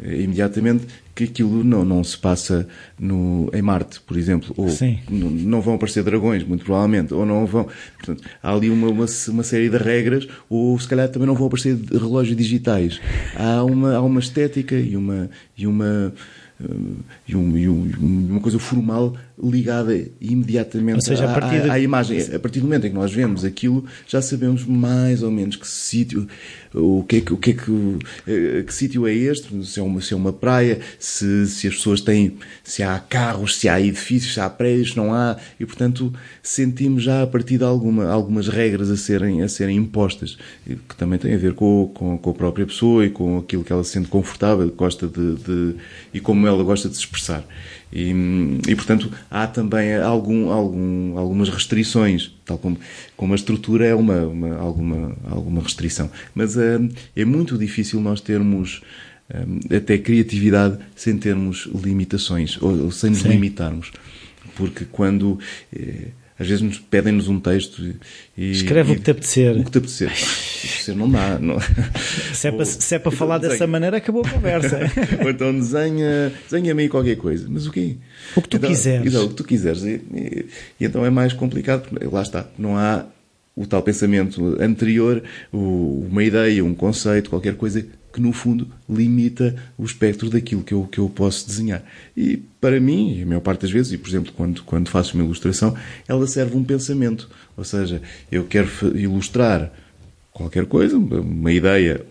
[0.02, 0.86] imediatamente
[1.16, 2.68] que aquilo não, não se passa
[3.00, 4.70] no, em Marte, por exemplo, ou
[5.10, 7.68] não vão aparecer dragões, muito provavelmente, ou não vão.
[7.98, 11.48] Portanto, há ali uma, uma, uma, série de regras, ou se calhar também não vão
[11.48, 13.00] aparecer relógios digitais.
[13.36, 15.30] Há uma, há uma estética e uma.
[15.58, 16.14] E uma
[16.62, 16.66] eh,
[17.28, 21.80] e, um, e, um, uma coisa formal ligada imediatamente seja, à, partir de- à- à
[21.80, 22.20] imagem.
[22.34, 25.68] A partir do momento em que nós vemos aquilo, já sabemos mais ou menos que
[25.68, 26.28] sítio,
[26.74, 29.84] o que é que, o que, é que, eh, que sítio é este, se é
[29.84, 33.80] uma, se é uma praia, se, se as pessoas têm, se há carros, se há
[33.80, 38.48] edifícios, se há prédios, não há, e portanto sentimos já a partir de alguma, algumas
[38.48, 42.34] regras a serem, a serem impostas, que também tem a ver com, com, com a
[42.34, 45.76] própria pessoa e com aquilo que ela se sente confortável, gosta de, de
[46.14, 47.46] e como ela gosta de se expressar.
[47.96, 48.12] E,
[48.68, 52.80] e, portanto há também algum, algum, algumas restrições, tal como,
[53.16, 56.10] como a estrutura é uma, uma, alguma, alguma restrição.
[56.34, 56.80] Mas eh,
[57.16, 58.82] é muito difícil nós termos
[59.30, 63.30] eh, até criatividade sem termos limitações, ou, ou sem nos Sim.
[63.30, 63.92] limitarmos.
[64.56, 65.38] Porque quando
[65.72, 66.08] eh,
[66.40, 67.96] às vezes nos pedem-nos um texto e,
[68.38, 69.56] e- Escreve o e- que te apetecer.
[69.58, 70.10] O que te apetecer.
[70.10, 71.40] Pá, não dá.
[71.40, 71.58] Não.
[72.34, 73.68] Se é para, se é para então falar dessa desenha.
[73.68, 74.80] maneira, acabou a conversa.
[75.24, 77.46] Ou então desenha, desenha-me aí qualquer coisa.
[77.50, 77.96] Mas o quê?
[78.36, 79.08] O que tu Então, quiseres.
[79.08, 79.84] então, o que tu quiseres.
[79.84, 80.46] E, e-
[80.80, 83.06] e então é mais complicado, porque lá está, não há
[83.56, 89.56] o tal pensamento anterior, o- uma ideia, um conceito, qualquer coisa que no fundo limita
[89.78, 91.84] o espectro daquilo que eu, que eu posso desenhar.
[92.16, 95.24] E para mim, a maior parte das vezes, e por exemplo quando, quando faço uma
[95.26, 95.76] ilustração,
[96.08, 97.28] ela serve um pensamento.
[97.58, 99.72] Ou seja, eu quero ilustrar
[100.32, 102.06] qualquer coisa, uma- uma ideia,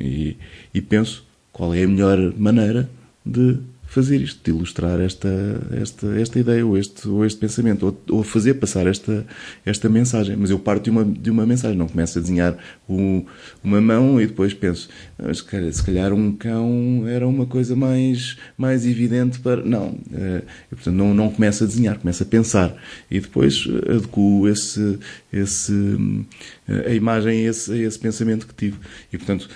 [0.00, 0.36] e,
[0.74, 2.88] e penso qual é a melhor maneira
[3.24, 3.58] de
[3.96, 5.26] fazer isto, de ilustrar esta,
[5.72, 9.24] esta, esta ideia ou este, ou este pensamento, ou, ou fazer passar esta,
[9.64, 10.36] esta mensagem.
[10.36, 13.24] Mas eu parto de uma, de uma mensagem, não começo a desenhar um-
[13.64, 17.74] uma mão e depois penso, "Ah, se calhar, se calhar um cão era uma coisa
[17.74, 19.62] mais, mais evidente para.
[19.64, 19.98] Não.
[20.12, 22.76] eh, e, portanto, não, não começo a desenhar, começo a pensar.
[23.10, 24.98] E depois eh, adequo esse,
[25.32, 26.22] esse, hum,
[26.68, 28.76] a imagem a esse, a esse pensamento que tive.
[29.10, 29.48] E, portanto,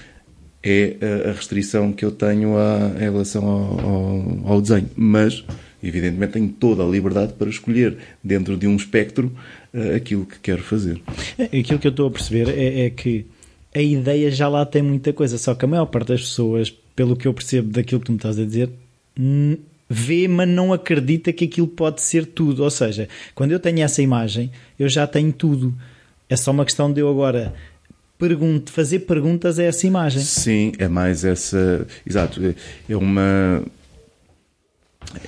[0.63, 0.97] é
[1.29, 4.91] a- restrição que eu tenho à- em relação ao, ao- ao desenho.
[4.97, 5.45] Mas,
[5.83, 9.33] evidentemente, tenho toda a liberdade para escolher, dentro de um espectro,
[9.73, 11.01] eh, aquilo que quero fazer.
[11.39, 13.25] Aquilo que eu estou a perceber é, é que
[13.75, 17.17] a ideia já lá tem muita coisa, só que a maior parte das pessoas, pelo
[17.17, 18.69] que eu percebo daquilo que tu me estás a dizer,
[19.89, 22.63] vê, mas não acredita que aquilo pode ser tudo.
[22.63, 25.75] Ou seja, quando eu tenho essa imagem, eu já tenho tudo.
[26.29, 27.53] É só uma questão de eu agora
[28.71, 30.21] fazer perguntas a essa imagem.
[30.23, 31.87] Sim, é mais essa.
[32.07, 32.55] Exato, é-
[32.89, 33.63] é uma.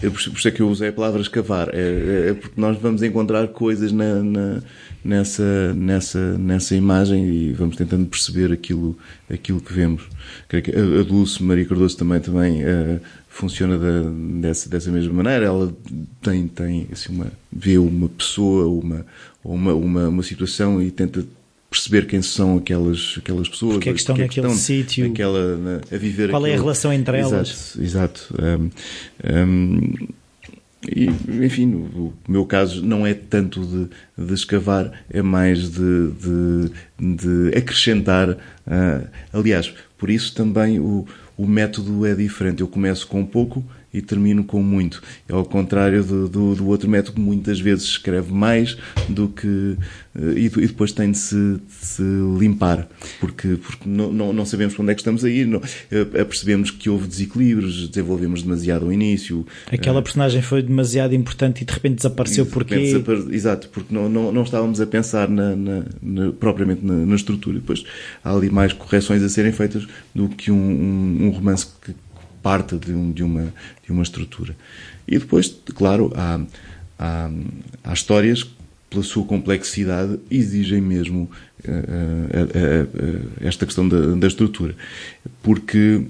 [0.00, 1.68] É por isso é que eu usei a palavra escavar.
[1.72, 4.62] É, é porque nós vamos encontrar coisas na, na-
[5.04, 8.96] nessa, nessa, nessa imagem e vamos tentando perceber aquilo,
[9.28, 10.02] aquilo que vemos.
[10.46, 14.08] Creio que a, a Dulce Maria Cardoso também, também eh, funciona da-
[14.40, 15.46] dessa, dessa mesma maneira.
[15.46, 15.74] Ela
[16.20, 19.04] tem, tem assim, uma, vê uma pessoa uma,
[19.42, 21.24] uma, uma, uma situação e tenta
[21.72, 23.74] perceber quem são aquelas, aquelas pessoas.
[23.74, 25.08] Porque é que estão porque naquele sítio.
[25.08, 27.76] naquela- na- a viver Qual é a relação entre elas?
[27.76, 28.34] Exato, exato.
[28.40, 28.70] Hum,
[29.24, 30.08] hum,
[30.88, 31.06] e,
[31.44, 31.78] enfim, no,
[32.08, 36.70] o meu caso não é tanto de, de escavar, é mais de, de,
[37.16, 38.36] de acrescentar.
[38.66, 42.60] ah, aliás, por isso também o, o método é diferente.
[42.62, 45.02] Eu começo com pouco e termino com muito.
[45.28, 48.76] É ao contrário do, do, do outro método que muitas vezes escreve mais
[49.08, 49.76] do que.
[50.16, 52.02] eh, e, e depois tem de se, de se
[52.38, 52.88] limpar,
[53.20, 55.60] porque, porque não, não, não sabemos para onde é que estamos a ir, não,
[55.90, 59.46] eh, percebemos que houve desequilíbrios, desenvolvemos demasiado ao início.
[59.70, 62.92] Aquela personagem foi demasiado importante e de repente desapareceu de repente porque.
[63.14, 67.14] desapare- Exato, porque não, não, não estávamos a pensar na, na- na- propriamente na, na
[67.14, 67.58] estrutura.
[67.58, 67.84] Depois
[68.24, 71.92] há ali mais correções a serem feitas do que um, um, um romance que
[72.42, 73.52] parte de, um- de uma,
[73.92, 74.56] uma estrutura.
[75.06, 76.40] E depois, claro, há,
[76.98, 77.30] há,
[77.84, 78.50] há histórias que,
[78.90, 81.30] pela sua complexidade, exigem mesmo
[81.64, 81.70] eh,
[82.30, 84.74] eh, eh, esta questão da, da estrutura.
[85.42, 86.04] Porque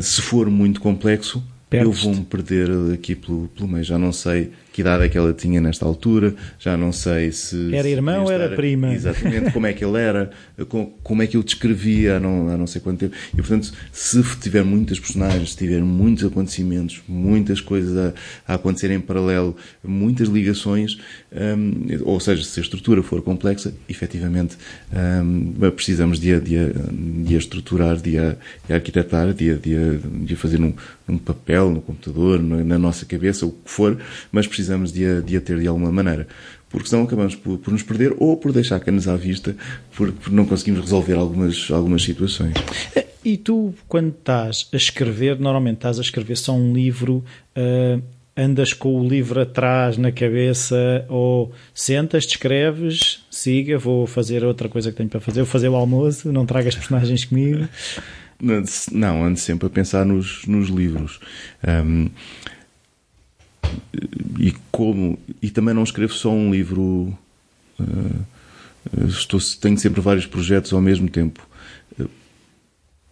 [0.00, 3.84] se for muito complexo, eu vou-me perder aqui pelo, pelo meio.
[3.84, 7.74] Já não sei que idade é que ela tinha nesta altura, já não sei se.
[7.74, 8.92] Era irmão ou era prima?
[8.92, 10.30] Exatamente, como é que ele era,
[10.68, 13.14] com- como é que eu descrevia há não, há não sei quanto tempo.
[13.32, 18.90] E portanto, se tiver muitas personagens, se tiver muitos acontecimentos, muitas coisas a, a acontecer
[18.90, 20.98] em paralelo, muitas ligações,
[21.32, 24.58] hum, ou seja, se a estrutura for complexa, efetivamente
[24.92, 26.68] hum, precisamos de a, de, a,
[27.24, 28.36] de a estruturar, de a,
[28.66, 30.74] de a arquitetar, de a, de a, de a fazer num,
[31.08, 33.96] num papel, no computador, na, na nossa cabeça, o que for,
[34.30, 36.26] mas precisamos de a, de a ter de alguma maneira.
[36.68, 39.56] Porque senão acabamos por, por nos perder ou por deixar canos à vista,
[39.96, 42.54] por, por não conseguimos resolver algumas, algumas situações.
[43.24, 47.24] E tu, quando estás a escrever, normalmente estás a escrever só um livro,
[47.54, 47.98] ah,
[48.36, 54.90] andas com o livro atrás na cabeça ou sentas, escreves, siga, vou fazer outra coisa
[54.90, 57.66] que tenho para fazer, vou fazer o almoço, não tragas personagens comigo.
[58.92, 61.18] Não, ando sempre a pensar nos, nos livros.
[61.66, 62.10] Hum,
[64.38, 67.16] e como e também não escrevo só um livro
[67.80, 71.46] uh, estou tenho sempre vários projetos ao mesmo tempo.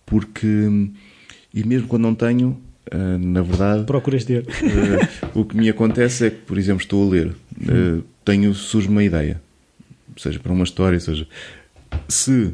[0.06, 0.48] Porque
[1.52, 2.60] e mesmo quando não tenho
[2.93, 4.47] uh, na verdade procuras ter.
[5.35, 7.35] o que me acontece é que por exemplo estou a ler
[8.24, 9.40] tenho surge uma ideia
[10.16, 11.26] seja para uma história seja
[12.09, 12.52] se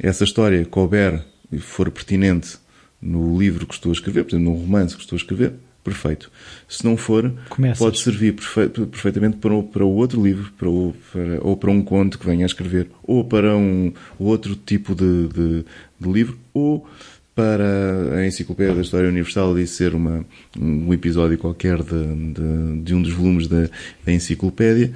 [0.00, 2.58] essa história couber e for pertinente
[3.00, 5.54] no livro que estou a escrever, por exemplo, num romance que estou a escrever,
[5.88, 6.30] perfeito.
[6.68, 7.78] Se não for, Começas.
[7.78, 11.82] pode servir perfe perfeitamente para o, para outro livro, para o, para, ou para um
[11.82, 15.64] conto que venha a escrever, ou para um outro tipo de, de,
[15.98, 16.86] de livro, ou
[17.34, 20.24] para a Enciclopédia da História Universal e ser uma,
[20.58, 23.68] um episódio qualquer de, de, de um dos volumes da,
[24.04, 24.92] da Enciclopédia,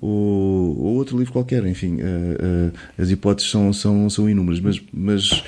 [0.00, 4.82] ou, ou, outro livro qualquer, enfim, uh, uh, as hipóteses são, são, são inúmeras, mas,
[4.92, 5.42] mas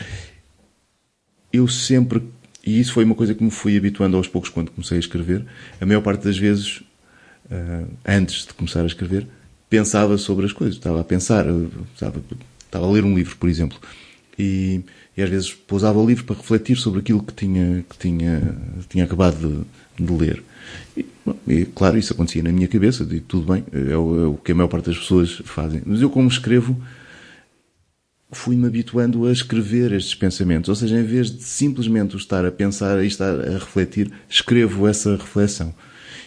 [1.53, 2.23] eu sempre,
[2.65, 5.45] e isso foi uma coisa que me fui habituando aos poucos quando comecei a escrever,
[5.81, 6.83] a maior parte das vezes,
[7.51, 9.27] uh, antes de começar a escrever,
[9.69, 11.47] pensava sobre as coisas, estava a pensar,
[11.95, 12.21] estava,
[12.65, 13.79] estava a ler um livro, por exemplo,
[14.39, 14.81] e,
[15.17, 18.57] e, às vezes pousava o livro para refletir sobre aquilo que tinha, que tinha,
[18.89, 19.67] tinha acabado
[19.97, 20.43] de, de ler.
[20.97, 24.27] E, bom, e, claro, isso acontecia na minha cabeça, digo, tudo bem, é o, é
[24.27, 25.83] o que a maior parte das pessoas fazem.
[25.87, 26.81] Mas eu, como escrevo,
[28.33, 30.69] fui-me habituando a escrever estes pensamentos.
[30.69, 35.17] Ou seja, em vez de simplesmente estar a pensar e estar a refletir, escrevo essa
[35.17, 35.75] reflexão.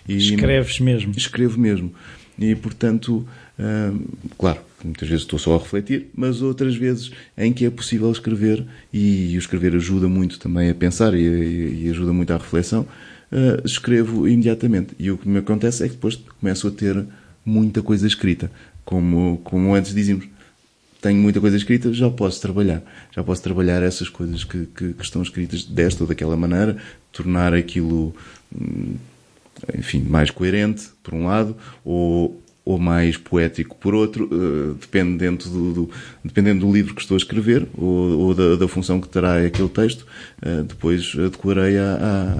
[0.07, 1.13] E Escreves mesmo.
[1.15, 1.93] Escrevo mesmo.
[2.37, 3.25] E, portanto,
[3.57, 4.05] hum,
[4.37, 8.65] claro, muitas vezes estou só a refletir, mas outras vezes em que é possível escrever,
[8.91, 13.65] e o escrever ajuda muito também a pensar e, e ajuda muito à reflexão, uh,
[13.65, 14.93] escrevo imediatamente.
[14.99, 17.05] E o que me acontece é que depois começo a ter
[17.45, 18.51] muita coisa escrita.
[18.83, 20.27] Como, como antes dizíamos,
[21.03, 22.81] tenho muita coisa escrita, já posso trabalhar.
[23.11, 26.77] Já posso trabalhar essas coisas que, que, que estão escritas desta ou daquela maneira,
[27.11, 28.15] tornar aquilo,
[28.55, 28.95] hum,
[29.77, 35.73] enfim, mais coerente, por um lado, ou, ou mais poético por outro, uh, dependendo, do,
[35.73, 35.89] do,
[36.23, 39.69] dependendo do livro que estou a escrever ou, ou da, da, função que terá aquele
[39.69, 40.07] texto,
[40.41, 41.75] uh, depois adequarei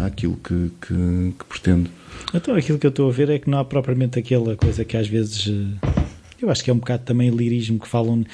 [0.06, 1.90] àquilo que, que, que, pretendo.
[2.34, 4.95] Então, aquilo que eu estou a ver é que não há propriamente aquela coisa que
[4.95, 6.02] às vezes eh,
[6.43, 8.25] eu acho que é um bocado também lirismo que falam.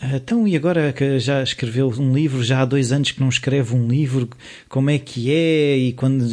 [0.00, 3.28] Ah, então, e agora que já escreveu um livro, já há dois anos que não
[3.28, 4.28] escreve um livro,
[4.68, 5.76] como é que é?
[5.76, 6.24] E quando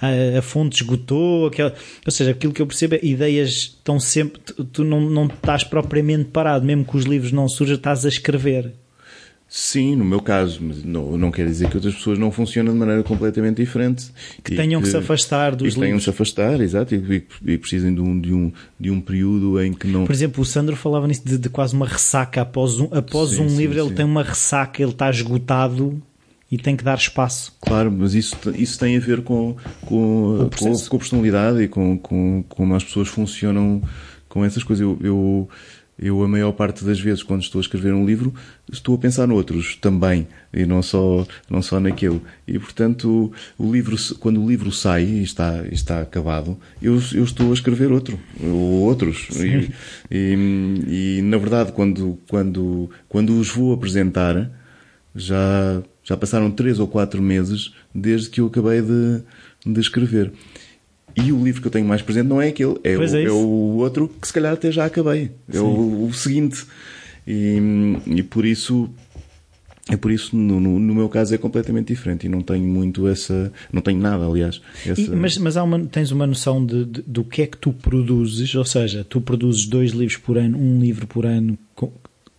[0.00, 4.40] a, a fonte esgotou, aquela, ou seja, aquilo que eu percebo é ideias estão sempre.
[4.40, 8.08] Tu, tu não, não estás propriamente parado, mesmo que os livros não surjam, estás a
[8.08, 8.72] escrever.
[9.48, 12.78] Sim, no meu caso, mas não, não quer dizer que outras pessoas não funcionam de
[12.78, 14.10] maneira completamente diferente.
[14.42, 16.98] Que tenham que, que, se afastar dos e tenham que se afastar, exato, e,
[17.44, 20.04] e, e precisem de um, de, um, de um período em que não...
[20.04, 23.42] Por exemplo, o Sandro falava nisso de, de quase uma ressaca após um, após sim,
[23.42, 23.86] um sim, livro, sim.
[23.86, 26.02] ele tem uma ressaca, ele está esgotado
[26.50, 27.54] e tem que dar espaço.
[27.60, 31.96] Claro, mas isso, isso tem a ver com, com, com, com a personalidade e com,
[31.96, 33.80] com, com como as pessoas funcionam
[34.28, 34.82] com essas coisas.
[34.82, 34.98] Eu...
[35.00, 35.48] eu
[35.98, 38.34] eu, a maior parte das vezes, quando estou a escrever um livro,
[38.70, 42.20] estou a pensar noutros também, e não só, não só naquele.
[42.46, 47.50] E, portanto, o livro, quando o livro sai e está, está acabado, eu, eu estou
[47.50, 49.28] a escrever outro, ou outros.
[49.40, 49.72] E,
[50.10, 54.50] e, e, na verdade, quando, quando, quando os vou apresentar,
[55.14, 59.22] já, já passaram três ou quatro meses desde que eu acabei de,
[59.64, 60.30] de escrever.
[61.16, 63.30] E o livro que eu tenho mais presente não é aquele, é, o, é, é
[63.30, 65.30] o, outro que se calhar até já acabei.
[65.52, 66.66] É o, o, seguinte.
[67.26, 67.58] E,
[68.06, 68.90] e por isso
[69.88, 73.06] é por isso, no, no, no, meu caso, é completamente diferente e não tenho muito
[73.06, 73.52] essa.
[73.72, 74.60] Não tenho nada, aliás.
[74.84, 75.00] Essa...
[75.00, 77.72] E, mas mas há uma, tens uma noção de, de, do que é que tu
[77.72, 78.52] produzes?
[78.56, 81.56] Ou seja, tu produzes dois livros por ano, um livro por ano.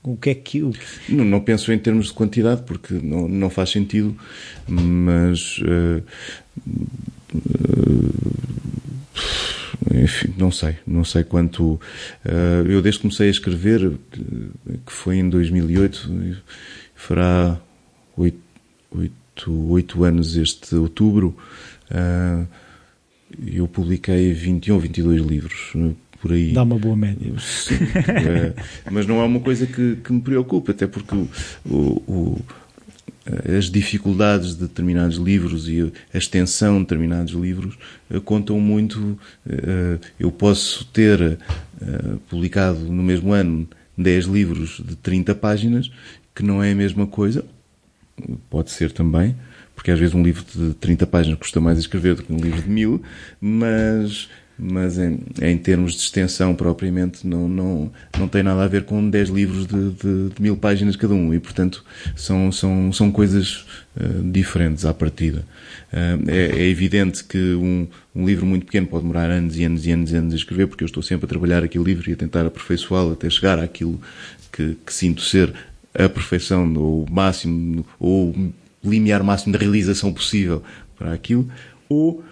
[0.03, 0.61] O que é que.
[0.61, 0.73] O...
[1.07, 4.15] Não, não penso em termos de quantidade, porque não, não faz sentido,
[4.67, 5.59] mas.
[5.59, 6.03] Uh,
[9.93, 11.79] enfim, não sei, não sei quanto.
[12.67, 13.97] eu desde que comecei a escrever,
[14.85, 16.11] que foi em 2008,
[16.95, 17.59] fará
[18.15, 18.39] oito,
[18.91, 21.35] oito, oito anos este outubro,
[23.45, 25.73] eu publiquei 21 ou 22 livros.
[26.19, 26.51] Por aí.
[26.51, 27.31] Dá uma boa média.
[27.39, 28.53] Sim, é,
[28.91, 31.29] mas não é uma coisa que, que me preocupa, até porque o,
[31.71, 32.41] o
[33.57, 37.77] as dificuldades de determinados livros e a extensão de determinados livros
[38.09, 39.19] eh, contam muito.
[39.47, 41.37] Eh, eu posso ter eh,
[42.29, 43.67] publicado no mesmo ano
[43.97, 45.91] 10 livros de 30 páginas,
[46.33, 47.43] que não é a mesma coisa,
[48.49, 49.35] pode ser também,
[49.75, 52.61] porque às vezes um livro de 30 páginas custa mais escrever do que um livro
[52.61, 53.01] de mil,
[53.41, 54.29] mas
[54.59, 59.07] mas em, em termos de extensão propriamente não, não, não tem nada a ver com
[59.07, 61.85] 10 livros de, de, de mil páginas cada um e portanto
[62.15, 63.65] são, são, são coisas
[63.95, 65.45] uh, diferentes à partida.
[65.93, 69.85] Uh, é, é, evidente que um, um livro muito pequeno pode demorar anos e anos
[69.85, 72.13] e anos e anos a escrever porque eu estou sempre a trabalhar aquele livro e
[72.13, 74.01] a tentar aperfeiçoá-lo até chegar àquilo
[74.51, 75.53] que, que sinto ser
[75.93, 78.53] a perfeição ou o máximo ou o
[78.83, 80.63] limiar máximo de realização possível
[80.97, 81.47] para aquilo
[81.89, 82.23] ou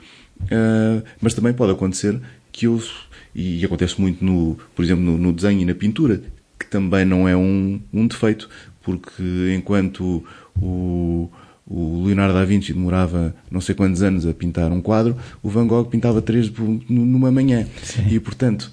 [0.44, 2.20] Uh, mas também pode acontecer
[2.52, 2.82] que eu,
[3.34, 6.22] e acontece muito no, por exemplo, no, no, desenho e na pintura,
[6.60, 8.50] que também não é um, um defeito,
[8.82, 10.24] porque enquanto
[10.62, 11.30] o,
[11.68, 15.68] o Leonardo da Vinci demorava não sei quantos anos a pintar um quadro, o Van
[15.68, 16.52] Gogh pintava três
[16.88, 17.68] numa manhã.
[17.82, 18.08] Sim.
[18.10, 18.72] E, portanto,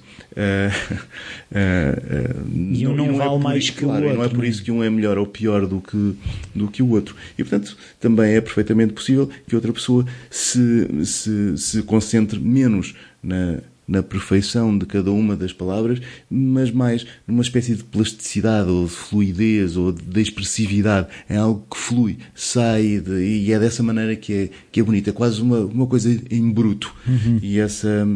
[2.74, 4.18] e um não, não vale é mais que claro, o outro.
[4.18, 6.14] Não é por isso que um é melhor ou pior do que,
[6.54, 7.14] do que o outro.
[7.38, 13.58] E, portanto, também é perfeitamente possível que outra pessoa se, se, se concentre menos na,
[13.86, 16.00] na perfeição de cada uma das palavras,
[16.30, 21.08] mas mais numa espécie de plasticidade ou de fluidez ou de expressividade.
[21.28, 25.10] É algo que flui, sai de, e é dessa maneira que é, que é bonito.
[25.10, 26.94] É quase uma, uma coisa em bruto.
[27.06, 27.38] Uhum.
[27.42, 28.08] E essa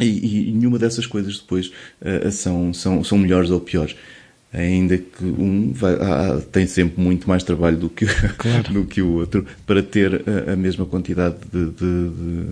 [0.00, 1.70] e, e, nenhuma dessas coisas depois
[2.00, 3.94] uh, são, são, são melhores ou piores.
[4.52, 8.04] Ainda que um vai, ah, tem sempre muito mais trabalho do que,
[8.36, 8.68] claro.
[8.72, 12.46] do que o outro para ter a, a mesma quantidade de, de, de,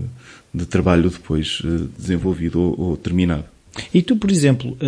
[0.55, 3.45] de, trabalho depois uh, desenvolvido ou, ou, terminado.
[3.93, 4.79] E tu, por exemplo,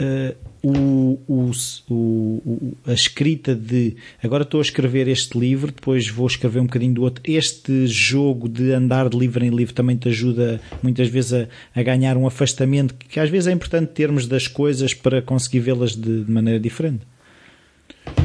[0.00, 1.50] uh, o, o,
[1.88, 6.94] o, a escrita de agora estou a escrever este livro, depois vou escrever um bocadinho
[6.94, 7.22] do outro.
[7.26, 11.82] Este jogo de andar de livro em livro também te ajuda muitas vezes a, a
[11.82, 16.24] ganhar um afastamento que às vezes é importante termos das coisas para conseguir vê-las de,
[16.24, 17.06] de maneira diferente.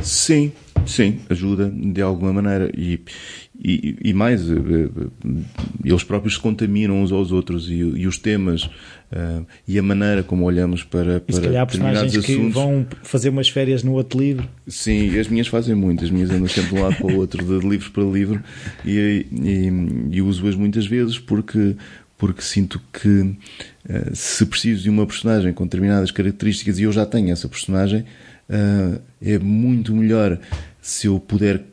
[0.02, 0.52] Sim,
[0.86, 2.72] sim, ajuda de alguma maneira.
[2.76, 3.00] E,
[3.64, 5.30] e, e, mais, eh, eh,
[5.86, 10.24] eles próprios se contaminam uns aos outros e, e os temas uh, e a maneira
[10.24, 12.26] como olhamos para, para e se calhar personagens assuntos.
[12.26, 14.50] que vão fazer umas férias no outro livro.
[14.68, 17.44] Sim, as minhas fazem muito, as minhas andam sempre de um lado para o outro,
[17.44, 18.44] de livro para livro,
[18.84, 19.28] e,
[20.10, 21.76] e uso-as muitas vezes porque
[22.18, 23.36] porque sinto que uh,
[24.14, 28.06] se preciso de uma personagem com determinadas características e eu já tenho essa personagem,
[28.48, 30.40] uh, é muito melhor
[30.80, 31.64] se eu puder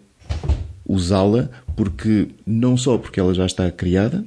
[0.87, 4.25] usá-la, porque não só porque ela já está criada,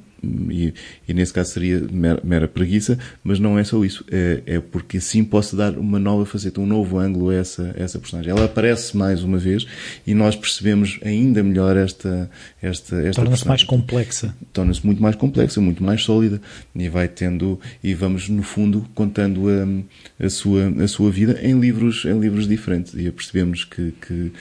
[0.50, 0.72] e,
[1.06, 4.96] e nesse caso seria mera, mera, preguiça, mas não é só isso, é, é, porque
[4.96, 8.30] assim posso dar uma nova faceta, um novo ângulo a essa, a essa personagem.
[8.30, 9.66] Ela aparece mais uma vez
[10.06, 12.30] e nós percebemos ainda melhor esta,
[12.62, 14.34] esta, esta Torna-se mais complexa.
[14.50, 16.40] Torna-se muito mais complexa, muito mais sólida
[16.74, 21.60] e vai tendo, e vamos no fundo contando a, a, sua, a sua vida em
[21.60, 24.32] livros, em livros diferentes e percebemos que, que,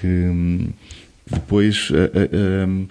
[0.00, 0.68] que hum,
[1.30, 1.90] depois.
[1.90, 2.88] Uh, uh,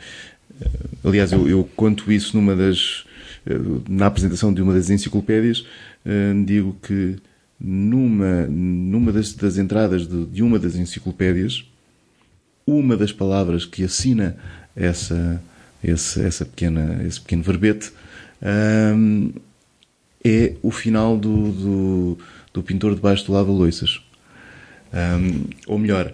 [1.03, 3.05] Aliás, eu, eu conto isso numa das.
[3.45, 3.57] Eh,
[3.89, 5.65] na apresentação de uma das enciclopédias,
[6.05, 7.17] eh, digo que
[7.59, 11.65] numa, numa das, das entradas de, de, uma das enciclopédias,
[12.65, 14.37] uma das palavras que assina
[14.75, 15.41] essa,
[15.83, 17.91] esse, essa pequena, esse pequeno verbete
[20.25, 22.17] é o final do, do,
[22.53, 24.01] do pintor debaixo do lava-loiças.
[24.93, 26.13] Um, ou melhor,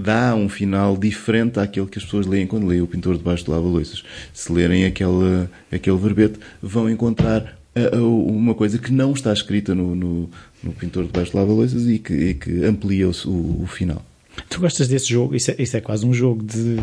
[0.00, 3.52] dá um final diferente àquele que as pessoas leem quando leem o pintor debaixo do
[3.52, 4.02] lava-loiças.
[4.32, 9.74] Se lerem aquele, aquele verbete, vão encontrar a, a, uma coisa que não está escrita
[9.74, 10.30] no, no,
[10.62, 14.04] no pintor debaixo do lava-loiças e que, e que amplia o, o, o, final.
[14.48, 15.34] Tu gostas desse jogo?
[15.34, 16.78] Isso é, isso é quase um jogo de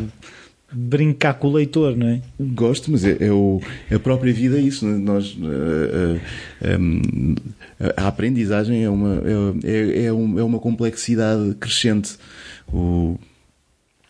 [0.71, 2.21] brincar com o leitor, não é?
[2.39, 4.85] Gosto, mas é, é, o, é a própria vida é isso.
[4.85, 5.37] Nós,
[6.61, 6.67] a,
[8.01, 9.21] a, a, aprendizagem é uma,
[9.63, 12.17] é, é, é, uma complexidade crescente
[12.71, 13.19] o,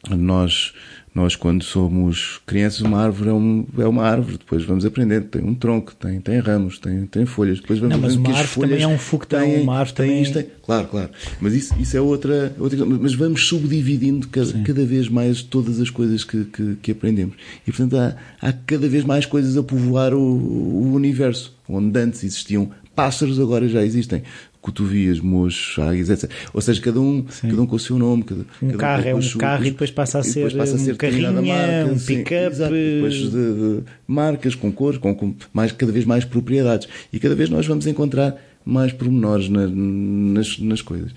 [0.10, 0.74] nós,
[1.14, 5.44] nós, quando somos crianças, uma árvore é, um, é uma árvore, depois vamos aprendendo, tem
[5.44, 8.84] um tronco, tem, tem ramos, tem, tem folhas, depois vamos Não, mas uma árvore também
[8.84, 10.34] é um foguetão, uma árvore tem, também...
[10.34, 11.10] Tem, claro, claro,
[11.42, 15.90] mas isso, isso é outra, outra mas vamos subdividindo cada, cada vez mais todas as
[15.90, 17.36] coisas que, que, que, aprendemos.
[17.66, 22.24] E, portanto, há, há cada vez mais coisas a povoar o, o universo, onde antes
[22.24, 24.24] existiam pássaros, agora já existem
[24.68, 26.30] cotovias, mochos, águias, etc.
[26.54, 28.24] Ou seja, cada um, cada um com o seu nome.
[28.24, 30.78] Cada, um cada carro um é um carro e depois passa a ser, passa a
[30.78, 32.56] ser um carrinha, marca, um pick-up.
[32.58, 36.88] Depois de, de, marcas, com cores, com, com, mais, cada vez mais propriedades.
[37.12, 38.36] E cada vez nós vamos encontrar
[38.66, 41.12] mais pormenores na, nas, nas coisas.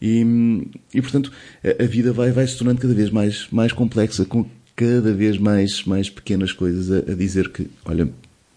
[0.00, 0.24] E,
[0.94, 1.32] e portanto,
[1.64, 4.46] a, a, vida vai, vai se tornando cada vez mais, mais complexa, com
[4.76, 8.08] cada vez mais, mais pequenas coisas a, a dizer que, olha,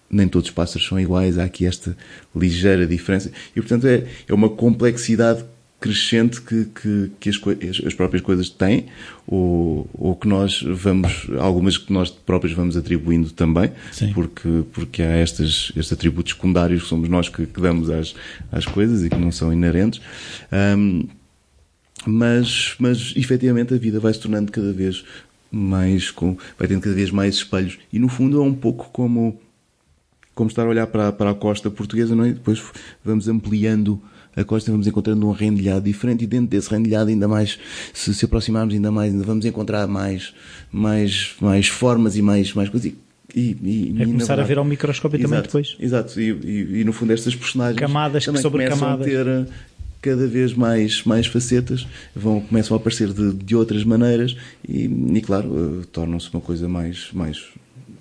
[0.10, 1.96] nem todos os pássaros são iguais, há aqui esta
[2.36, 3.32] ligeira diferença.
[3.56, 5.44] E, portanto, é, é uma complexidade
[5.80, 7.36] crescente que, que, que as,
[7.70, 8.86] as- as próprias coisas têm,
[9.28, 14.12] ou, ou que nós vamos, algumas que nós próprios vamos atribuindo também, Sim.
[14.14, 18.16] porque, porque há estes, estes atributos secundários que somos nós que, que damos às,
[18.52, 20.02] às coisas e que não são inerentes.
[20.52, 21.04] Ahm,
[22.06, 25.04] mas, mas efetivamente a vida vai se tornando cada vez
[25.52, 29.40] mais com, vai tendo cada vez mais espelhos e no fundo é um pouco como
[30.36, 32.30] como estar a olhar para, para a costa portuguesa não é?
[32.30, 32.62] E depois
[33.04, 34.00] vamos ampliando
[34.36, 37.58] a costa vamos encontrando um rendilhado diferente e dentro desse rendilhado ainda mais
[37.94, 40.34] se se aproximarmos ainda mais ainda vamos encontrar mais
[40.72, 42.92] mais mais formas e mais mais coisas
[43.34, 45.76] e, e, É começar a ver ao microscópio também Exato, depois.
[45.80, 49.06] Exato, e, e- e no fundo estas personagens Camadas também sobre começam camadas.
[49.08, 49.46] a ter eh,
[50.02, 51.86] cada vez mais, mais facetas,
[52.16, 54.38] vão, começam a aparecer de, de outras maneiras
[54.70, 57.44] e, e claro, eh, tornam-se uma coisa mais, mais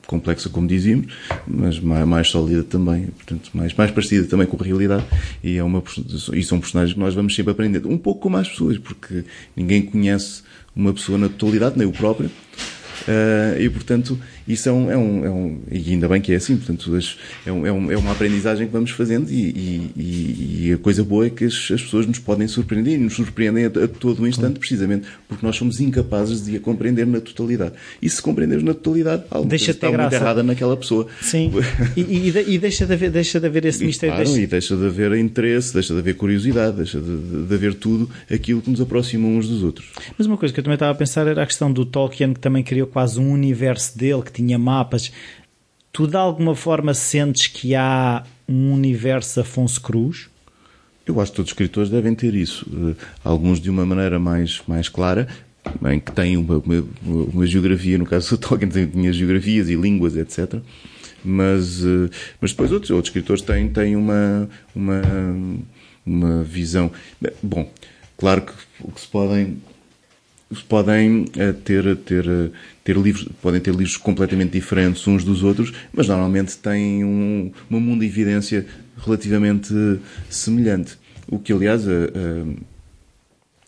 [0.06, 1.12] complexa, como dizíamos,
[1.46, 5.04] mas mais, mais sólida também, portanto, mais, mais parecida também com a realidade
[5.42, 5.82] e, é uma,
[6.32, 9.24] e são personagens que nós vamos sempre aprendendo, um pouco como as pessoas, porque
[9.56, 10.42] ninguém conhece
[10.74, 12.30] uma pessoa na totalidade, nem o próprio,
[13.02, 15.58] Uh, e portanto, isso é um, é, um, é um.
[15.70, 17.16] E ainda bem que é assim, portanto, as-
[17.46, 19.34] é, um, é, um- é uma aprendizagem que vamos fazendo e,
[19.96, 23.14] e- e- a coisa boa é que as, as pessoas nos podem surpreender e nos
[23.14, 27.20] surpreendem a, a todo o instante, precisamente porque nós somos incapazes de a compreender na
[27.20, 27.74] totalidade.
[28.02, 30.16] E se compreenderes na totalidade, alguma Deixa está muito graça.
[30.16, 31.06] errada naquela pessoa.
[31.20, 31.50] Sim.
[31.96, 34.14] E, e, de- deixa, de haver, deixa de haver esse E, mistério.
[34.16, 37.54] claro, deixa- e deixa de haver interesse, deixa de haver curiosidade, deixa de, de- de
[37.54, 39.86] haver tudo aquilo que nos aproxima uns dos outros.
[40.16, 42.40] Mas uma coisa que eu também estava a pensar era a questão do Tolkien, que
[42.40, 45.12] também criou quase um universo dele, que tinha mapas.
[45.92, 50.28] Tu de alguma forma sentes que há um universo Afonso Cruz?
[51.06, 52.66] Eu acho que todos os escritores devem ter isso.
[52.72, 55.28] Eh, Alguns de uma maneira mais, mais clara,
[55.90, 60.16] em que têm uma, uma, uma geografia, no caso do Tolkien tinha geografias e línguas,
[60.16, 60.60] etc.
[61.24, 65.02] Mas, eh, mas depois outros, outros escritores têm, têm uma, uma,
[66.04, 66.90] uma visão.
[67.42, 67.70] Bom,
[68.16, 68.52] claro que
[68.92, 69.58] que se podem
[70.62, 72.50] podem eh, ter, ter, eh,
[72.82, 77.80] ter livros, podem ter livros completamente diferentes uns dos outros, mas normalmente têm um, uma
[77.80, 78.66] mundo evidência
[78.98, 79.72] relativamente
[80.30, 80.96] semelhante.
[81.28, 82.44] O que, aliás, eh,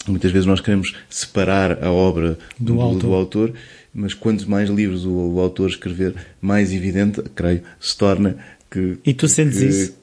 [0.09, 3.01] muitas vezes nós queremos separar a obra Do do, autor.
[3.01, 3.53] do autor,
[3.95, 8.37] mas quantos mais livros o, o autor escrever, mais evidente, creio, se torna
[8.71, 8.99] que.
[9.05, 9.95] E tu sentes que- isso?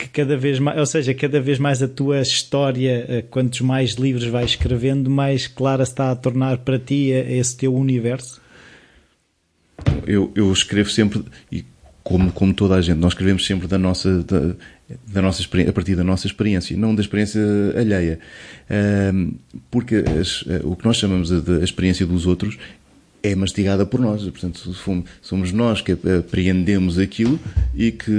[0.00, 3.92] Que cada vez mais, ou seja, cada vez mais a tua história, eh, quantos mais
[3.94, 8.40] livros vais escrevendo, mais clara se está a tornar para ti eh, esse teu universo?
[10.06, 11.22] eu, eu escrevo sempre,
[11.52, 11.64] e
[12.02, 14.54] como, como toda a gente, nós escrevemos sempre da nossa, da,
[15.06, 17.40] da nossa a partir da nossa experiência, não da experiência
[17.76, 18.18] alheia.
[19.70, 22.58] Porque as- eh, o que nós chamamos de, experiência dos outros
[23.22, 24.22] é mastigada por nós.
[24.22, 24.74] Portanto,
[25.22, 27.38] somos nós que apreendemos aquilo
[27.74, 28.10] e que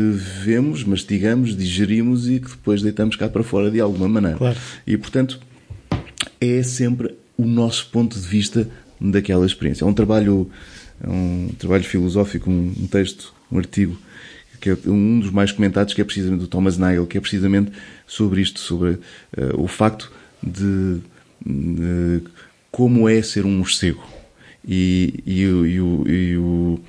[0.44, 4.38] vemos, mastigamos, digerimos e que depois deitamos cá para fora de alguma maneira.
[4.38, 4.58] Claro.
[4.86, 5.40] E, portanto,
[6.40, 8.68] é sempre o nosso ponto de vista
[9.00, 9.84] daquela experiência.
[9.84, 10.50] É um trabalho,
[11.04, 13.98] é um trabalho filosófico, um, texto, um artigo,
[14.60, 17.72] que é um dos mais comentados, que é precisamente do Thomas Nagel, que é precisamente
[18.06, 19.00] sobre isto, sobre
[19.36, 20.12] eh, o facto
[20.44, 21.00] de,
[21.44, 22.22] de
[22.70, 24.04] como é ser um morcego.
[24.68, 26.80] E, e, o- e, o, e, o,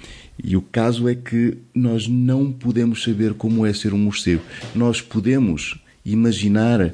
[0.44, 4.42] e o caso é que nós não podemos saber como é ser um morcego.
[4.74, 6.92] Nós podemos imaginar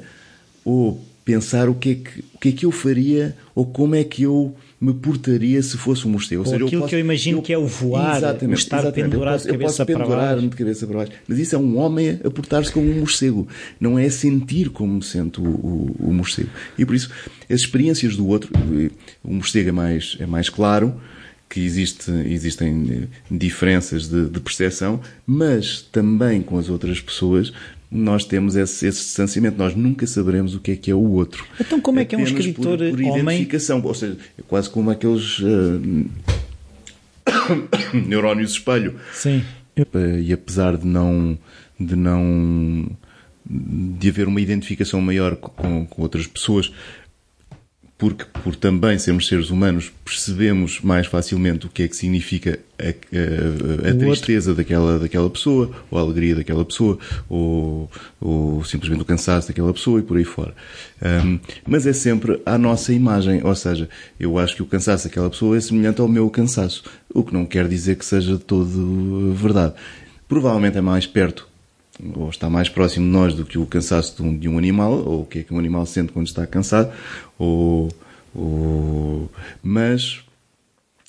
[0.63, 4.03] ou pensar o que é que, o que, é que eu faria ou como é
[4.03, 6.43] que eu me portaria se fosse um morcego.
[6.47, 9.47] Ou aquilo que eu imagino que é o voar, o estar pendurado de eu posso,
[9.47, 10.49] eu cabeça posso para pendurar-me baixo.
[10.49, 11.11] de cabeça para baixo.
[11.27, 13.47] Mas isso é um homem a portar-se como um morcego.
[13.79, 16.49] Não é sentir como sente o, o, o morcego.
[16.77, 17.11] E por isso,
[17.49, 18.89] as experiências do outro, eh,
[19.23, 20.95] o morcego é mais, é mais claro,
[21.49, 27.51] que existe, existem eh, diferenças de, de percepção, mas também com as outras pessoas
[27.91, 29.57] nós temos esse, esse distanciamento.
[29.57, 31.45] Nós nunca saberemos o que é que é o outro.
[31.59, 33.21] Então como é que é um escritor por, por homem?
[33.21, 33.81] identificação.
[33.83, 35.79] Ou seja, é quase como aqueles eh,
[38.07, 38.99] neurónios espelho.
[39.13, 39.43] Sim.
[39.75, 41.37] Eh, e apesar de não
[41.79, 42.85] de não
[43.49, 46.71] de haver uma identificação maior com, com outras pessoas
[47.99, 52.83] porque por também sermos seres humanos percebemos mais facilmente o que é que significa a,
[52.87, 56.97] a- a tristeza daquela, daquela pessoa, ou a alegria daquela pessoa,
[57.27, 60.55] ou, ou simplesmente o cansaço daquela pessoa e por aí fora.
[61.01, 65.29] Ahm, mas é sempre a nossa imagem, ou seja, eu acho que o cansaço daquela
[65.29, 69.73] pessoa é semelhante ao meu cansaço, o que não quer dizer que seja todo verdade.
[70.25, 71.48] Provavelmente é mais perto
[72.15, 74.93] ou está mais próximo de nós do que o cansaço de um, de um animal,
[74.93, 76.91] ou o que é que um animal sente quando está cansado,
[77.37, 77.89] ou,
[78.33, 79.29] ou-
[79.61, 80.21] mas,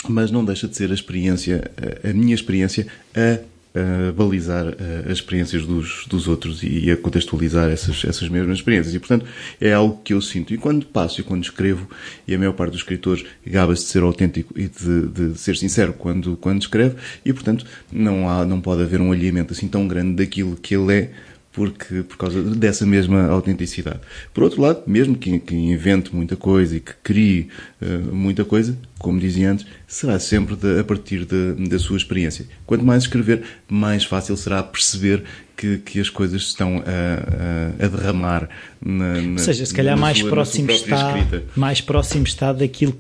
[0.08, 1.70] mas não deixa de ser a experiência,
[2.04, 3.38] a, a minha experiência, a
[3.74, 4.74] a balizar uh,
[5.06, 8.94] as experiências dos, dos outros e a contextualizar essas, essas mesmas experiências.
[8.94, 9.26] E, portanto,
[9.60, 10.52] é algo que eu sinto.
[10.52, 11.88] E quando passo e quando escrevo,
[12.26, 15.92] e a maior parte dos escritores gaba-se de ser autêntico e de, de, ser sincero
[15.92, 20.16] quando, quando escreve, e, portanto, não, há, não pode haver um alinhamento assim tão grande
[20.16, 21.10] daquilo que ele é
[21.52, 24.00] porque, por causa dessa mesma autenticidade.
[24.32, 27.48] Por outro lado, mesmo que, que invente muita coisa e que crie
[27.82, 32.46] uh, muita coisa, como dizia antes, será sempre de, a partir de, da sua experiência.
[32.64, 35.24] Quanto mais escrever, mais fácil será perceber
[35.56, 38.48] que, que as coisas estão a, a, a derramar
[38.80, 41.14] na, na, Ou seja, se calhar mais, sua, próximo está,
[41.56, 42.96] mais próximo está daquilo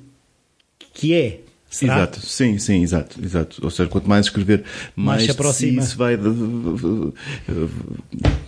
[0.92, 1.40] que é
[1.70, 1.98] Será?
[1.98, 3.60] Exato, sim, sim, exato, exato.
[3.62, 4.64] Ou seja, quanto mais escrever,
[4.96, 5.82] mais, mais se aproxima.
[5.82, 6.18] Si vai,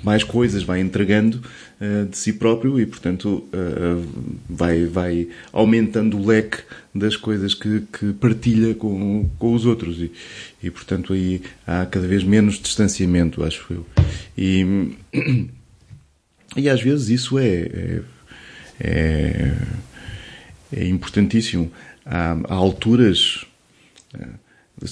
[0.03, 1.41] mais coisas vai entregando
[1.81, 4.05] uh, de si próprio e, portanto, uh,
[4.51, 6.59] vai, vai aumentando o leque
[6.93, 10.11] das coisas que, que partilha com, com os outros e,
[10.61, 13.87] e, portanto, aí há cada vez menos distanciamento, acho eu.
[14.37, 14.97] E,
[16.57, 18.03] e às vezes isso é, é,
[18.81, 19.55] é,
[20.73, 21.71] é importantíssimo
[22.05, 23.47] há, há alturas.
[24.15, 24.27] Eh,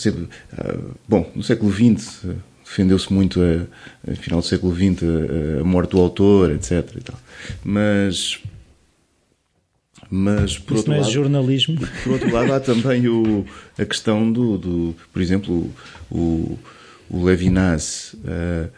[0.06, 0.78] eh,
[1.08, 2.34] bom, no século XX eh,
[2.64, 6.88] defendeu-se muito, a, a, final do século XX, a, a, morte do autor, etc.
[7.64, 8.38] Mas,
[10.08, 11.78] mas por Isso outro não é lado, jornalismo.
[12.04, 13.44] Por outro lado, há também o,
[13.78, 15.72] a questão do, do por exemplo,
[16.10, 16.58] o,
[17.08, 18.70] o Levinas, uh,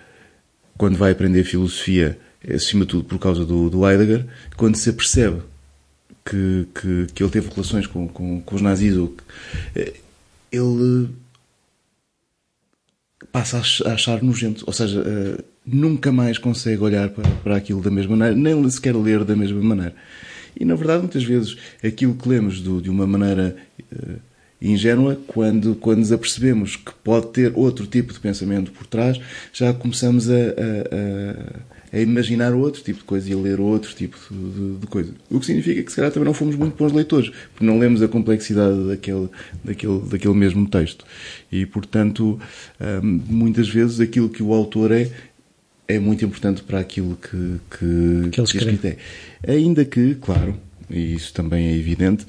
[0.79, 2.19] quando vai aprender filosofia,
[2.53, 4.27] acima de tudo por causa do, do Heidegger,
[4.57, 5.43] quando se apercebe
[6.25, 8.97] que, que, que ele teve relações com, com, com os nazis,
[9.75, 9.95] eh,
[10.51, 11.09] ele
[13.31, 17.91] passa a achar nojento, ou seja, eh, nunca mais consegue olhar para, para aquilo da
[17.91, 19.95] mesma maneira, nem sequer ler da mesma maneira.
[20.59, 24.21] E na verdade, muitas vezes, aquilo que lemos do, de uma maneira uh,
[24.61, 29.19] ingênua, quando, quando nos apercebemos que pode ter outro tipo de pensamento por trás,
[29.53, 34.17] já começamos a, a a imaginar outro tipo de coisa e a ler outro tipo
[34.31, 35.13] de, de, coisa.
[35.31, 38.03] O que significa que se calhar também não fomos muito bons leitores, porque não lemos
[38.03, 39.29] a complexidade daquele,
[39.63, 41.05] daquele, daquele mesmo texto.
[41.51, 42.41] E, portanto,
[42.81, 45.11] hum, muitas vezes aquilo que o autor é
[45.89, 48.87] é muito importante para aquilo que, que, que,
[49.45, 49.53] é.
[49.53, 50.57] Ainda que, claro,
[50.89, 52.25] e isso também é evidente,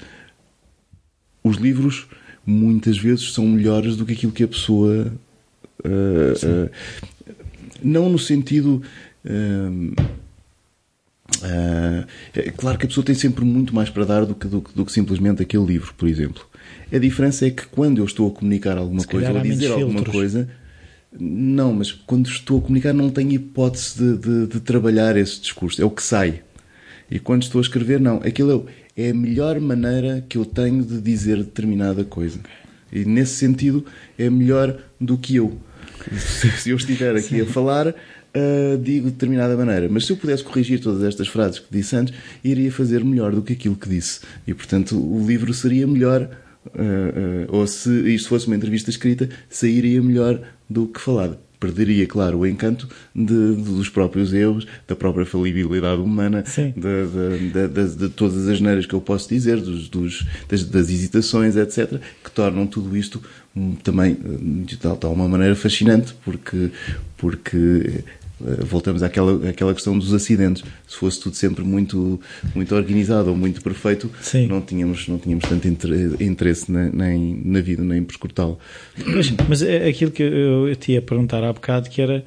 [1.43, 2.07] os livros
[2.45, 5.13] muitas vezes são melhores do que aquilo que a pessoa.
[5.85, 6.69] Uh, uh,
[7.81, 8.81] não no sentido
[12.35, 14.85] É claro que a pessoa tem sempre muito mais para dar do que, do, do,
[14.85, 16.45] que simplesmente aquele livro, por exemplo.
[16.91, 19.71] A diferença é que quando eu estou a comunicar alguma Se coisa ou a dizer
[19.71, 20.15] alguma filtros.
[20.15, 20.49] coisa,
[21.19, 25.81] não, mas quando estou a comunicar não tenho hipótese de, de, de, trabalhar esse discurso,
[25.81, 26.41] é o que sai.
[27.09, 30.83] E quando estou a escrever, não, aquilo é, é a melhor maneira que eu tenho
[30.83, 32.39] de dizer determinada coisa.
[32.91, 33.85] E nesse sentido
[34.17, 35.57] é melhor do que eu.
[36.59, 37.41] Se eu estiver aqui Sim.
[37.41, 37.95] a falar,
[38.35, 39.87] uh, digo de determinada maneira.
[39.89, 43.41] Mas se eu pudesse corrigir todas estas frases que disse antes, iria fazer melhor do
[43.41, 44.21] que aquilo que disse.
[44.47, 46.29] E, portanto, o livro seria melhor,
[46.67, 52.05] uh, uh, ou se isto fosse uma entrevista escrita, sairia melhor do que falado perderia,
[52.05, 58.49] claro, o encanto de, dos próprios erros, da própria falibilidade humana, de, de, de, todas
[58.49, 62.97] as neiras que eu posso dizer, dos, dos das, das, hesitações, etc., que tornam tudo
[62.97, 63.23] isto
[63.55, 64.17] um, também,
[64.65, 66.69] de tal, tal uma maneira, fascinante, porque,
[67.15, 68.03] porque eh,
[68.61, 70.63] voltamos àquela, àquela questão dos acidentes.
[70.87, 72.19] Se fosse tudo sempre muito,
[72.53, 74.47] muito organizado ou muito perfeito, Sim.
[74.47, 78.59] não tínhamos, não tínhamos tanto interesse na, nem na vida, nem por escutá-lo.
[79.05, 82.25] Mas, mas é aquilo que eu, eu te ia perguntar há bocado, que era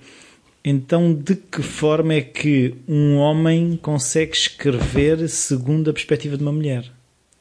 [0.64, 6.52] então de que forma é que um homem consegue escrever segundo a perspectiva de uma
[6.52, 6.84] mulher?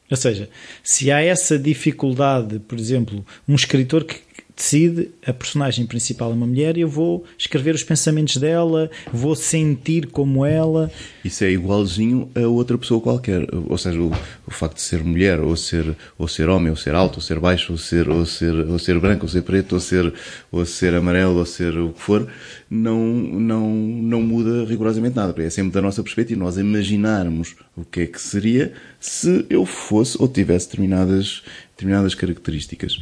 [0.09, 0.47] Ou seja,
[0.83, 4.24] se há essa dificuldade, por exemplo, um escritor que
[4.55, 9.35] decide a personagem principal é uma mulher e eu vou escrever os pensamentos dela, vou
[9.35, 10.89] sentir como ela.
[11.23, 13.45] Isso é igualzinho a outra pessoa qualquer.
[13.51, 14.11] Ou seja, o,
[14.47, 17.39] o facto de ser mulher, ou ser, ou ser homem, ou ser alto, ou ser
[17.39, 20.13] baixo, ou ser, ou ser, ou ser branco, ou ser preto, ou ser,
[20.51, 22.27] ou ser amarelo, ou ser o que for,
[22.69, 25.43] não, não, não muda rigorosamente nada.
[25.43, 26.39] É sempre da nossa perspectiva.
[26.39, 31.43] Nós imaginarmos o que é que seria se eu fosse ou tivesse determinadas,
[31.75, 32.99] determinadas características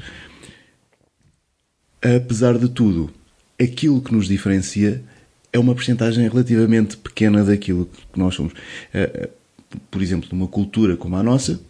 [2.03, 3.09] apesar de tudo,
[3.59, 5.01] aquilo que nos diferencia
[5.51, 8.53] é uma porcentagem relativamente pequena daquilo que nós somos.
[8.93, 9.29] Eh, eh,
[9.89, 11.61] por exemplo, numa cultura como a nossa,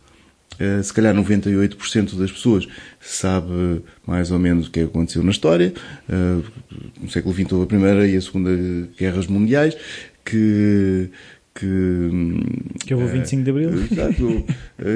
[0.58, 2.68] eh, se calhar 98% das pessoas
[3.00, 5.74] sabe mais ou menos o que aconteceu na história.
[7.02, 8.50] No século XX houve a Primeira e a Segunda
[8.98, 9.76] Guerras Mundiais,
[10.26, 11.10] que,
[11.56, 12.10] que,
[12.88, 13.70] Que houve o 25 de Abril.
[13.92, 14.44] Exato.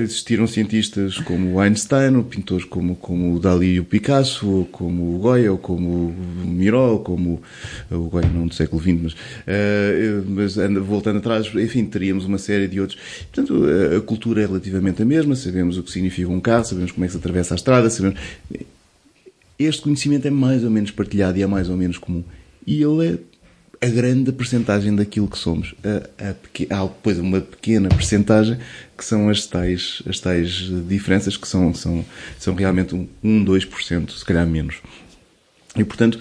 [0.04, 4.66] Existiram cientistas como o Einstein, ou pintores como, como o Dali e o Picasso, ou
[4.66, 7.42] como o Goya, ou como o Miró, ou como
[7.92, 9.16] o Goya, não do século XX, mas,
[9.46, 13.00] eh, mas anda- voltando atrás, enfim, teríamos uma série de outros.
[13.32, 13.64] Portanto,
[13.94, 17.06] a, a cultura é relativamente a mesma, sabemos o que significa um carro, sabemos como
[17.06, 18.20] é que se atravessa a estrada, sabemos.
[19.60, 22.24] Este conhecimento é mais ou menos partilhado e é mais ou menos comum.
[22.66, 23.18] E ele é
[23.82, 25.76] a grande percentagem daquilo que somos.
[25.84, 28.58] A, a há depois uma pequena percentagem
[28.98, 32.06] que são as tais, as tais diferenças que são, são,
[32.40, 34.78] são realmente um, um 2%, se calhar menos.
[35.76, 36.20] E portanto,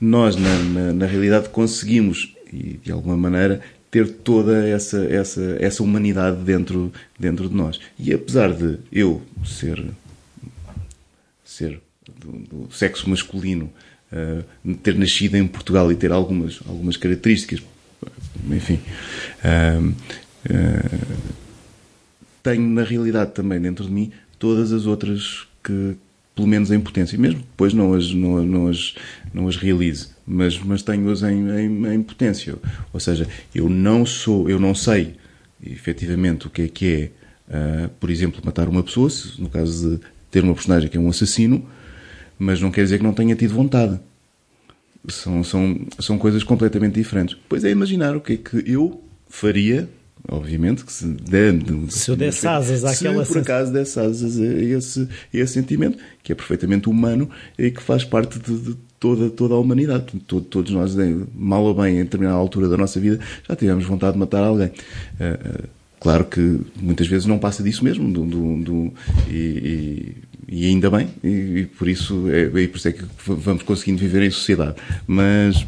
[0.00, 3.60] nós na, na, na realidade conseguimos, e de alguma maneira,
[3.90, 7.80] ter toda essa, essa, essa humanidade dentro, dentro de nós.
[7.98, 9.84] E apesar de eu ser
[11.44, 11.80] ser
[12.18, 13.70] do, do sexo masculino,
[14.12, 14.42] eh,
[14.82, 17.62] ter nascido em Portugal e ter algumas, algumas características,
[18.50, 18.80] enfim,
[19.44, 19.80] ah,
[22.42, 25.96] tenho na realidade também dentro de mim todas as outras que,
[26.34, 28.94] pelo menos em potência, mesmo depois não as, não, não as,
[29.32, 32.56] não as realize, mas, mas tenho-as em, em, em potência.
[32.92, 35.14] Ou seja, eu não sou, eu não sei
[35.64, 37.10] efetivamente o que é que é,
[37.54, 40.00] ah, por exemplo, matar uma pessoa, no caso de
[40.30, 41.66] ter uma personagem que é um assassino,
[42.40, 44.00] mas não quer dizer que não tenha tido vontade.
[45.08, 47.36] São, são, são coisas completamente diferentes.
[47.48, 49.88] Pois é imaginar o que é que eu faria,
[50.28, 51.54] obviamente, que se, der,
[51.88, 55.52] Se eu desse asas se àquela por sens- acaso desse asas a esse, a esse
[55.54, 60.04] sentimento, que é perfeitamente humano e que faz parte de, de toda, toda a humanidade.
[60.26, 60.94] Todo- todos nós,
[61.34, 63.18] mal ou bem, em determinada altura da nossa vida,
[63.48, 64.70] já tivemos vontade de matar alguém.
[65.20, 65.64] Ah, ah,
[66.02, 68.92] Claro que muitas vezes não passa disso mesmo, do, do- do-
[69.28, 70.14] e, e-
[70.50, 71.28] e ainda bem, e,
[71.60, 74.74] e por isso é, e por isso é que vamos conseguindo viver em sociedade.
[75.06, 75.64] Mas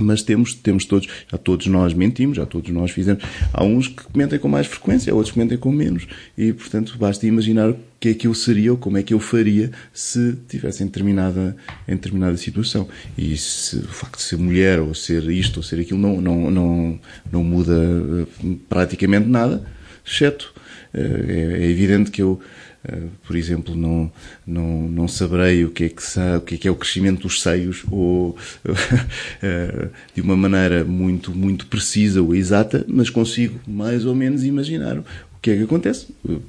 [0.00, 3.22] mas temos, temos todos, já todos nós mentimos, já todos nós fizemos.
[3.52, 6.06] Há uns que comentem com mais frequência, outros que comentem com menos.
[6.38, 9.20] E, portanto, basta imaginar o que é que eu seria ou como é que eu
[9.20, 11.54] faria se tivesse em determinada,
[11.86, 12.88] em determinada situação.
[13.16, 16.50] E se, o facto de ser mulher ou ser isto ou ser aquilo não, não,
[16.50, 17.00] não,
[17.30, 19.62] não muda eh, praticamente nada,
[20.04, 20.54] exceto
[20.94, 22.40] eh, é, é evidente que eu
[23.26, 24.12] por exemplo, não,
[24.46, 26.02] não, não saberei o que, é que
[26.36, 28.36] o que é que é o crescimento dos seios ou uh,
[30.14, 35.04] de uma maneira muito, muito precisa ou exata, mas consigo mais ou menos imaginar o
[35.40, 36.08] que é que acontece.
[36.28, 36.42] Uh,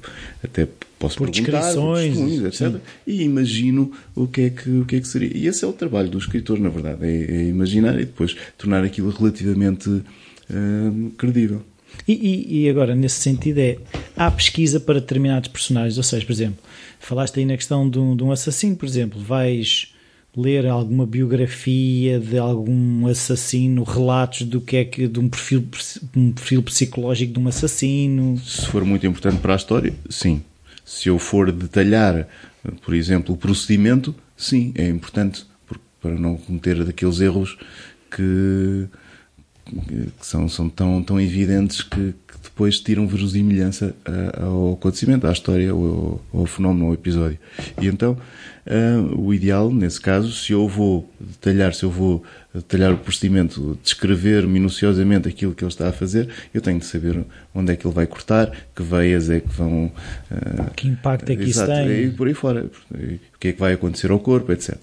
[0.44, 0.68] Até
[0.98, 2.80] posso Por perguntar, descrições, testemunhos, etc.
[3.06, 5.34] E imagino o que, é que, o que é que seria.
[5.34, 8.84] E esse é o trabalho do escritor, na verdade, é, é imaginar e depois tornar
[8.84, 11.62] aquilo relativamente uh, credível.
[12.08, 13.78] E, e- e agora, nesse sentido, é
[14.16, 15.96] há pesquisa para determinados personagens.
[15.98, 16.58] Ou seja, por exemplo,
[17.00, 19.92] falaste aí na questão de um, de um assassino, por exemplo, vais
[20.36, 25.66] ler alguma biografia de algum assassino, relatos do que é que de um perfil,
[26.14, 28.38] um perfil psicológico de um assassino.
[28.44, 30.42] Se for muito importante para a história, sim.
[30.84, 32.28] Se eu for detalhar,
[32.84, 37.56] por exemplo, o procedimento, sim, é importante por- para não cometer daqueles erros
[38.14, 38.86] que,
[39.66, 43.94] que são, são tão, tão evidentes que, que depois tiram verosimilhança
[44.40, 47.38] ao acontecimento, à história, ao, ao fenómeno, ao episódio.
[47.80, 48.16] E então,
[48.66, 52.22] ah, o ideal, nesse caso, se eu vou detalhar, se eu vou
[52.54, 57.24] detalhar o procedimento, descrever minuciosamente aquilo que ele está a fazer, eu tenho de saber
[57.54, 59.90] onde é que ele vai cortar, que veias é que vão.
[60.30, 62.04] ah, Que impacto é que isso Exato, tem?
[62.04, 62.70] E por aí fora.
[62.92, 64.76] O que é que vai acontecer ao corpo, etc.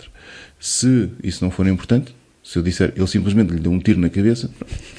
[0.60, 2.14] Se isso não for importante,
[2.44, 4.50] se eu disser, ele simplesmente lhe deu um tiro na cabeça,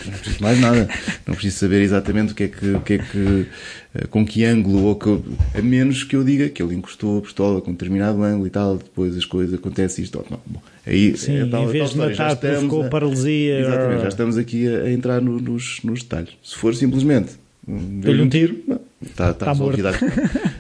[0.07, 0.89] não preciso mais nada.
[1.27, 3.47] Não preciso saber exatamente o que é que, o que, é que
[3.95, 5.21] eh, com que ângulo, ou que,
[5.59, 8.51] a menos que eu diga que ele encostou a pistola com um determinado ângulo e
[8.51, 10.25] tal, depois as coisas, acontece isto.
[10.31, 13.61] Não, bom, aí, Sim, é tal- em vez tal de matar, provocou a- paralisia.
[13.61, 16.31] Exatamente, já estamos aqui a, a entrar no- nos, nos detalhes.
[16.43, 17.33] Se for simplesmente
[17.67, 18.63] Deu-lhe um tiro?
[18.67, 19.81] não, está, está Está morto.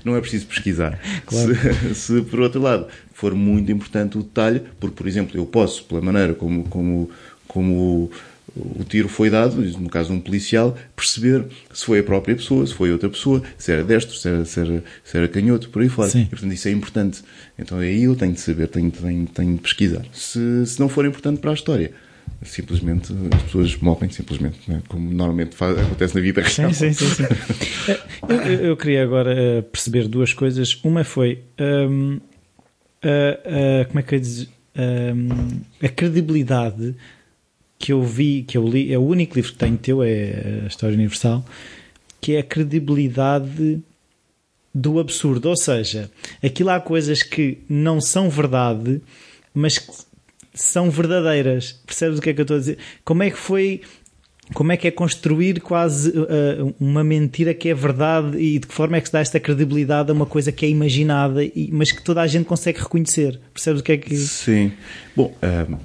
[0.04, 0.98] Não é preciso pesquisar.
[1.26, 1.54] Claro.
[1.54, 5.84] Se, se, por outro lado for muito importante o detalhe, porque por exemplo eu posso,
[5.84, 7.10] pela maneira como, como,
[7.46, 8.10] como
[8.54, 12.36] o, o tiro foi dado, no caso de um policial, perceber se foi a própria
[12.36, 15.68] pessoa, se foi outra pessoa, se era destro, se era, se era, se era canhoto,
[15.70, 16.10] por aí fora.
[16.10, 16.22] Sim.
[16.22, 17.22] E, portanto isso é importante.
[17.58, 20.04] Então aí eu tenho de saber, tenho, tenho, tenho de pesquisar.
[20.12, 21.92] Se, se não for importante para a história,
[22.42, 24.82] simplesmente as pessoas morrem, simplesmente, né?
[24.88, 26.72] como normalmente faz- acontece na vida real.
[26.72, 27.24] Sim, sim, sim.
[27.24, 27.92] sim.
[28.28, 28.36] Eu,
[28.66, 30.78] eu- queria agora eh, perceber duas coisas.
[30.84, 31.42] Uma foi
[31.88, 32.20] hum,
[33.02, 34.48] a- a- como é que eu dizer?
[34.76, 36.94] Hum, a credibilidade
[37.78, 40.66] que eu vi, que eu li, é o único livro que tenho teu, é a
[40.66, 41.44] História Universal,
[42.20, 43.80] que é a credibilidade
[44.74, 45.48] do absurdo.
[45.48, 46.10] Ou seja,
[46.42, 49.00] aquilo há coisas que não são verdade,
[49.54, 49.92] mas que
[50.54, 51.72] são verdadeiras.
[51.84, 52.78] Percebes o que é que eu estou a dizer?
[53.04, 53.82] Como é que foi
[54.52, 58.74] como é que é construir quase uh, uma mentira que é verdade e de que
[58.74, 61.90] forma é que se dá esta credibilidade a uma coisa que é imaginada, e, mas
[61.90, 63.40] que toda a gente consegue reconhecer.
[63.54, 64.14] Percebes o que é que.
[64.16, 64.72] Sim.
[65.16, 65.78] Bom, uh,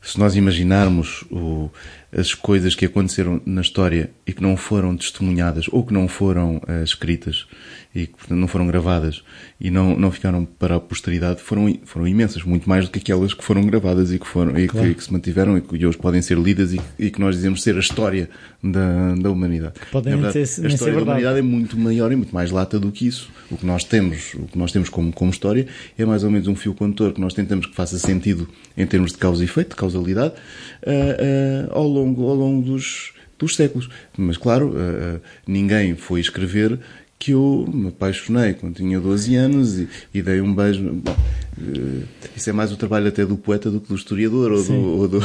[0.00, 1.70] se nós imaginarmos o,
[2.16, 6.56] as coisas que aconteceram na história e que não foram testemunhadas ou que não foram
[6.58, 7.46] uh, escritas
[7.94, 9.22] e que portanto, não foram gravadas
[9.60, 13.34] e não, não ficaram para a posteridade foram, foram imensas, muito mais do que aquelas
[13.34, 14.88] que foram gravadas e que, foram, e claro.
[14.88, 17.62] que, que, se mantiveram e que hoje podem ser lidas e, e, que nós dizemos
[17.62, 18.30] ser a história
[18.62, 19.74] da, da humanidade.
[19.90, 22.90] Podem verdade, ter, a história da humanidade é muito maior e muito mais lata do
[22.90, 23.30] que isso.
[23.50, 25.66] O que nós temos, o que nós temos como, como história
[25.98, 29.12] é mais ou menos um fio condutor que nós tentamos que faça sentido em termos
[29.12, 33.90] de causa e efeito, de causalidade, uh, uh, ao longo, ao longo dos, dos séculos.
[34.16, 36.78] Mas claro, uh, ninguém foi escrever
[37.22, 40.84] que eu me apaixonei quando tinha 12 anos e, e dei um beijo.
[40.90, 42.02] Uh,
[42.36, 44.74] isso é mais o trabalho até do poeta do que do historiador ou do.
[44.74, 45.20] Ou do,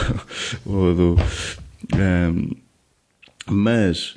[0.63, 1.17] ou do
[1.95, 2.51] um, ehm,
[3.49, 4.15] mas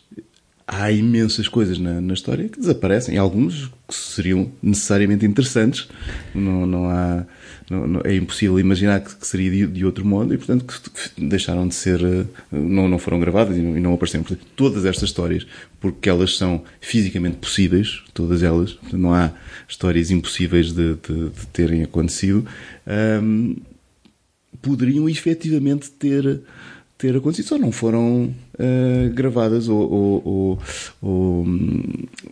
[0.71, 5.89] há imensas coisas na, na, história que desaparecem, e alguns que seriam necessariamente interessantes.
[6.33, 7.27] Não, não há
[7.69, 11.25] não, não, é impossível imaginar que, que seria de, de, outro modo e, portanto, que,
[11.25, 14.25] deixaram de ser, eh, não, não foram gravadas e não, e não apareceram.
[14.25, 15.47] Portanto, todas estas histórias,
[15.81, 19.33] porque elas são fisicamente possíveis, todas elas, não há
[19.69, 22.45] histórias impossíveis de, de, de terem acontecido,
[23.23, 23.57] um,
[24.61, 26.43] poderiam efetivamente ter
[27.01, 30.59] ter acontecido, só não foram uh, gravadas ou, ou,
[31.01, 31.47] ou,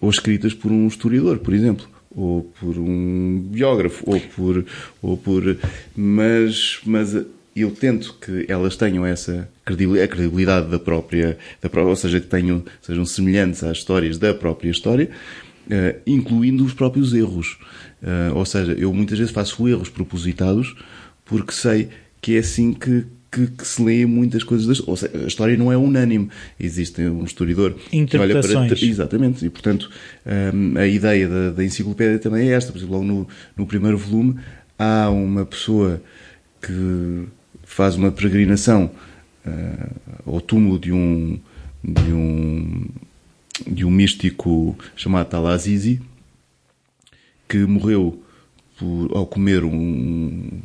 [0.01, 4.67] ou, escritas por um historiador, por exemplo ou por um biógrafo, ou por,
[5.01, 5.57] ou por,
[5.95, 7.15] mas, mas
[7.55, 12.21] eu tento que elas tenham essa credibilidade, a credibilidade da própria, da própria, ou seja,
[12.21, 15.11] que tenham, sejam semelhantes às histórias da própria história,
[15.67, 17.59] uh, incluindo os próprios erros.
[18.03, 20.75] Uh, ou seja, eu muitas vezes faço erros propositados
[21.25, 21.89] porque sei
[22.21, 24.67] que é assim que, que, que, se lê muitas coisas.
[24.67, 26.31] Das, ou seja, a história não é unânime.
[26.59, 28.67] Existe um historiador que olha para.
[28.81, 29.45] Exatamente.
[29.45, 29.91] E, portanto,
[30.27, 32.73] um, a ideia da, da, enciclopédia também é esta.
[32.73, 34.37] Por exemplo, logo no, no primeiro volume
[34.79, 36.03] há uma pessoa
[36.63, 37.25] que
[37.65, 38.91] faz uma peregrinação
[39.47, 41.39] uh, ao túmulo de um.
[41.83, 42.87] De um
[43.67, 46.01] de um místico chamado Talazizi
[47.49, 48.23] que morreu
[48.79, 50.61] por, ao comer um,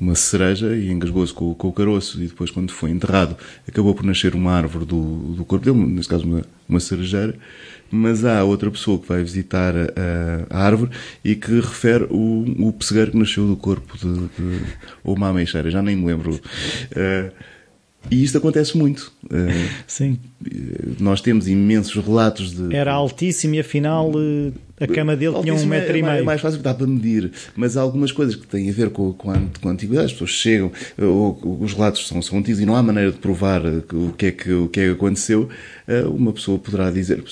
[0.00, 3.36] uma cereja e engasgou-se com, com, o caroço e depois quando foi enterrado
[3.66, 7.34] acabou por nascer uma árvore do, do corpo dele, nesse caso uma, uma cerejeira,
[7.90, 10.90] mas há outra pessoa que vai visitar a, a árvore
[11.24, 14.64] e que refere o, o pessegueiro que nasceu do corpo de, de
[15.02, 16.34] ou uma ameixeira, já nem me lembro.
[16.34, 17.32] Uh,
[18.10, 19.12] e isto acontece muito.
[19.24, 20.18] Uh, Sim.
[21.00, 22.74] Nós temos imensos relatos de.
[22.74, 24.12] Era altíssimo e afinal
[24.78, 26.18] a cama dele tinha um metro é, e meio.
[26.18, 27.32] É mais fácil, dá para medir.
[27.54, 30.06] Mas há algumas coisas que têm a ver com, com, a, com a antiguidade.
[30.06, 34.12] As pessoas chegam, os relatos são, são antigos e não há maneira de provar o
[34.12, 35.48] que é que, o que, é que aconteceu.
[35.88, 37.22] Eh, uma pessoa poderá dizer,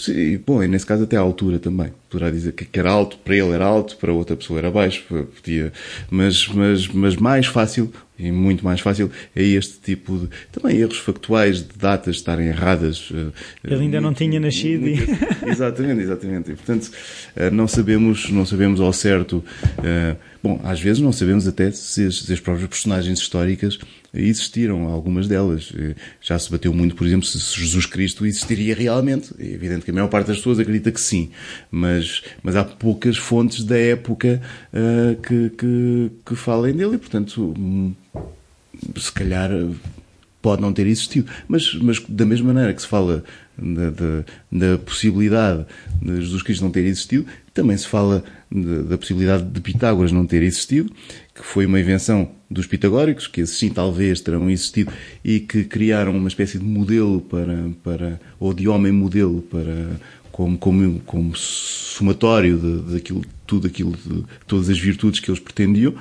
[0.46, 1.92] bom, e nesse caso até à altura também.
[2.08, 5.04] Poderá dizer que era alto, para ele era alto, para outra pessoa era baixo.
[5.08, 5.72] Podia,
[6.10, 10.98] mas, mas, mas mais fácil, e muito mais fácil é este tipo de também erros
[10.98, 13.10] factuais de datas estarem erradas.
[13.12, 13.32] Eh,
[13.64, 14.86] ele ainda não tinha nascido.
[15.46, 16.52] Exatamente, exatamente.
[16.52, 16.90] E, portanto,
[17.34, 19.44] eh, não sabemos, não sabemos ao certo.
[19.82, 20.14] Eh,
[20.44, 23.78] bom, às vezes não sabemos até se as, se as próprias personagens históricas
[24.12, 25.72] existiram, algumas delas.
[25.74, 29.34] Eh, já se bateu muito, por exemplo, se Jesus Cristo existiria realmente.
[29.38, 31.30] É evidente que a maior parte das pessoas acredita que sim,
[31.70, 37.54] mas, mas há poucas fontes da época uh, que, que, que falem dele e, portanto,
[37.58, 37.94] hum,
[38.96, 39.50] se calhar
[40.42, 41.26] pode não ter existido.
[41.48, 43.24] Mas, mas da mesma maneira que se fala
[43.56, 45.64] da, da, da, possibilidade
[46.02, 50.26] de Jesus Cristo não ter existido, também se fala de, da possibilidade de Pitágoras não
[50.26, 50.92] ter existido,
[51.32, 54.92] que foi uma invenção dos pitagóricos, que esses sim talvez terão existido
[55.24, 59.98] e que criaram uma espécie de modelo para, para ou de homem modelo para
[60.32, 65.94] como, como, como somatório de, daquilo, tudo aquilo, de todas as virtudes que eles pretendiam.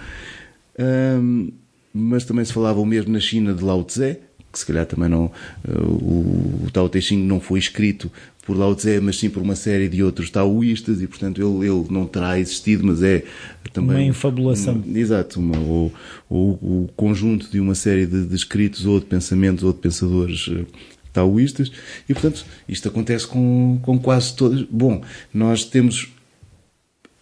[1.94, 4.18] Mas também se falava o mesmo na China de Lao Tse,
[4.54, 8.12] que se calhar também não, uh, o, o Tao Te Ching não foi escrito
[8.46, 11.88] por Lao Tse, mas sim por uma série de outros taoístas e, portanto, ele, ele
[11.90, 13.24] não terá existido, mas é
[13.72, 13.98] também...
[13.98, 14.76] Uma infabulação.
[14.76, 15.94] Uma, exato, uma, ou,
[16.30, 20.48] ou, o conjunto de uma série de, de escritos ou de pensamentos ou de pensadores
[20.48, 20.66] uh,
[21.12, 21.72] taoístas
[22.08, 24.64] e, portanto, isto acontece com, com quase todos.
[24.70, 25.02] Bom,
[25.34, 26.12] nós temos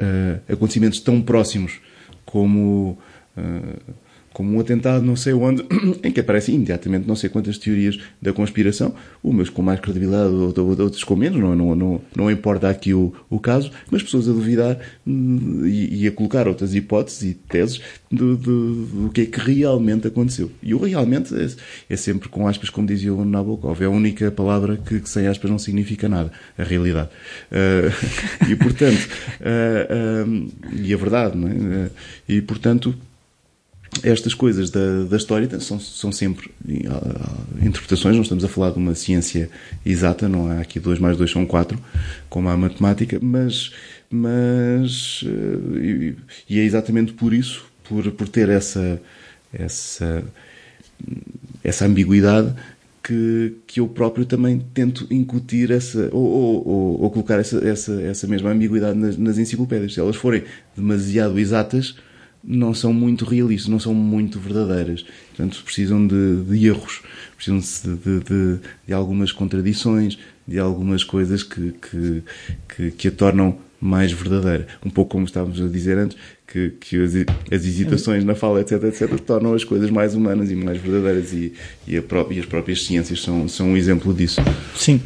[0.01, 1.79] uh, acontecimentos tão próximos
[2.25, 2.97] como...
[3.37, 4.00] Uh,
[4.33, 5.63] como um atentado não sei onde,
[6.03, 8.93] em que aparecem imediatamente não sei quantas teorias da conspiração,
[9.23, 13.39] umas com mais credibilidade, outras com menos, não, não, não, não importa aqui o, o
[13.39, 18.37] caso, mas pessoas a duvidar hum, e, e a colocar outras hipóteses e teses do,
[18.37, 20.51] do, do, que é que realmente aconteceu.
[20.61, 21.47] E o realmente é,
[21.89, 25.27] é sempre com aspas, como dizia o Nabokov, é a única palavra que, que sem
[25.27, 27.09] aspas não significa nada, a realidade.
[27.51, 27.91] Uh,
[28.49, 29.09] e portanto,
[29.41, 30.51] uh, uh,
[30.81, 31.89] e a verdade, não é?
[32.27, 32.95] e portanto,
[34.03, 38.77] estas coisas da, da história são, são sempre uh, interpretações, não estamos a falar de
[38.77, 39.49] uma ciência
[39.85, 41.77] exata, não há aqui 2 mais 2 são 4,
[42.29, 43.71] como a matemática, mas,
[44.09, 46.15] mas uh, e,
[46.49, 48.99] e, é exatamente por isso, por, por ter essa,
[49.53, 50.23] essa,
[51.63, 52.55] essa ambiguidade,
[53.03, 58.01] que, que eu próprio também tento incutir essa, ou, ou, ou, ou colocar essa, essa,
[58.01, 59.95] essa mesma ambiguidade nas, nas enciclopédias.
[59.95, 60.43] Se elas forem
[60.75, 61.95] demasiado exatas,
[62.43, 65.05] não são muito realistas, não são muito verdadeiras.
[65.29, 67.01] Portanto, precisam de, de erros,
[67.35, 72.23] precisam de, de, de, algumas contradições, de algumas coisas que, que,
[72.75, 74.67] que, que, a tornam mais verdadeira.
[74.85, 77.13] Um pouco como estávamos a dizer antes, que, que as,
[77.51, 81.53] as hesitações na fala, etc, etc, tornam as coisas mais humanas e mais verdadeiras e,
[81.87, 84.41] e, e as próprias ciências são, são um exemplo disso.
[84.75, 85.01] Sim,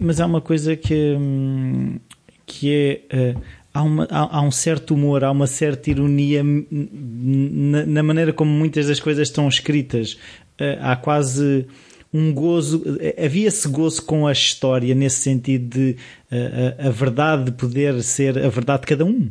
[0.00, 1.98] mas há uma coisa que, hum,
[2.44, 2.72] que
[3.10, 3.40] é uh,
[3.76, 8.50] há, uma, há, há, um certo humor, há uma certa ironia na, na maneira como
[8.50, 10.14] muitas das coisas estão escritas.
[10.58, 11.66] Uh, há quase
[12.12, 15.96] um gozo, eh, havia-se gozo com a história nesse sentido de
[16.32, 19.30] uh, a, a verdade poder ser a verdade de cada um.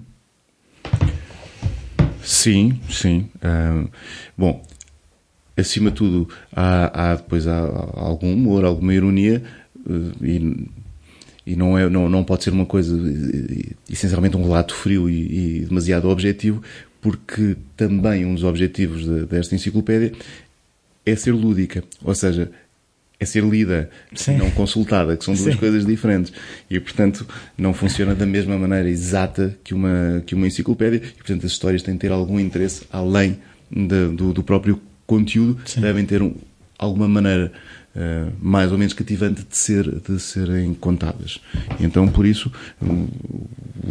[2.21, 3.27] Sim, sim.
[3.37, 3.89] Uh,
[4.37, 4.63] bom,
[5.57, 7.59] acima de tudo, há, há depois há
[7.95, 9.41] algum humor, alguma ironia
[9.87, 10.67] uh, e
[11.45, 12.97] e não, é, não, não pode ser uma coisa,
[13.89, 16.61] essencialmente um relato frio e, e demasiado objetivo,
[17.01, 20.11] porque também um dos objetivos de, desta enciclopédia
[21.05, 22.51] é ser lúdica, ou seja,
[23.19, 24.37] é ser lida, Sim.
[24.37, 25.59] não consultada, que são duas Sim.
[25.59, 26.33] coisas diferentes.
[26.69, 27.25] E, portanto,
[27.57, 30.97] não funciona da mesma maneira exata que uma, que uma enciclopédia.
[30.97, 33.39] E, portanto, as histórias têm de ter algum interesse além
[33.71, 35.81] de, do, do próprio conteúdo, Sim.
[35.81, 36.33] devem ter um,
[36.77, 37.51] alguma maneira
[37.95, 41.39] uh, mais ou menos cativante de, ser, de serem contadas.
[41.79, 42.51] Então, por isso,
[42.81, 43.07] um,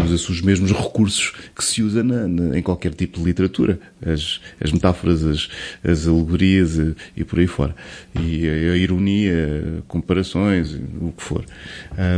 [0.02, 3.78] usa-se os mesmos recursos que se usa na, na, em qualquer tipo de literatura.
[4.04, 5.48] As, as metáforas, as,
[5.82, 7.74] as alegorias e, e, por aí fora.
[8.20, 11.44] E a, a ironia, comparações, o que for.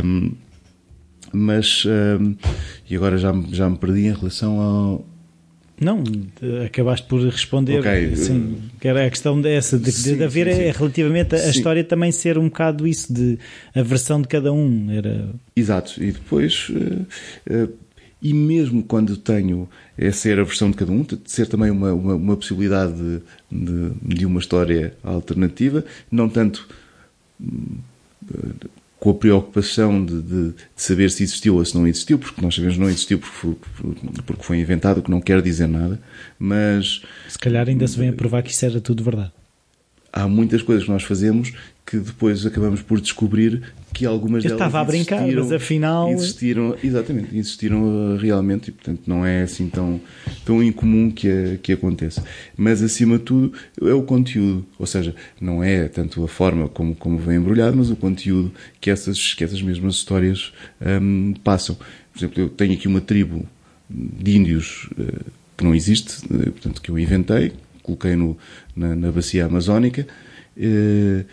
[0.03, 0.31] Um,
[1.31, 2.35] mas, um,
[2.89, 5.05] e agora já, já me perdi em relação ao,
[5.79, 6.03] não,
[6.65, 7.79] acabaste por responder.
[7.79, 8.15] Okay.
[8.15, 10.71] Sim, que era a questão dessa, de, sim, de haver sim, sim.
[10.71, 13.37] relativamente a, a história também ser um bocado isso, de
[13.75, 14.89] a versão de cada um.
[14.89, 15.29] Era...
[15.55, 17.05] Exato, e depois, uh,
[17.53, 17.73] uh,
[18.21, 21.93] e mesmo quando tenho é ser a versão de cada um, de ser também uma,
[21.93, 23.21] uma, uma possibilidade de,
[23.51, 26.67] de, de, uma história alternativa, não tanto.
[28.99, 32.55] Com a preocupação de, de, de, saber se existiu ou se não existiu, porque nós
[32.55, 33.57] sabemos que não existiu porque foi,
[34.25, 35.99] porque foi inventado, o que não quer dizer nada,
[36.39, 37.01] mas...
[37.29, 39.31] Se calhar ainda se vem a provar que isso era tudo verdade.
[40.11, 41.53] Há muitas coisas que nós fazemos
[41.85, 43.61] que depois acabamos por descobrir
[43.93, 48.71] que algumas Eu delas estava a brincar, mas afinal existiram, exatamente, existiram uh, realmente e
[48.71, 49.99] portanto não é assim tão
[50.45, 52.23] tão incomum que que aconteça.
[52.55, 56.95] Mas acima de tudo é o conteúdo, ou seja, não é tanto a forma como
[56.95, 60.51] como vem embrulhado, mas o conteúdo que essas que essas mesmas histórias
[61.43, 61.75] passam.
[61.75, 63.47] Por exemplo, eu tenho aqui uma tribo
[63.89, 67.53] de índios uh, que não existe, uh, portanto que eu inventei,
[67.83, 68.37] coloquei no
[68.75, 70.07] na, na bacia amazónica.
[70.57, 71.23] Uh,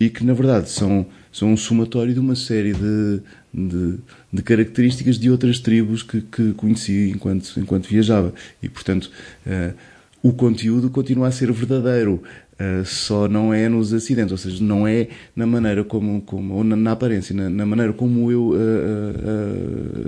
[0.00, 3.20] e que na verdade são, são um somatório de uma série de,
[3.52, 3.98] de,
[4.32, 8.32] de características de outras tribos que, que conheci enquanto, enquanto viajava.
[8.62, 9.10] E portanto
[9.46, 9.74] uh,
[10.22, 12.22] o conteúdo continua a ser verdadeiro.
[12.60, 15.06] Uh, só não é nos acidentes, ou seja, não é
[15.36, 18.56] na maneira como, como ou na, na aparência, na, na, maneira como eu uh,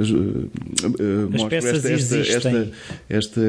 [0.00, 2.72] uh, mostro esta esta, esta,
[3.08, 3.40] esta,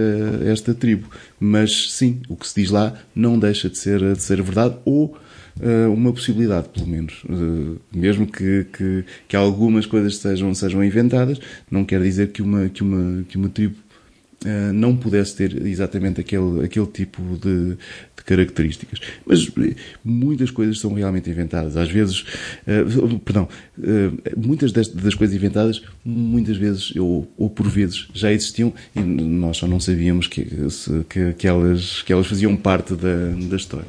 [0.46, 1.10] esta, tribo.
[1.40, 5.18] Mas sim, o que se diz lá não deixa de ser, de ser verdade, ou
[5.94, 7.24] uma possibilidade, pelo menos.
[7.26, 12.70] Uh, mesmo que, que, que, algumas coisas sejam, sejam inventadas, não quer dizer que uma,
[12.70, 13.76] que uma, que uma tribo
[14.46, 19.00] uh, não pudesse ter exatamente aquele, aquele tipo de, de características.
[19.26, 21.78] Mas eh, muitas coisas são realmente inventadas.
[21.78, 22.22] Às vezes,
[22.68, 23.48] uh, perdão,
[23.78, 29.00] uh, muitas das, das, coisas inventadas, muitas vezes, ou, ou, por vezes, já existiam e
[29.00, 30.46] nós só não sabíamos que,
[31.10, 33.88] que, que, elas, que elas faziam parte da, da história.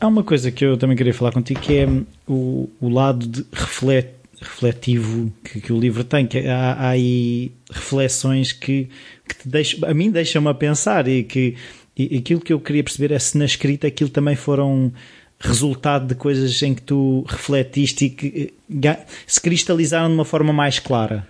[0.00, 1.88] Há uma coisa que eu também queria falar contigo que é
[2.26, 7.52] o, o lado de reflete refletivo que, que, o livro tem, que há, há aí
[7.70, 8.88] reflexões que,
[9.28, 11.56] que te deixam, a mim deixam-me a pensar e que
[11.96, 14.92] E aquilo que eu queria perceber é se na escrita aquilo também foram
[15.40, 18.54] resultado de coisas em que tu refletiste e que
[18.84, 21.26] eh, se cristalizaram de uma forma mais clara.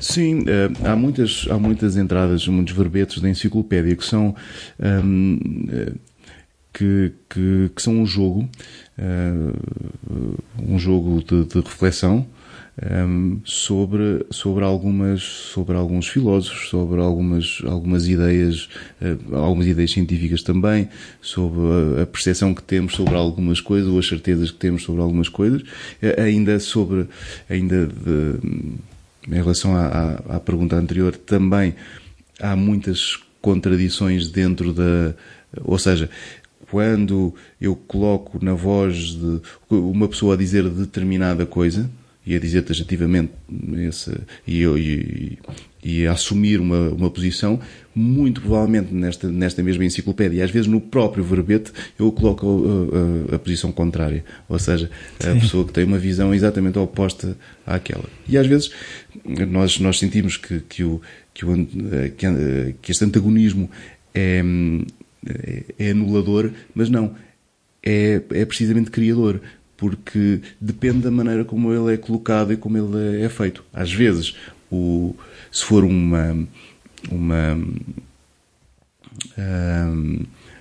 [0.00, 4.34] Sim, eh, há muitas, há muitas entradas, muitos verbetes da enciclopédia que são
[4.80, 5.38] um,
[5.70, 5.92] eh,
[6.72, 8.48] que, que, que, são um jogo,
[10.58, 12.24] um jogo de, de reflexão
[12.82, 18.68] um, sobre, sobre, algumas, sobre alguns filósofos, sobre algumas, algumas ideias,
[19.02, 20.88] uh, algumas ideias científicas também,
[21.20, 21.60] sobre
[21.98, 25.28] a, a, percepção que temos sobre algumas coisas, ou as certezas que temos sobre algumas
[25.28, 27.06] coisas, uh, ainda sobre,
[27.48, 28.38] ainda de,
[29.28, 31.74] em relação à, à, à pergunta anterior, também
[32.40, 35.14] há muitas contradições dentro da,
[35.64, 36.08] ou seja,
[36.70, 41.90] quando eu coloco na voz de uma pessoa a dizer determinada coisa,
[42.26, 43.32] e a dizer taxativamente
[43.88, 44.14] esse,
[44.46, 45.38] e, e,
[45.82, 47.58] e, a assumir uma, uma posição,
[47.94, 52.46] muito provavelmente nesta, nesta mesma enciclopédia, e às vezes no próprio verbete, eu coloco
[53.28, 55.40] a, a, a posição contrária, ou seja, a Sim.
[55.40, 57.36] pessoa que tem uma visão exatamente oposta
[57.66, 58.04] àquela.
[58.28, 58.70] E às vezes
[59.24, 61.00] nós, nós sentimos que, que, o,
[61.32, 61.66] que, o,
[62.16, 63.70] que, que este antagonismo
[64.14, 64.42] é,
[65.26, 67.14] é, é anulador, mas não.
[67.82, 69.40] É, é precisamente criador,
[69.80, 73.64] porque depende da maneira como ele é colocado e como ele é feito.
[73.72, 74.36] Às vezes,
[74.70, 75.16] o,
[75.50, 76.46] se for uma,
[77.10, 77.58] uma
[79.38, 80.18] um,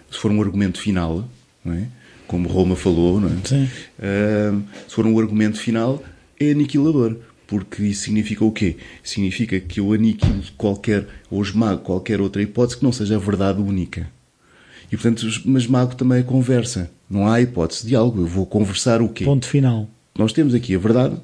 [0.09, 1.27] se for um argumento final,
[1.65, 1.83] é?
[2.27, 4.51] como Roma falou, é?
[4.53, 6.01] um, se for um argumento final,
[6.39, 7.17] é aniquilador.
[7.45, 8.77] Porque isso significa o quê?
[9.03, 13.59] Significa que eu aniquilo qualquer, ou esmago qualquer outra hipótese que não seja a verdade
[13.59, 14.07] única.
[14.91, 16.89] E portanto, mas mago também é conversa.
[17.09, 18.21] Não há hipótese de algo.
[18.21, 19.25] Eu vou conversar o quê?
[19.25, 19.89] Ponto final.
[20.17, 21.15] Nós temos aqui a verdade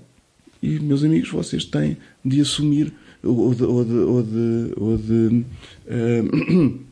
[0.62, 2.92] e, meus amigos, vocês têm de assumir
[3.24, 5.46] ou de, ou de, ou de, ou de
[5.88, 6.86] uh,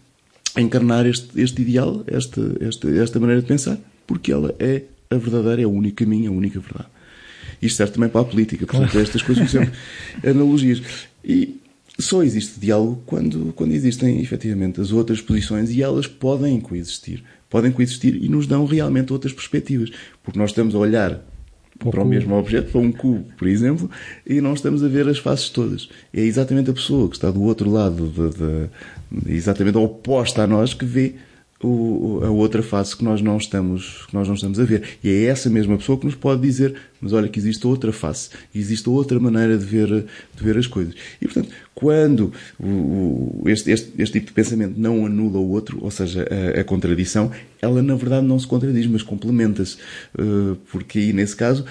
[0.60, 5.62] encarnar este, este ideal, esta, esta, esta maneira de pensar, porque ela é a verdadeira,
[5.62, 6.90] é o único caminho, a única verdade.
[7.62, 9.78] Isto serve também para a política, portanto, estas coisas são sempre
[10.30, 10.82] analogias.
[11.24, 11.60] E
[12.00, 17.24] só existe diálogo quando, quando existem efetivamente as outras posições e elas podem coexistir.
[17.54, 19.92] Podem coexistir e nos dão realmente outras perspectivas.
[20.24, 21.24] Porque nós estamos a olhar
[21.86, 23.88] o para o mesmo objeto, para um cubo, por exemplo,
[24.26, 25.88] e não estamos a ver as faces todas.
[26.12, 30.74] É exatamente a pessoa que está do outro lado, de, de, exatamente oposta a nós,
[30.74, 31.14] que vê
[31.64, 34.84] o, a outra face que nós não estamos que nós não estamos a ver.
[35.04, 38.30] E é essa mesma pessoa que nos pode dizer mas olha que existe outra face
[38.54, 40.94] existe outra maneira de ver de ver as coisas.
[41.22, 45.92] E portanto quando o, este, este, este tipo de pensamento não anula o outro ou
[45.92, 47.32] seja a, a contradição
[47.62, 49.78] ela na verdade não se contradiz mas complementa-se.
[50.18, 51.66] Uh, porque aí nesse caso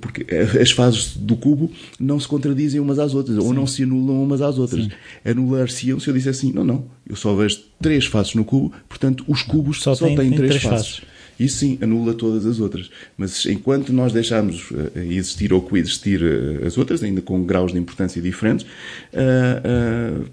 [0.00, 3.42] porque as fases do cubo não se contradizem umas às outras, Sim.
[3.42, 4.88] ou não se anulam umas às outras.
[5.24, 9.24] Anular-se-iam se eu dissesse assim, não, não, eu só vejo três faces no cubo, portanto
[9.26, 10.96] os cubos só, só têm, têm, três, três faces.
[10.96, 11.11] faces.
[11.38, 12.90] Isso sim, anula todas as outras.
[13.16, 17.78] Mas enquanto nós deixarmos uh, existir ou coexistir uh, as outras, ainda com graus de
[17.78, 18.66] importância diferentes,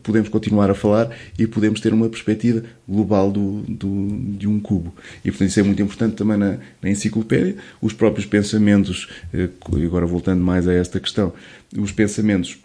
[0.03, 4.93] podemos continuar a falar e podemos ter uma perspectiva global do, do, de um cubo.
[5.23, 7.55] E portanto isso é muito importante também na, na enciclopédia.
[7.81, 9.07] Os próprios pensamentos,
[9.65, 11.33] agora voltando mais a esta questão,
[11.77, 12.57] os pensamentos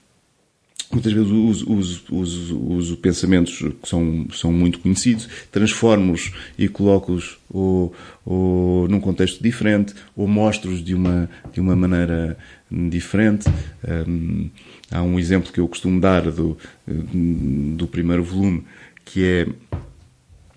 [0.95, 7.93] muitas vezes uso, pensamentos que são, são muito conhecidos, transformo-os e coloco-os ou,
[8.25, 12.37] ou num contexto diferente, ou mostro-os de uma, de uma maneira
[12.71, 13.47] diferente.
[13.87, 14.51] Um,
[14.91, 16.57] há um exemplo que eu costumo dar do,
[16.87, 18.65] do primeiro volume,
[19.05, 19.47] que é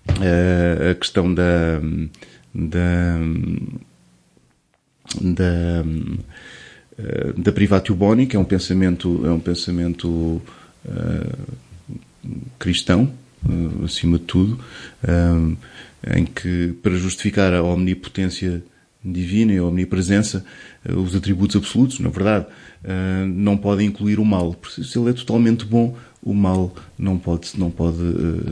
[0.08, 1.80] a, a questão da,
[2.54, 3.18] da,
[5.20, 6.18] da eh,
[7.36, 10.42] da Privatio Boni, que é um pensamento, é um pensamento uh,
[12.58, 13.12] cristão,
[13.48, 14.58] uh, acima de tudo,
[16.14, 18.62] em que, para justificar a omnipotência
[19.04, 20.44] divina e a omnipresença,
[20.88, 22.46] os atributos absolutos, na verdade,
[23.26, 24.54] não podem incluir o mal.
[24.54, 27.98] Porque se ele é totalmente bom, o mal não pode, não pode,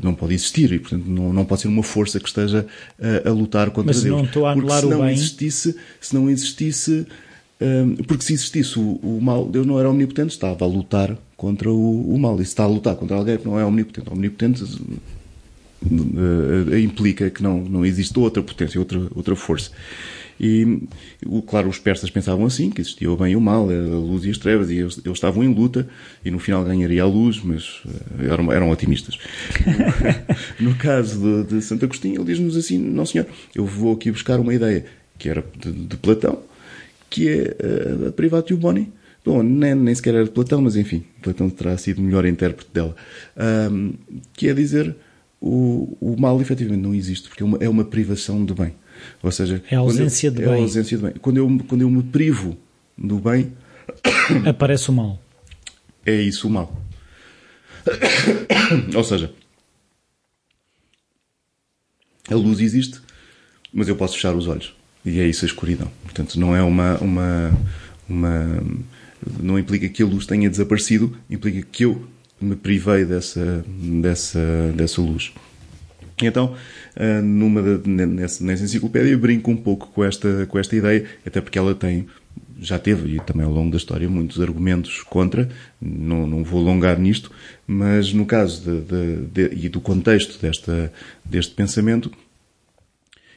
[0.02, 2.66] não pode existir e, portanto, não, não pode ser uma força que esteja
[3.01, 4.16] a, a lutar contra Mas Deus.
[4.16, 7.06] Não estou a anular Porque se não não existisse, se não existisse
[8.06, 12.14] porque se existisse o, o, mal, Deus não era omnipotente, estava a lutar contra o,
[12.14, 12.34] o, mal.
[12.36, 17.42] E se está a lutar contra alguém que não é omnipotente, omnipotente uh, implica que
[17.42, 19.70] não, não existe outra potência, outra, outra força.
[20.38, 20.82] E,
[21.46, 24.30] claro, os persas pensavam assim, que existia o bem e o mal, a luz e
[24.30, 25.88] as trevas, e eles, eles estavam em luta,
[26.22, 27.80] e no final ganharia a luz, mas
[28.18, 29.18] eram, eram otimistas.
[30.60, 34.10] no, no caso de, de Santo Agostinho, ele diz-nos assim, não senhor, eu vou aqui
[34.10, 34.84] buscar uma ideia
[35.18, 36.38] que era de, de Platão,
[37.10, 37.56] que é
[38.08, 38.92] a Privatio Boni.
[39.24, 42.70] Bom, nem, nem sequer era de Platão, mas enfim, Platão terá sido o melhor intérprete
[42.72, 42.94] dela.
[43.70, 43.94] Um,
[44.34, 44.94] que é dizer,
[45.40, 48.74] o, o mal efetivamente não existe, porque é uma, é uma privação de bem.
[49.22, 50.62] Ou seja, É a ausência eu, de é bem.
[50.62, 51.12] ausência de bem.
[51.20, 52.56] Quando eu, quando eu me privo
[52.96, 53.52] do bem,
[54.46, 55.20] Aparece o mal.
[56.04, 56.80] é isso o mal.
[58.94, 59.32] Ou seja,
[62.30, 63.00] a luz existe,
[63.72, 64.74] mas eu posso fechar os olhos.
[65.06, 65.90] E é isso a escuridão.
[66.02, 67.58] Portanto, não é uma, uma,
[68.08, 68.62] uma.
[69.40, 72.04] Não implica que a luz tenha desaparecido, implica que eu
[72.40, 75.32] me privei dessa, dessa, dessa luz.
[76.22, 76.54] Então,
[76.96, 81.40] ah, numa nessa, nessa enciclopédia, eu brinco um pouco com esta, com esta ideia, até
[81.40, 82.06] porque ela tem,
[82.58, 85.48] já teve, e também ao longo da história, muitos argumentos contra,
[85.80, 87.30] não, não vou alongar nisto,
[87.66, 90.90] mas no caso de, de- de- e do contexto desta,
[91.24, 92.10] deste pensamento,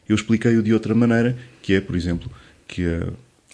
[0.09, 2.29] eu expliquei-o de outra maneira, que é, por exemplo,
[2.67, 3.07] que a,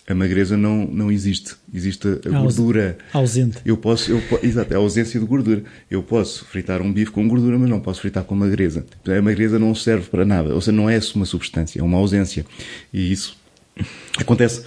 [0.08, 1.56] a magreza não, não existe.
[1.74, 2.98] Existe a, a gordura.
[3.14, 3.58] Ausente.
[3.66, 5.64] Eu posso, eu, exato, é a ausência de gordura.
[5.92, 8.86] Eu posso fritar um bife com gordura, mas não posso fritar com magreza.
[9.06, 10.56] A magreza não serve para nada.
[10.56, 12.46] Ou seja, não é uma substância, é uma ausência.
[12.94, 13.38] E isso
[14.18, 14.64] acontece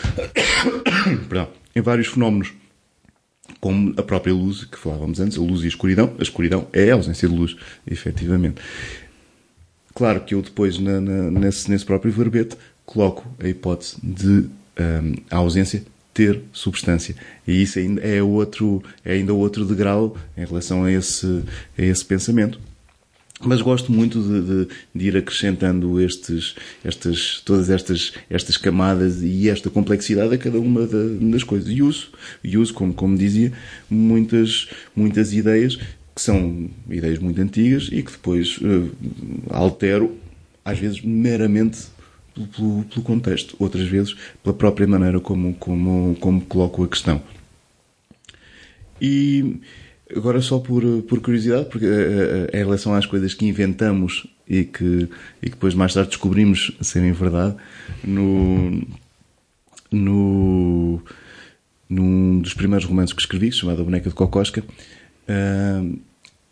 [1.28, 2.52] perdão, em vários fenómenos.
[3.60, 6.14] Como a própria luz, que falávamos antes, a luz e a escuridão.
[6.18, 7.56] A escuridão é a ausência de luz,
[7.86, 8.60] efetivamente.
[9.94, 12.56] Claro que eu depois, na- na- nesse, nesse próprio verbete,
[12.86, 14.46] coloco a hipótese de
[14.78, 15.82] hum, a ausência
[16.14, 17.14] ter substância.
[17.46, 21.42] E isso ainda é, outro, é ainda outro degrau em relação a esse,
[21.78, 22.58] a esse pensamento.
[23.42, 26.54] Mas gosto muito de, de- de ir acrescentando estes,
[26.84, 31.68] estas, todas estas, estas camadas e esta complexidade a cada uma da- das coisas.
[31.70, 32.10] E uso,
[32.44, 33.50] e uso como, como dizia,
[33.88, 35.78] muitas, muitas ideias
[36.20, 38.90] que são ideias muito antigas e que depois eh,
[39.48, 40.14] altero,
[40.62, 41.78] às vezes meramente
[42.34, 47.22] pelo- pelo, contexto, outras vezes pela própria maneira como, como, como coloco a questão.
[49.00, 49.56] E
[50.14, 55.08] agora só por, por curiosidade, porque eh, em relação às coisas que inventamos e que,
[55.40, 57.56] e que depois mais tarde descobrimos serem verdade,
[58.04, 58.82] no,
[59.90, 61.00] no,
[61.88, 64.62] num dos primeiros romances que escrevi, chamado A Boneca de Cocosca,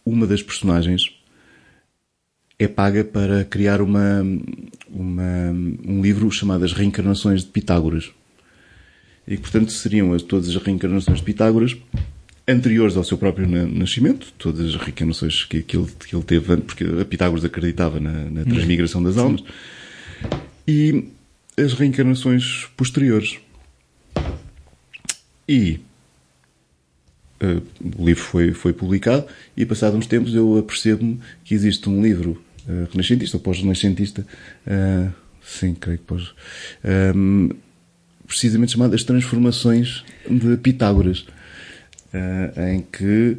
[0.09, 1.11] uma das personagens
[2.59, 4.23] é paga para criar uma,
[4.89, 5.51] uma,
[5.87, 8.11] um livro chamado As Reencarnações de Pitágoras.
[9.27, 11.77] E que, portanto, seriam as, todas as reencarnações de Pitágoras
[12.49, 16.57] anteriores ao seu próprio na- nascimento, todas as reencarnações que, que, ele, que ele teve,
[16.57, 19.45] porque a Pitágoras acreditava na, na transmigração das almas,
[20.67, 21.05] e
[21.57, 23.39] as reencarnações posteriores.
[25.47, 25.81] E
[27.41, 27.61] eh,
[27.97, 32.43] o livro foi, foi publicado e, passados uns tempos, eu apercebo-me que existe um livro
[32.69, 34.27] eh, renascentista, ou pós-renascentista,
[34.67, 35.09] eh,
[35.43, 36.35] sim, creio que pós,
[36.85, 37.51] ehm,
[38.27, 41.25] precisamente chamado As Transformações de Pitágoras,
[42.73, 43.37] em que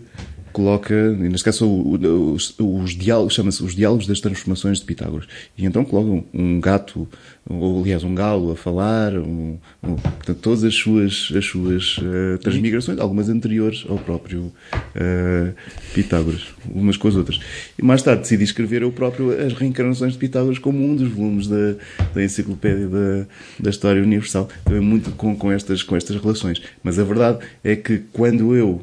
[0.59, 5.25] coloca, neste caso os, os diálogos, chama-se os diálogos das transformações de Pitágoras.
[5.57, 7.07] E então colocam um gato,
[7.49, 12.37] ou aliás um galo a falar, um, um- portanto, todas as suas, as suas eh,
[12.39, 14.51] transmigrações, algumas anteriores ao próprio
[14.95, 15.53] eh,
[15.93, 17.39] Pitágoras, umas com as outras.
[17.77, 21.47] E mais tarde decidi escrever eu próprio as reencarnações de Pitágoras como um dos volumes
[21.47, 21.75] da,
[22.13, 23.25] da enciclopédia da,
[23.61, 26.61] da História Universal, também muito com, com, estas, com estas relações.
[26.83, 28.81] Mas a verdade é que quando eu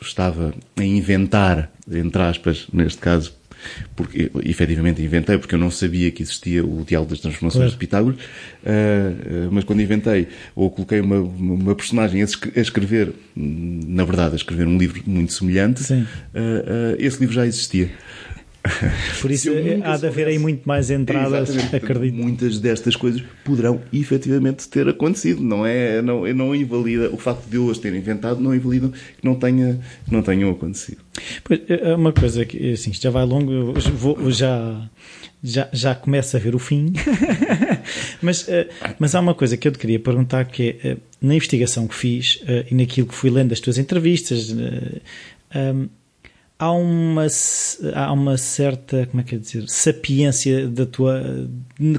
[0.00, 3.32] estava a inventar, entre aspas, neste caso,
[3.96, 7.70] porque efetivamente inventei, porque eu não sabia que existia o diálogo das transformações Claro.
[7.72, 8.18] de Pitágoras,
[8.64, 14.04] ah, ah, mas quando inventei ou coloquei uma, uma personagem a escre- a escrever, na
[14.04, 17.90] verdade, a escrever um livro muito semelhante, ah, esse livro já existia.
[19.20, 19.50] Por isso
[19.84, 21.76] há de haver aí muito mais entradas, Exatamente.
[21.76, 22.14] Acredito.
[22.14, 25.42] Muitas destas coisas poderão efetivamente ter acontecido.
[25.42, 29.24] Não é, não, não invalida o facto de eu as ter inventado, não invalida que
[29.24, 30.98] não, tenha, que não tenham acontecido.
[31.44, 34.88] Pois, é uma coisa que, assim, isto já vai longo, eu vou, eu já,
[35.42, 36.92] já, já começo a ver o fim.
[38.20, 38.46] mas,
[38.98, 42.42] mas há uma coisa que eu te queria perguntar que é, na investigação que fiz
[42.70, 44.54] e naquilo que fui lendo das tuas entrevistas,
[45.54, 45.88] um,
[46.58, 47.26] há uma,
[47.94, 51.22] há uma certa, como é que é dizer, sapiência da tua,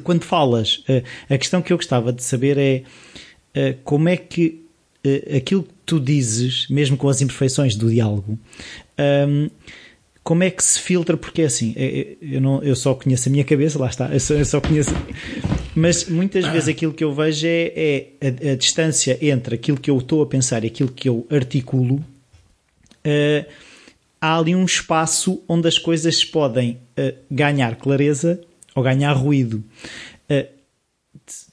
[0.04, 0.84] quando falas.
[0.88, 2.84] Eh, A questão que eu gostava de saber é
[3.54, 4.64] eh, como é que
[5.04, 8.38] eh, aquilo que tu dizes, mesmo com as imperfeições do diálogo,
[9.28, 9.50] hum,
[10.24, 11.16] como é que se filtra?
[11.16, 14.10] Porque é assim, é- é- eu, não, eu só conheço a minha cabeça, lá está,
[14.14, 14.92] eu só, eu só conheço.
[15.74, 17.72] Mas muitas vezes aquilo que eu vejo é,
[18.22, 21.26] é a, a distância entre aquilo que eu estou a pensar e aquilo que eu
[21.30, 22.04] articulo.
[23.04, 23.46] eh,
[24.22, 28.40] há ali um espaço onde as coisas podem eh, ganhar clareza
[28.76, 29.64] ou ganhar ruído.
[30.30, 30.48] Eh,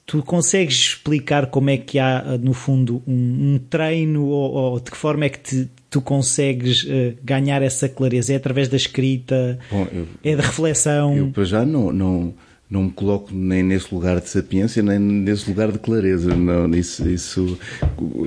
[0.05, 4.91] tu consegues explicar como é que há, no fundo, um, um treino ou, ou de
[4.91, 8.33] que forma é que te- tu consegues uh, ganhar essa clareza?
[8.33, 9.57] É através da escrita?
[9.71, 11.15] Bom, eu, é de reflexão?
[11.15, 12.33] Eu, para já, não, não,
[12.69, 16.35] não me coloco nem nesse lugar de sapiência, nem nesse lugar de clareza.
[16.35, 17.57] Não, isso, isso,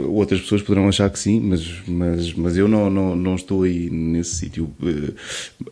[0.08, 3.90] outras pessoas poderão achar que sim, mas, mas, mas eu não, não, não estou aí
[3.90, 4.72] nesse sítio.
[4.82, 5.12] Eh,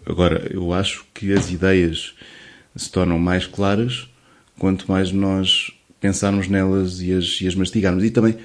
[0.04, 2.14] agora, eu acho que as ideias
[2.74, 4.08] se tornam mais claras
[4.58, 8.02] quanto mais nós pensarmos nelas e as, e as mastigarmos.
[8.02, 8.36] E também,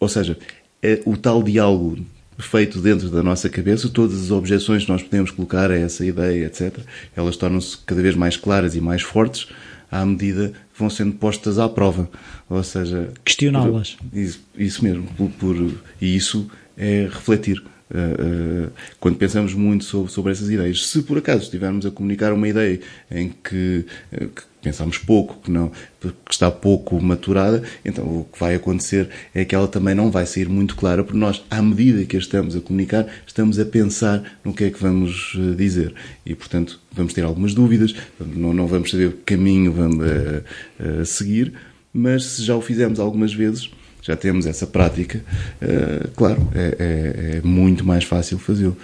[0.00, 0.36] ou seja,
[0.82, 1.98] é o tal diálogo
[2.38, 6.46] feito dentro da nossa cabeça, todas as objeções que nós podemos colocar a essa ideia,
[6.46, 6.78] etc.,
[7.16, 9.48] elas tornam-se cada vez mais claras e mais fortes
[9.90, 12.08] à medida que vão sendo postas à prova.
[12.48, 13.96] Ou seja, questioná-las.
[14.12, 15.04] Isso, isso, mesmo.
[15.16, 15.56] Por, por,
[16.00, 17.62] e isso é refletir.
[17.88, 20.88] Uh, uh, quando pensamos muito sobre, sobre essas ideias.
[20.88, 25.50] Se por acaso estivermos a comunicar uma ideia em que, uh, que pensamos pouco, que,
[25.52, 30.10] não, que está pouco maturada, então o que vai acontecer é que ela também não
[30.10, 33.64] vai sair muito clara, porque nós, à medida que a estamos a comunicar, estamos a
[33.64, 35.94] pensar no que é que vamos dizer.
[36.24, 41.04] E, portanto, vamos ter algumas dúvidas, não, não vamos saber que caminho vamos a, a
[41.04, 41.52] seguir,
[41.92, 43.70] mas se já o fizemos algumas vezes,
[44.06, 45.20] já temos essa prática,
[45.60, 48.76] uh, claro, é, é, é, muito mais fácil fazê-lo.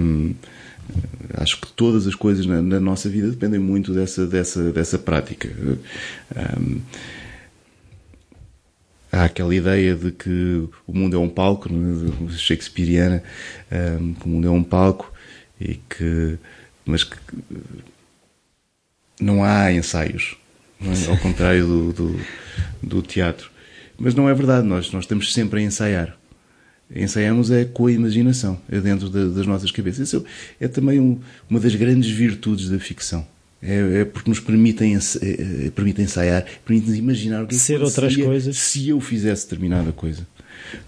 [0.00, 0.34] Um,
[1.34, 5.50] acho que todas as coisas na, na, nossa vida dependem muito dessa, dessa, dessa prática.
[6.58, 6.80] Um,
[9.12, 13.22] há aquela ideia de que o mundo é um palco, né, shakespeariana,
[14.00, 15.12] um, que o mundo é um palco
[15.60, 16.38] e que,
[16.86, 17.16] mas que
[19.20, 20.34] não há ensaios,
[20.80, 21.06] não é?
[21.08, 22.20] ao contrário do, do,
[22.82, 23.54] do teatro.
[23.98, 26.16] Mas não é verdade, nós, nós estamos sempre a ensaiar.
[26.94, 30.08] Ensaiamos é com a imaginação, é dentro de, das nossas cabeças.
[30.08, 30.24] Isso
[30.60, 31.18] é também um,
[31.50, 33.26] uma das grandes virtudes da ficção.
[33.60, 34.98] É, é porque nos permitem, é,
[35.66, 38.56] é, permite ensaiar, permite-nos imaginar o que Ser outras coisas.
[38.56, 40.26] se eu fizesse determinada coisa.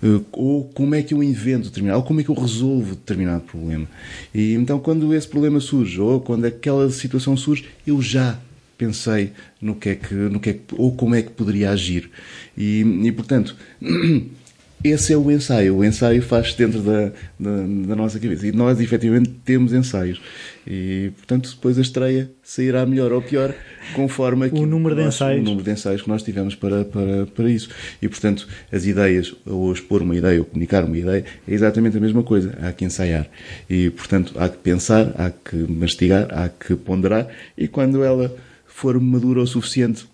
[0.03, 3.43] Uh, ou como é que eu invento determinado, ou como é que eu resolvo determinado
[3.43, 3.87] problema.
[4.35, 8.39] E então, quando esse problema surge, ou quando aquela situação surge, eu já
[8.79, 12.09] pensei no que é que, no que, é que ou como é que poderia agir.
[12.57, 13.57] E, e portanto,
[14.83, 15.77] esse é o ensaio.
[15.77, 17.07] O ensaio faz-se dentro da,
[17.39, 17.57] da,
[17.87, 18.47] da, nossa cabeça.
[18.47, 20.21] E nós, efetivamente, temos ensaios.
[20.65, 23.53] E, portanto, depois a estreia sairá melhor ou pior,
[23.95, 25.41] conforme o número de nós, ensaios.
[25.41, 27.71] O número de ensaios que nós tivemos para, para, para isso.
[28.01, 32.01] E, portanto, as ideias, ou expor uma ideia, ou comunicar uma ideia, é exatamente a
[32.01, 32.57] mesma coisa.
[32.63, 33.29] Há que ensaiar.
[33.69, 37.27] E, portanto, há que pensar, há que mastigar, há que ponderar.
[37.57, 38.33] E quando ela
[38.79, 40.07] for madura o suficiente,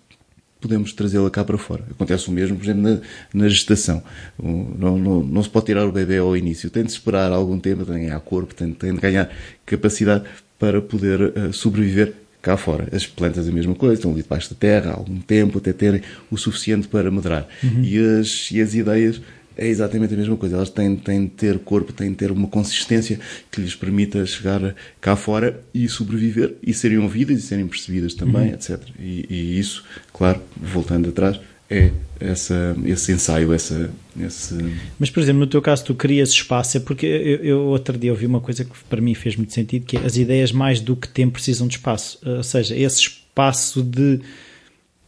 [0.59, 1.83] podemos trazê-la cá para fora.
[1.91, 2.99] Acontece o mesmo, por exemplo, na,
[3.31, 4.01] na gestação.
[4.41, 6.71] Não, não, não, se pode tirar o bebê ao início.
[6.71, 9.29] Tem de esperar algum tempo, tem de ganhar corpo, tem, tem de ganhar
[9.67, 10.23] capacidade
[10.57, 12.87] para poder uh, sobreviver cá fora.
[12.91, 16.01] As plantas a mesma coisa, estão ali debaixo da terra há algum tempo até terem
[16.31, 17.47] o suficiente para medrar.
[17.63, 17.83] Uhum.
[17.83, 19.21] E, as, e as ideias
[19.57, 20.57] é exatamente a mesma coisa.
[20.57, 23.19] Elas têm, têm de ter corpo, têm de ter uma consistência
[23.51, 28.49] que lhes permita chegar cá fora e sobreviver e serem ouvidas e serem percebidas também,
[28.49, 28.53] uhum.
[28.53, 28.79] etc.
[28.99, 29.83] E, e, isso,
[30.13, 34.55] claro, voltando atrás, é essa, esse ensaio, essa, esse...
[34.99, 38.11] Mas, por exemplo, no teu caso, tu crias espaço, é porque eu, eu outro dia
[38.11, 40.95] ouvi uma coisa que para mim fez muito sentido, que é as ideias mais do
[40.95, 42.19] que tempo precisam de espaço.
[42.23, 44.19] Ou seja, esse espaço de,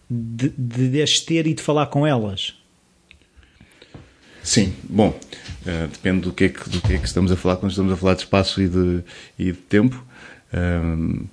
[0.09, 2.56] de, de as ter e de falar com elas
[4.47, 7.57] Sim, bom, uh, depende do que, é que, do que é que estamos a falar
[7.57, 9.03] quando estamos a falar de espaço e de,
[9.37, 10.01] e de tempo.
[10.53, 11.27] Uh,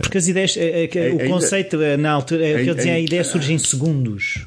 [0.00, 3.52] Porque as ideias, o conceito na altura, é, o que eu dizia, a ideia surge
[3.52, 4.46] em segundos.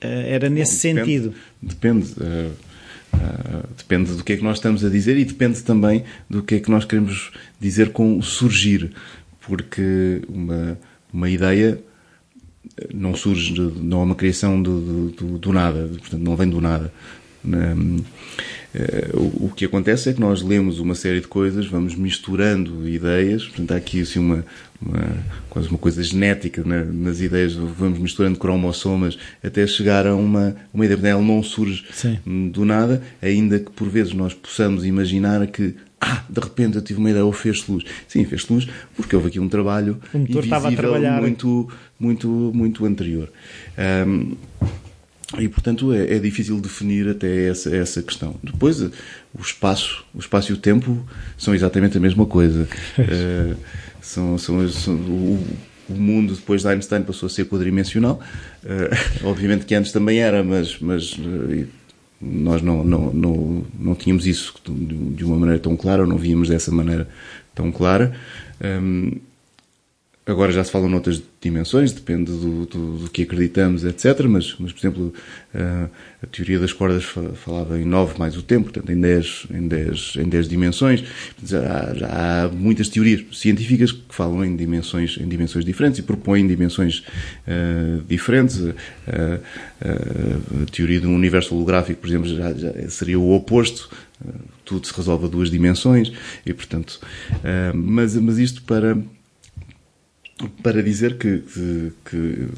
[0.00, 1.34] era nesse bom, depende, sentido.
[1.60, 2.12] Depende.
[2.20, 2.52] Uh,
[3.76, 6.60] depende do que é que nós estamos a dizer e depende também do que é
[6.60, 8.92] que nós queremos dizer com surgir.
[9.40, 10.78] Porque uma,
[11.12, 11.82] uma ideia
[12.92, 16.92] não surge, não é uma criação do, do, do nada, portanto, não vem do nada.
[18.74, 23.44] Eh, o que acontece é que nós lemos uma série de coisas, vamos misturando ideias,
[23.44, 24.44] portanto, há aqui assim uma,
[24.80, 25.16] uma
[25.50, 31.12] quase uma coisa genética nas ideias, vamos misturando cromossomas até chegar a uma, uma ideia.
[31.12, 32.18] Ela não surge Sim.
[32.50, 36.98] do nada, ainda que por vezes nós possamos imaginar que ah, de repente eu tive
[36.98, 37.84] uma ideia ou fez luz.
[38.08, 38.66] Sim, fez luz
[38.96, 41.20] porque houve aqui um trabalho o motor estava a trabalhar.
[41.20, 41.70] muito,
[42.02, 43.30] muito, muito anterior.
[44.06, 44.34] Um,
[45.38, 48.34] e, portanto, é, é, difícil definir até essa, essa questão.
[48.42, 48.90] Depois, o
[49.40, 51.06] espaço, o espaço e o tempo
[51.38, 52.68] são exatamente a mesma coisa.
[52.98, 53.56] uh,
[54.02, 55.46] são, são, são o,
[55.88, 58.20] o, mundo, depois de Einstein, passou a ser quadrimensional.
[58.64, 61.66] Uh, obviamente que antes também era, mas, mas uh,
[62.20, 66.50] nós não, não, não, não tínhamos isso de uma maneira tão clara, ou não víamos
[66.50, 67.08] dessa maneira
[67.54, 68.12] tão clara.
[68.60, 69.18] Um,
[70.24, 74.20] Agora já se falam noutras dimensões, depende do, do, do que acreditamos, etc.
[74.28, 75.12] Mas, mas por exemplo,
[75.52, 75.90] uh,
[76.22, 80.14] a teoria das cordas falava em 9 mais o tempo, portanto em 10, em 10,
[80.20, 81.02] em 10 dimensões.
[81.44, 82.06] Já, já
[82.44, 88.00] há muitas teorias científicas que falam em dimensões, em dimensões diferentes e propõem dimensões uh,
[88.06, 88.58] diferentes.
[88.58, 88.74] Uh,
[89.82, 93.90] a teoria um universo holográfico, por exemplo, já, já seria o oposto
[94.64, 96.12] tudo se resolve a duas dimensões
[96.46, 97.00] e portanto
[97.74, 98.96] mas mas isto para
[100.48, 102.48] para dizer que, que, que,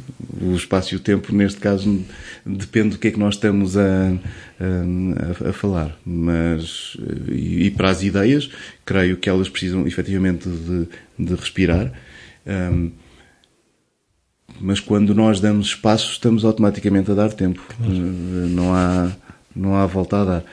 [0.41, 2.05] o espaço e o tempo, neste caso,
[2.45, 4.13] depende do que é que nós estamos a,
[4.61, 5.97] a, a falar.
[6.05, 6.97] Mas,
[7.29, 8.51] e, e, para as ideias,
[8.85, 10.89] creio que elas precisam efetivamente de,
[11.19, 11.93] de respirar.
[12.47, 12.91] Um,
[14.61, 17.63] mas quando nós damos espaço, estamos automaticamente a dar tempo.
[17.81, 19.13] Não há,
[19.55, 20.45] não há volta a dar.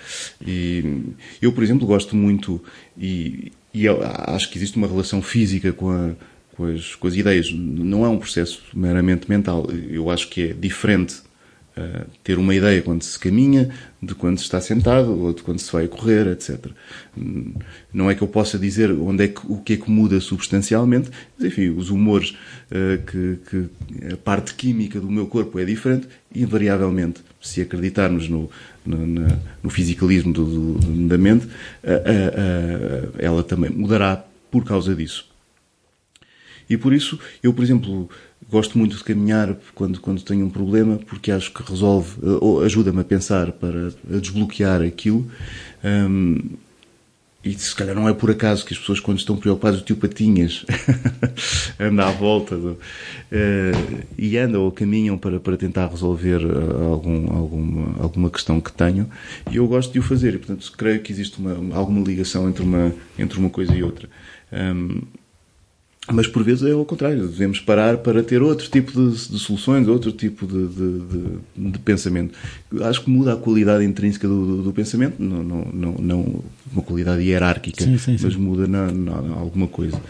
[0.46, 2.64] E eu, por exemplo, gosto muito,
[2.98, 3.88] e, e
[4.28, 6.12] acho que existe uma relação física com a
[6.56, 7.52] com as, com as ideias.
[7.52, 9.68] Não é um processo meramente mental.
[9.90, 11.22] Eu acho que é diferente
[11.78, 13.70] uh, ter uma ideia quando se caminha,
[14.02, 16.68] de quando se está sentado, ou de quando se vai correr, etc.
[17.94, 21.10] Não é que eu possa dizer onde é que, o que é que muda substancialmente,
[21.38, 22.36] mas enfim, os humores,
[22.72, 28.50] uh, que, que, a parte química do meu corpo é diferente, invariavelmente, se acreditarmos no,
[28.86, 29.28] no,
[29.64, 35.31] no fisicalismo do, do, da mente, uh, ela também mudará por causa disso.
[36.72, 38.10] E por isso, eu, por exemplo,
[38.50, 42.64] gosto muito de caminhar quando, quando tenho um problema, porque acho que resolve, eh, ou
[42.64, 45.30] ajuda-me a pensar para a desbloquear aquilo.
[45.84, 46.40] Um,
[47.44, 49.98] e se calhar não é por acaso que as pessoas, quando estão preocupadas, o tio
[49.98, 50.66] Patinhas
[51.78, 57.36] anda à volta do, uh, e andam ou caminham para, para tentar resolver eh, algum,
[57.36, 59.10] alguma, alguma questão que tenham.
[59.52, 62.64] E eu gosto de o fazer, e portanto creio que existe uma, alguma ligação entre
[62.64, 64.08] uma, entre uma coisa e outra.
[64.54, 65.02] Um,
[66.10, 69.88] mas por vezes é ao contrário, devemos parar para ter outro tipo de, de soluções,
[69.88, 72.34] outro tipo de, de, de, pensamento.
[72.82, 76.82] Acho que muda a qualidade intrínseca do, do, do pensamento, não, não, não, não, uma
[76.82, 78.26] qualidade hierárquica, sim, sim, sim.
[78.26, 80.02] mas muda na, na, alguma coisa.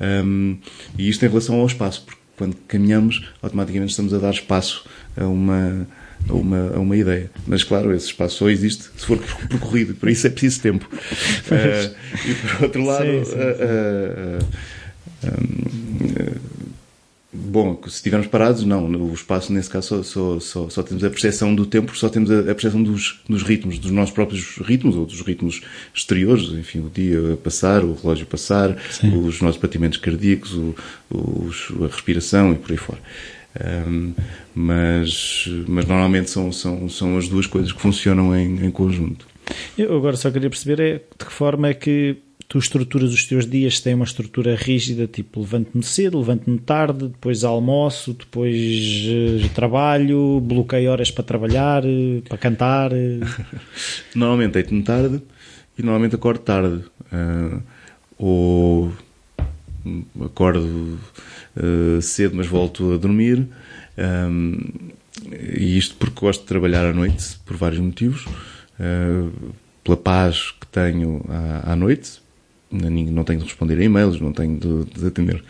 [0.00, 0.58] Um,
[0.98, 4.84] e isto em relação ao espaço, porque quando caminhamos, automaticamente estamos a dar espaço
[5.16, 5.86] a uma,
[6.28, 7.30] a uma, a uma ideia.
[7.46, 9.18] Mas claro, esse espaço só existe se for
[9.48, 10.86] percorrido, por isso é preciso tempo.
[10.92, 11.94] Uh,
[12.28, 13.34] e por outro lado, sim.
[13.34, 14.44] Uh,
[15.24, 16.40] uh,
[17.32, 18.86] bom, se estivermos parados, não.
[18.86, 22.30] O espaço, nesse caso, só, só, só, só temos a percepção do tempo, só temos
[22.30, 25.62] a, a percepção dos, dos, ritmos, dos nossos próprios ritmos, ou dos ritmos
[25.94, 29.16] exteriores, enfim, o dia a passar, o relógio a passar, Sim.
[29.26, 30.74] os nossos batimentos cardíacos, o,
[31.10, 33.00] os, a respiração e por aí fora.
[33.88, 34.12] Um,
[34.54, 39.26] mas, mas normalmente são, são, são as duas coisas que funcionam em, em conjunto.
[39.76, 42.16] Eu agora só queria perceber é de que forma é que
[42.50, 47.44] tu estruturas os teus dias, têm uma estrutura rígida, tipo levanto-me cedo, levanto-me tarde, depois
[47.44, 52.92] almoço, depois uh, trabalho, bloqueio horas para trabalhar, uh, para cantar.
[52.92, 53.20] Uh.
[54.16, 55.22] normalmente deito-me tarde
[55.78, 56.82] e normalmente acordo tarde.
[58.18, 58.92] ou
[60.20, 60.98] acordo
[62.02, 63.46] cedo, mas volto a dormir.
[65.56, 68.26] E isto porque gosto de trabalhar à noite, por vários motivos.
[69.84, 72.19] pela paz que tenho à, à noite,
[72.70, 75.42] não tenho de responder a e-mails, não tenho de, de atender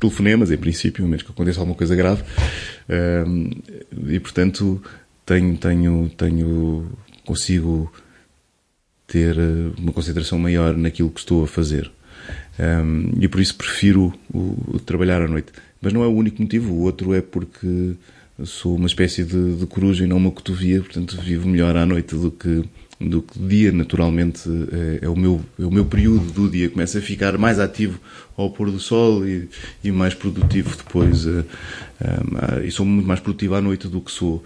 [0.00, 2.22] telefonemas, em princípio, a menos que aconteça alguma coisa grave.
[4.08, 4.82] e, portanto,
[5.24, 6.90] tenho, tenho, tenho,
[7.24, 7.92] consigo
[9.06, 11.90] ter eh, uma concentração maior naquilo que estou a fazer.
[13.20, 15.52] e por isso prefiro o, o trabalhar à noite.
[15.80, 17.94] Mas não é o único motivo, o outro é porque
[18.44, 22.14] sou uma espécie de, de coruja e não uma cotovia, portanto vivo melhor à noite
[22.14, 22.64] do que
[22.98, 26.70] do que dia, naturalmente, é, é, o meu, é o meu período do dia.
[26.70, 28.00] Começa a ficar mais ativo
[28.36, 29.48] ao pôr do sol e,
[29.84, 31.26] e mais produtivo depois.
[31.26, 31.44] Uh,
[32.00, 34.42] uh, e sou muito mais produtivo à noite do que sou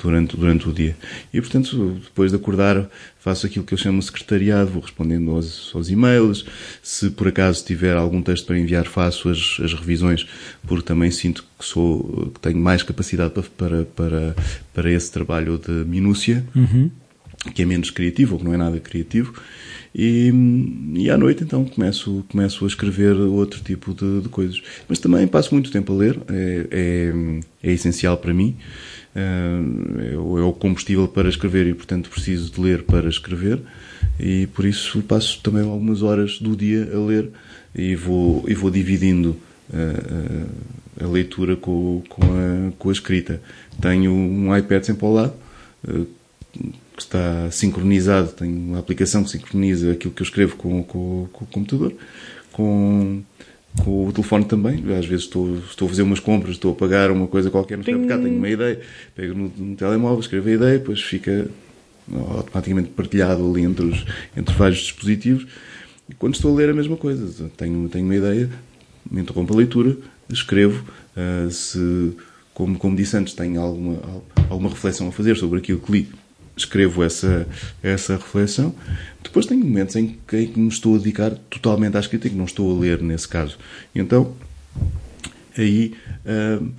[0.00, 0.96] durante, durante o dia.
[1.34, 2.88] E, portanto, depois de acordar,
[3.18, 6.44] faço aquilo que eu chamo de secretariado, vou respondendo aos, aos e-mails.
[6.82, 10.26] Se por acaso tiver algum texto para enviar, faço as, as revisões,
[10.66, 14.36] porque também sinto que sou, que tenho mais capacidade para, para, para,
[14.72, 16.44] para esse trabalho de minúcia.
[16.54, 16.90] Uhum
[17.54, 19.34] que é menos criativo, ou que não é nada criativo,
[19.94, 20.32] e,
[20.94, 24.62] e à noite então começo, começo a escrever outro tipo de, de coisas.
[24.88, 28.56] Mas também passo muito tempo a ler, é, é, é essencial para mim,
[29.14, 33.60] é, é, o combustível para escrever e portanto preciso de ler para escrever,
[34.18, 37.30] e por isso passo também algumas horas do dia a ler
[37.74, 39.36] e vou, e vou dividindo
[39.72, 43.40] a, eh, a, a leitura com, com, a, com a escrita.
[43.80, 45.32] Tenho um iPad sempre ao lado
[45.88, 46.04] eh,
[47.06, 51.44] que está sincronizado, tenho uma aplicação que sincroniza aquilo que eu escrevo com, com, com
[51.44, 51.92] o computador,
[52.52, 53.22] com,
[53.82, 54.84] com o telefone também.
[54.98, 57.84] Às vezes estou, estou a fazer umas compras, estou a pagar uma coisa qualquer no
[57.84, 58.80] supermercado, tenho uma ideia,
[59.14, 61.48] pego no, no telemóvel, escrevo a ideia, depois fica
[62.36, 64.04] automaticamente partilhado ali entre, os,
[64.36, 65.46] entre vários dispositivos.
[66.08, 68.50] E quando estou a ler a mesma coisa, tenho, tenho uma ideia,
[69.10, 69.96] me interrompo a leitura,
[70.28, 70.84] escrevo,
[71.16, 72.12] uh, se,
[72.52, 73.98] como, como disse antes, tenho alguma,
[74.50, 76.08] alguma reflexão a fazer sobre aquilo que li,
[76.56, 77.46] escrevo essa,
[77.82, 78.74] essa reflexão.
[79.22, 82.30] Depois tenho momentos em que, em que me estou a dedicar totalmente à escrita e
[82.30, 83.58] que não estou a ler nesse caso.
[83.94, 84.34] Então,
[85.56, 85.94] aí,
[86.26, 86.72] uh,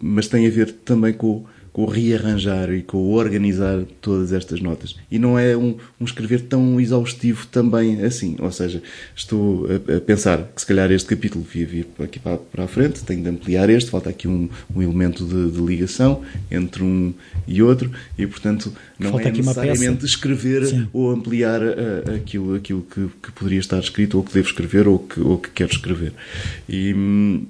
[0.00, 4.60] mas tem a ver também com com o rearranjar e com o organizar todas estas
[4.60, 4.94] notas.
[5.10, 8.36] E não é um, um escrever tão exaustivo também assim.
[8.38, 8.82] Ou seja,
[9.16, 12.68] estou a, a, pensar que se calhar este capítulo devia vir aqui para, para a
[12.68, 17.14] frente, tenho de ampliar este, falta aqui um, um elemento de, de, ligação entre um
[17.48, 20.88] e outro, e portanto não falta é necessariamente escrever Sim.
[20.92, 24.98] ou ampliar a, aquilo, aquilo que, que, poderia estar escrito, ou que devo escrever, ou
[24.98, 26.12] que, ou que quero escrever.
[26.68, 27.46] E hum,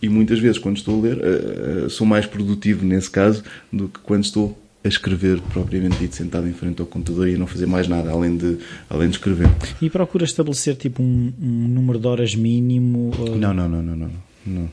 [0.00, 3.42] e muitas vezes, quando estou a ler, uh, uh, sou mais produtivo nesse caso
[3.72, 7.38] do que quando estou a escrever propriamente dito, sentado em frente ao computador e a
[7.38, 8.58] não fazer mais nada além de,
[8.88, 9.48] além de escrever.
[9.82, 13.12] E procura estabelecer tipo um, um número de horas mínimo?
[13.18, 13.36] Ou...
[13.36, 14.10] Não, não, não, não, não.
[14.46, 14.70] não.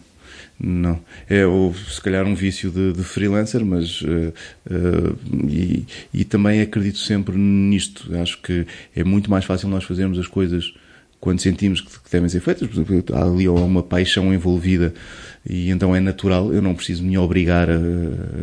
[0.59, 0.99] Não.
[1.27, 4.33] É ou, se calhar um vício de, de freelancer, mas uh,
[4.69, 8.15] uh, e, e, também acredito sempre nisto.
[8.15, 10.73] Acho que é muito mais fácil nós fazermos as coisas
[11.23, 14.93] quando sentimos que, devem ser feitas, por exemplo, há ali uma paixão envolvida
[15.49, 17.77] e então é natural, eu não preciso me obrigar a,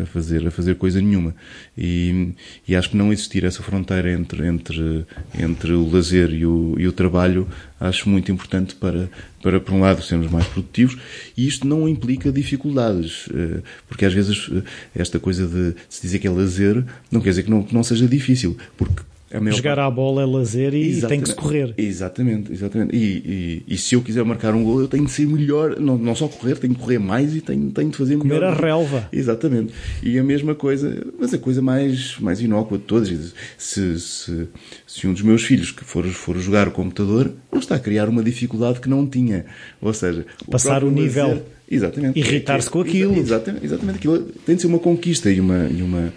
[0.02, 1.34] a fazer, a fazer coisa nenhuma.
[1.76, 2.32] E,
[2.66, 5.04] e, acho que não existir essa fronteira entre, entre,
[5.38, 7.46] entre o lazer e o, e o trabalho,
[7.78, 9.10] acho muito importante para,
[9.42, 10.96] para, por um lado, sermos mais produtivos
[11.36, 14.62] e isto não implica dificuldades, eh, porque às vezes eh,
[14.94, 16.82] esta coisa de se dizer que é lazer
[17.12, 19.02] não quer dizer que não, que não seja difícil, porque
[19.32, 19.86] Jogar parte...
[19.86, 21.74] à bola é lazer e exatamente, tem que se correr.
[21.78, 22.96] Exatamente, exatamente.
[22.96, 25.96] E, e, e, se eu quiser marcar um gol, eu tenho de ser melhor, não,
[25.96, 28.56] não só correr, tenho de correr mais e tenho, tenho de fazer Comer melhor.
[28.56, 29.08] Comer a relva.
[29.12, 29.72] Exatamente.
[30.02, 34.48] E a mesma coisa, mas a coisa mais, mais inócua de todas, se, se,
[34.84, 38.08] se um dos meus filhos que for, for jogar o computador, ele está a criar
[38.08, 39.46] uma dificuldade que não tinha.
[39.80, 41.28] Ou seja, passar o, o nível.
[41.28, 42.18] Lazer, exatamente.
[42.18, 43.16] Irritar-se com aquilo.
[43.16, 43.98] Exatamente, exatamente.
[43.98, 46.12] Aquilo tem de ser uma conquista e uma, e uma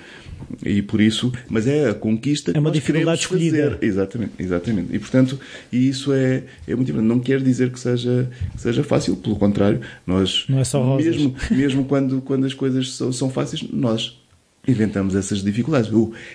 [0.65, 3.71] e por isso, mas é a conquista é uma dificuldade escolhida.
[3.71, 3.77] Fazer.
[3.81, 4.95] Exatamente, exatamente.
[4.95, 5.39] E portanto,
[5.71, 7.09] isso é, é muito importante.
[7.09, 11.15] Não quer dizer que seja, que seja fácil, pelo contrário, nós não é só rosas.
[11.15, 14.21] mesmo, mesmo quando, quando as coisas são, são fáceis, nós
[14.67, 15.91] inventamos essas dificuldades.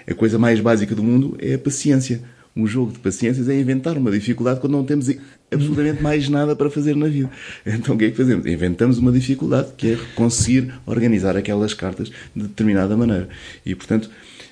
[0.06, 2.22] A coisa mais básica do mundo é a paciência
[2.56, 5.08] um jogo de paciências é inventar uma dificuldade quando não temos
[5.50, 7.30] absolutamente mais nada para fazer na vida.
[7.64, 8.46] Então o que é que fazemos?
[8.46, 13.28] Inventamos uma dificuldade que é conseguir organizar aquelas cartas de determinada maneira.
[13.64, 14.10] E portanto,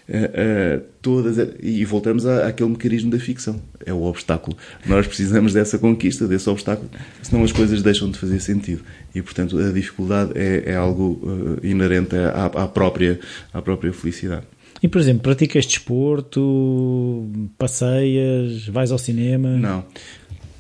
[0.09, 4.56] Uh, uh, todas e voltamos à, àquele mecanismo da ficção é o obstáculo
[4.86, 6.89] nós precisamos dessa conquista desse obstáculo
[7.20, 11.66] senão as coisas deixam de fazer sentido e portanto a dificuldade é, é algo uh,
[11.66, 13.18] inerente à, à, própria
[13.52, 14.47] à própria felicidade
[14.82, 19.48] e, por exemplo, praticas desporto, passeias, vais ao cinema?
[19.51, 19.85] Não.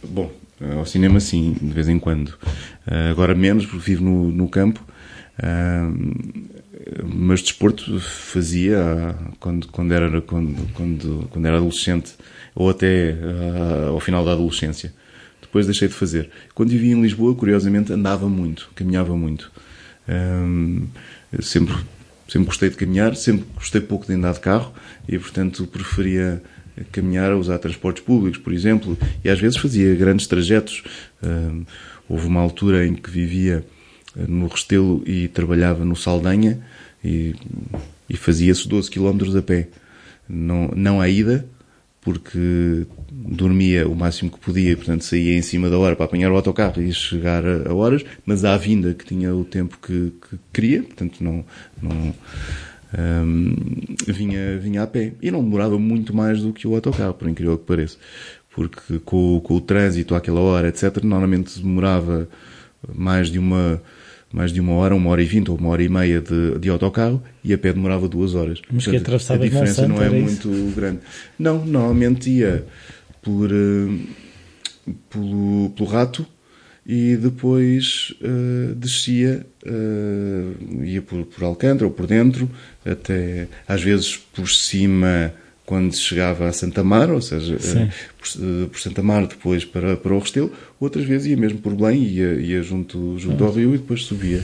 [0.02, 0.30] Bom,
[0.76, 2.30] ao cinema sim, de vez em quando.
[2.86, 4.82] Uh, agora menos, porque vivo no, no campo.
[5.38, 6.46] Uh,
[7.04, 12.14] mas desporto fazia quando, quando, era, quando, quando, quando era adolescente
[12.54, 14.94] ou até uh, ao final da adolescência.
[15.42, 16.30] Depois deixei de fazer.
[16.54, 19.50] Quando vivia em Lisboa, curiosamente, andava muito, caminhava muito.
[21.40, 21.74] sempre
[22.28, 24.72] sempre gostei de caminhar, sempre gostei pouco de andar de carro
[25.08, 26.42] e, portanto, preferia
[26.92, 30.82] caminhar a usar transportes públicos, por exemplo, e às vezes fazia grandes trajetos.
[32.08, 33.64] houve uma altura em que vivia
[34.16, 36.60] ah, no Restelo e trabalhava no Saldanha
[37.04, 37.34] e,
[38.08, 39.68] e fazia-se 12 km a pé.
[40.28, 41.46] Não, não à ida,
[42.06, 46.36] porque dormia o máximo que podia, portanto saía em cima da hora para apanhar o
[46.36, 50.84] autocarro e chegar a, horas, mas à vinda que tinha o tempo que, que queria,
[50.84, 51.44] portanto não,
[51.82, 52.14] não
[52.96, 53.56] um,
[54.06, 55.14] vinha, vinha a pé.
[55.20, 57.98] E não demorava muito mais do que o autocarro, por incrível que pareça.
[58.54, 62.28] Porque com, com o trânsito àquela hora, etc., normalmente demorava
[62.94, 63.82] mais de uma
[64.32, 66.68] mais de uma hora, uma hora e vinte ou uma hora e meia de, de
[66.68, 68.60] autocarro e a pé demorava duas horas.
[68.70, 71.00] Mas Portanto, que atravessava A diferença Monsanto, não é muito grande.
[71.38, 72.64] Não, normalmente ia
[73.22, 74.00] por, uh,
[75.10, 76.26] pelo, pelo rato
[76.86, 82.48] e depois uh, descia, uh, ia por, por Alcântara ou por dentro,
[82.84, 85.32] até às vezes por cima
[85.66, 90.14] quando chegava a Santa Mar, ou seja, uh, por, por, Santa Mar depois para, para
[90.14, 93.48] o Restelo, outras vezes ia mesmo por Belém, ia, ia junto, junto ah.
[93.48, 94.40] ao rio e depois subia,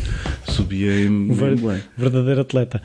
[0.48, 1.80] subia em, em Belém.
[1.96, 2.82] Verdadeiro atleta.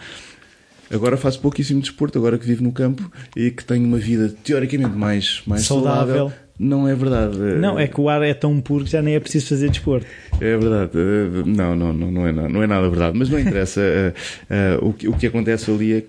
[0.89, 4.95] Agora faço pouquíssimo desporto, agora que vivo no campo e que tenho uma vida teoricamente
[4.95, 6.15] mais, mais saudável.
[6.15, 7.37] saudável Não é verdade.
[7.37, 10.07] Não, é que o ar é tão puro que já nem é preciso fazer desporto.
[10.39, 10.91] É verdade.
[10.95, 13.17] Eh, Não, não, não, não, é, nada, não é nada verdade.
[13.17, 13.81] Mas não interessa.
[13.97, 14.13] Eh,
[14.49, 16.03] eh, o, que, o que acontece ali é,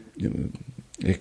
[1.04, 1.20] é que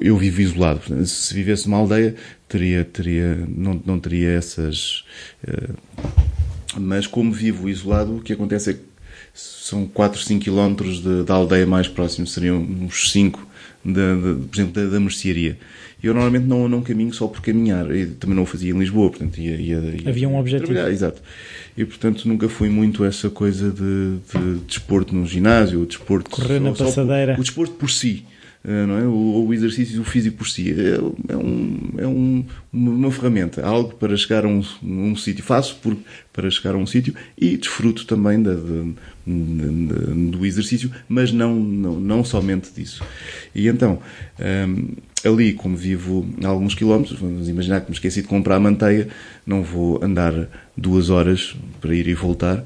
[0.00, 0.80] eu vivo isolado.
[1.06, 2.14] Se vivesse numa aldeia,
[2.48, 5.04] teria, teria, não, não teria essas.
[5.46, 5.70] eh,
[6.78, 8.80] Mas como vivo isolado, o que acontece é que
[9.34, 13.46] são 4, 5 quilómetros de- da aldeia mais próxima, seriam uns 5,
[13.84, 15.58] da, da- por exemplo, da, da mercearia.
[16.02, 19.08] Eu normalmente não, não caminho só por caminhar, eu também não o fazia em Lisboa,
[19.10, 20.72] portanto ia, ia, ia Havia um objetivo.
[20.72, 21.22] trabalhar, exato.
[21.76, 26.60] E portanto nunca fui muito essa coisa de, de desporto no ginásio, o desporto Correr
[26.60, 27.34] na por- passadeira.
[27.38, 28.24] o desporto por si.
[28.66, 29.02] Eh, Não é?
[29.06, 34.14] o, o exercício físico por si é, é um, é um- uma, ferramenta, algo para
[34.16, 35.42] chegar a um, um sítio.
[35.44, 35.96] Faço por,
[36.32, 38.92] para chegar a um sítio e desfruto também da- da-
[39.26, 43.02] da- do exercício, mas não, não, não somente disso.
[43.54, 43.98] E então,
[44.68, 44.88] hum,
[45.24, 49.08] ali, como vivo a alguns quilómetros, vamos imaginar que me esqueci de comprar a manteiga,
[49.46, 52.62] não vou andar duas horas para ir e voltar, eh,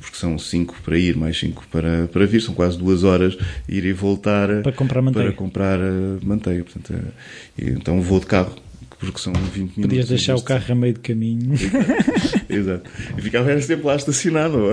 [0.00, 3.36] porque são cinco para ir, mais cinco para, para vir, são quase duas horas
[3.68, 5.28] ir e voltar Para comprar manteiga.
[5.28, 6.64] para comprar eh, manteiga.
[6.64, 8.54] Portanto, eh, então vou de carro,
[8.98, 9.82] porque são 20 minutos.
[9.82, 11.54] Podias deixar o carro a meio de caminho.
[12.48, 12.90] Exato.
[13.16, 14.72] E ficava era sempre lá estacionado, ou,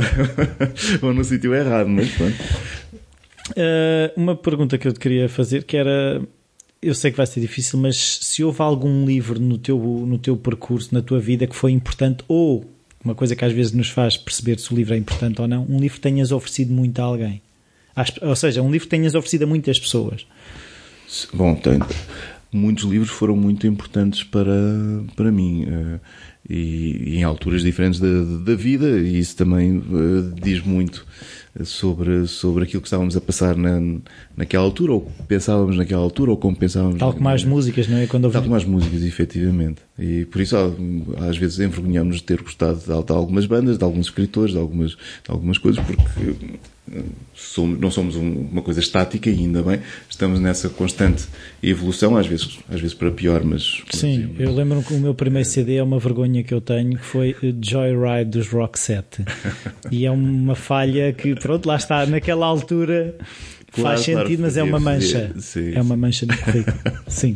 [1.07, 2.35] ou no sítio errado, mas pronto.
[3.51, 6.21] Uh, uma pergunta que eu te queria fazer que era
[6.81, 10.35] eu sei que vai ser difícil, mas se houve algum livro no teu, no teu
[10.35, 12.70] percurso, na tua vida, que foi importante, ou
[13.03, 15.65] uma coisa que às vezes nos faz perceber se o livro é importante ou não,
[15.69, 17.41] um livro tenhas oferecido muito a alguém.
[18.21, 20.25] Ou seja, um livro tenhas oferecido a muitas pessoas.
[21.33, 21.79] Bom, tem,
[22.51, 24.53] muitos livros foram muito importantes para,
[25.15, 25.65] para mim.
[25.67, 25.99] eh,
[26.49, 28.07] E, e em alturas diferentes da,
[28.43, 31.05] da vida, e isso também eh, diz muito
[31.63, 33.79] sobre, sobre aquilo que estávamos a passar na,
[34.41, 36.97] naquela altura, ou pensávamos naquela altura, ou como pensávamos.
[36.97, 38.07] Tal como as músicas, não é?
[38.07, 39.81] Quando Tal ouvimos- como as músicas, efetivamente.
[39.99, 40.55] E por isso,
[41.29, 44.91] às vezes, envergonhamos de ter gostado de, de algumas bandas, de alguns escritores, de algumas,
[44.91, 44.97] de
[45.29, 46.35] algumas coisas, porque
[46.91, 47.03] eh,
[47.35, 49.79] somos, não somos um- uma coisa estática e ainda bem,
[50.09, 51.25] estamos nessa constante
[51.61, 53.83] evolução, às vezes, às vezes para pior, mas.
[53.91, 57.05] Sim, eu lembro que o meu primeiro CD é uma vergonha que eu tenho, que
[57.05, 59.23] foi Joyride dos Roxette.
[59.91, 63.15] e é uma falha que, pronto, lá está, naquela altura
[63.73, 65.31] Claro, faz claro, sentido, mas é uma mancha.
[65.39, 66.77] sim, é uma mancha no currículo.
[67.07, 67.33] Sim.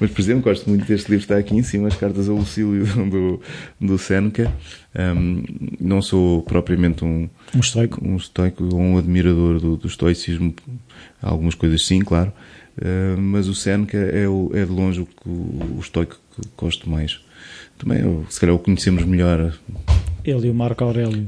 [0.00, 2.36] Mas, por exemplo, gosto muito deste livro que está aqui em cima, As Cartas ao
[2.36, 3.40] Lucílio do,
[3.80, 4.50] do Seneca.
[4.98, 5.42] Um,
[5.80, 8.00] não sou propriamente um, Um estoico.
[8.06, 10.54] um estoico ou um admirador do, do estoicismo.
[11.20, 12.32] Algumas coisas sim, claro.
[12.78, 16.88] Uh, mas o Seneca é, o, é de longe o, que- o estoico que gosto
[16.88, 17.20] mais.
[17.78, 19.52] Também, o- se calhar, o conhecemos melhor.
[20.30, 21.26] Ele e o Marco Aurélio.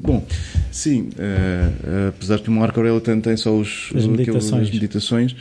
[0.00, 0.24] Bom,
[0.70, 4.62] sim, uh, apesar que o Marco Aurélio tem, tem só os, As meditações.
[4.62, 5.36] as meditações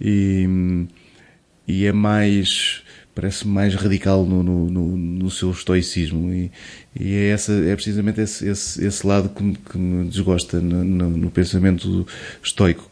[0.00, 0.86] e,
[1.66, 2.82] e é mais
[3.14, 6.50] parece mais radical no, no, no, no seu estoicismo e,
[6.98, 10.82] e é, essa, é precisamente esse, esse, esse lado que me, que me desgosta no,
[10.82, 12.04] no, no pensamento
[12.42, 12.90] estoico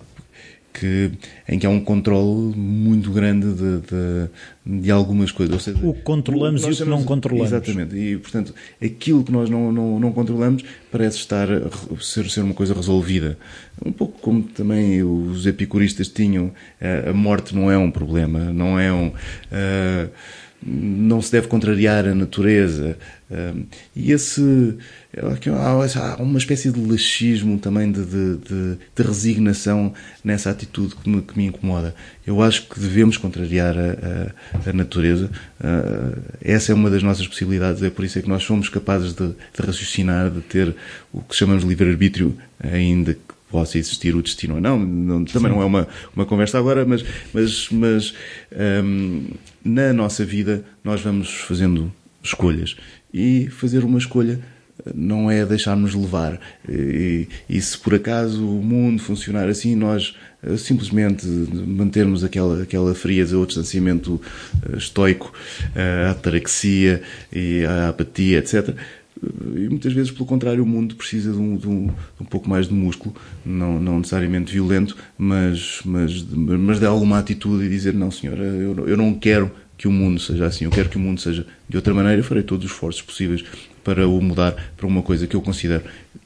[0.73, 1.11] que,
[1.49, 5.63] em que há um controle muito grande de, de, de algumas coisas.
[5.63, 7.53] Seja, O que controlamos e o que não controlamos.
[7.53, 7.97] Exatamente.
[7.97, 11.49] E, portanto, aquilo que nós não, não, não controlamos parece estar
[12.01, 13.39] ser, ser uma coisa resolvida.
[13.85, 18.79] Um pouco como também os epicuristas tinham, eh, a morte não é um problema, não
[18.79, 19.13] é um.
[19.51, 20.09] eh,
[20.65, 22.97] não se deve contrariar a natureza.
[23.31, 23.53] eh,
[23.97, 24.77] E esse.
[25.17, 29.93] Há uma espécie de laxismo também de, de, de- de resignação
[30.25, 31.95] nessa atitude que me, que me incomoda.
[32.27, 34.31] Eu acho que devemos contrariar a,
[34.67, 35.31] a- a natureza.
[35.61, 37.83] Ah, essa é uma das nossas possibilidades.
[37.83, 40.75] É por isso é que nós somos capazes de, de raciocinar, de ter
[41.13, 44.79] o que chamamos de livre-arbítrio, ainda que possa existir o destino ou não.
[44.79, 48.15] Não- também não é uma, uma conversa agora, mas, mas, mas
[48.83, 49.27] hum,
[49.63, 51.93] na nossa vida nós vamos fazendo
[52.23, 52.77] escolhas.
[53.13, 54.41] E fazer uma escolha
[54.95, 56.41] não é deixar-nos levar.
[56.69, 62.95] E, e se por acaso o mundo funcionar assim, nós eh, simplesmente mantermos aquela, aquela
[62.95, 64.21] frieza ou distanciamento
[64.69, 65.33] eh, estoico,
[65.75, 67.03] eh, a ataraxia
[67.33, 68.75] e a apatia, etc.
[69.55, 72.51] E muitas vezes, pelo contrário, o mundo precisa de um, de um, de um pouco
[72.51, 73.15] mais de músculo,
[73.47, 78.89] não, não necessariamente violento, mas, mas, mas de alguma atitude e dizer: Não, senhora, eu,
[78.89, 81.77] eu não quero que o mundo seja assim, eu quero que o mundo seja de
[81.77, 82.19] outra maneira.
[82.19, 83.45] Eu farei todos os esforços possíveis
[83.85, 85.83] para o mudar para uma coisa que eu considero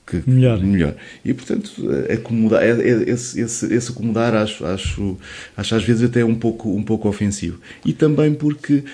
[0.06, 0.60] que, Melhor.
[0.60, 0.94] melhor.
[1.24, 1.72] E portanto,
[2.12, 5.18] acomodar, é- é- esse, esse, esse acomodar acho, acho,
[5.56, 7.60] acho às vezes até um pouco, um pouco ofensivo.
[7.84, 8.84] E também porque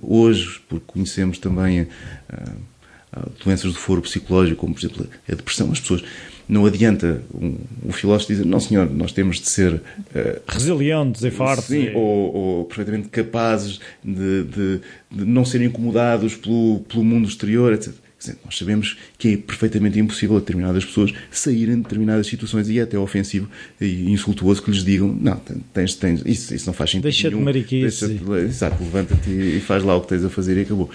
[0.00, 1.86] hoje, porque conhecemos também
[2.30, 5.70] ah, doenças do foro psicológico, como por exemplo a depressão.
[5.70, 6.02] As pessoas
[6.48, 9.80] não adianta um, um filósofo dizer, não senhor, nós temos de ser uh,
[10.46, 11.66] resilientes e fortes.
[11.66, 11.94] Sim, e...
[11.94, 17.94] ou, ou, perfeitamente capazes de, de, de, não serem incomodados pelo, pelo mundo exterior, etc.
[18.44, 22.82] Nós sabemos que é perfeitamente impossível a determinadas pessoas saírem de determinadas situações e é
[22.82, 23.48] até ofensivo
[23.80, 25.40] e insultuoso que lhes digam: não,
[25.72, 27.04] tens, tens, isso, isso não faz sentido.
[27.04, 28.08] Deixa-te mariquice.
[28.08, 30.90] Deixa exato, levanta-te e faz lá o que tens a fazer e acabou.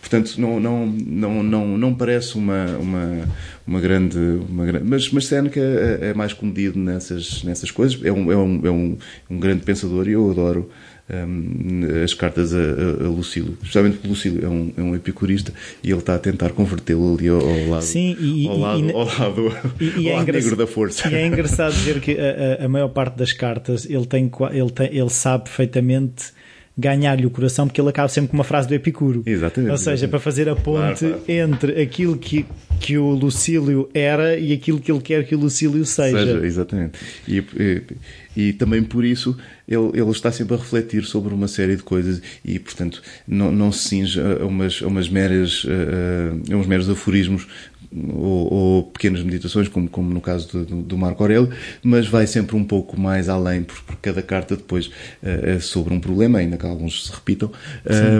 [0.00, 3.28] Portanto, não, não, não, não, não parece uma, uma,
[3.66, 4.18] uma grande.
[4.48, 7.98] Uma grande mas, mas Seneca é, é mais comedido nessas, nessas coisas.
[8.04, 8.98] É um, é, um, é um,
[9.30, 10.70] um grande pensador e eu adoro
[11.10, 15.52] um, as cartas a, a, a Lucílio, especialmente porque Lucílio é um, é um epicurista
[15.82, 18.92] e ele está a tentar convertê-lo ali ao, ao, lado, Sim, e, ao lado, e,
[18.92, 21.08] ao lado, e, ao é negro da força.
[21.08, 24.96] E é engraçado ver que a, a, maior parte das cartas ele, tem, ele, tem,
[24.96, 26.32] ele sabe perfeitamente
[26.76, 29.22] ganhar-lhe o coração, porque ele acaba sempre com uma frase do Epicuro.
[29.26, 29.70] Exatamente.
[29.70, 30.10] Ou seja, exatamente.
[30.10, 31.24] para fazer a ponte claro, claro.
[31.28, 32.46] entre aquilo que,
[32.80, 36.18] que o Lucílio era e aquilo que ele quer que o Lucílio seja.
[36.18, 36.98] seja exatamente.
[37.28, 37.82] E, e,
[38.34, 39.36] e, também por isso
[39.72, 43.72] ele, ele está sempre a refletir sobre uma série de coisas e, portanto, não, não
[43.72, 47.46] se cinge a umas, a umas meras, a, a uns meros aforismos
[47.94, 51.50] ou, ou, pequenas meditações, como, como no caso do, do, Marco Aurélio,
[51.82, 54.90] mas vai sempre um pouco mais além, porque, cada carta depois uh,
[55.22, 57.52] é sobre um problema, ainda que alguns se repitam,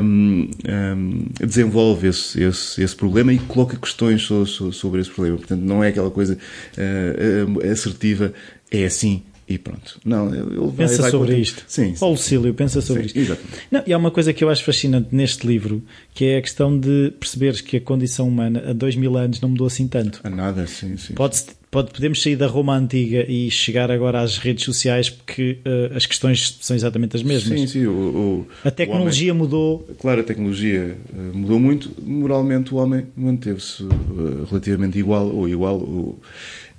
[0.02, 5.38] um, um, desenvolve esse, esse, esse, problema e coloca questões so, so, sobre esse problema.
[5.38, 6.36] Portanto, não é aquela coisa
[6.76, 8.32] uh, assertiva,
[8.70, 9.22] é assim,
[9.54, 10.00] e pronto.
[10.04, 11.64] Não, ele pensa vai, sobre isto.
[11.68, 13.18] Sim, Paulo Cílio pensa sobre sim, isto.
[13.18, 13.58] Exatamente.
[13.70, 15.82] Não, e há uma coisa que eu acho fascinante neste livro,
[16.14, 19.50] que é a questão de perceberes que a condição humana há dois mil anos não
[19.50, 20.20] mudou assim tanto.
[20.24, 21.14] A nada, sim, sim.
[21.14, 25.96] Pode, pode, podemos sair da Roma antiga e chegar agora às redes sociais porque uh,
[25.96, 27.60] as questões são exatamente as mesmas.
[27.60, 27.86] Sim, sim.
[27.86, 29.88] O, o a tecnologia homem, mudou.
[30.00, 31.90] Claro, a tecnologia uh, mudou muito.
[32.02, 35.76] Moralmente o homem manteve-se uh, relativamente igual ou igual.
[35.76, 36.18] Ou,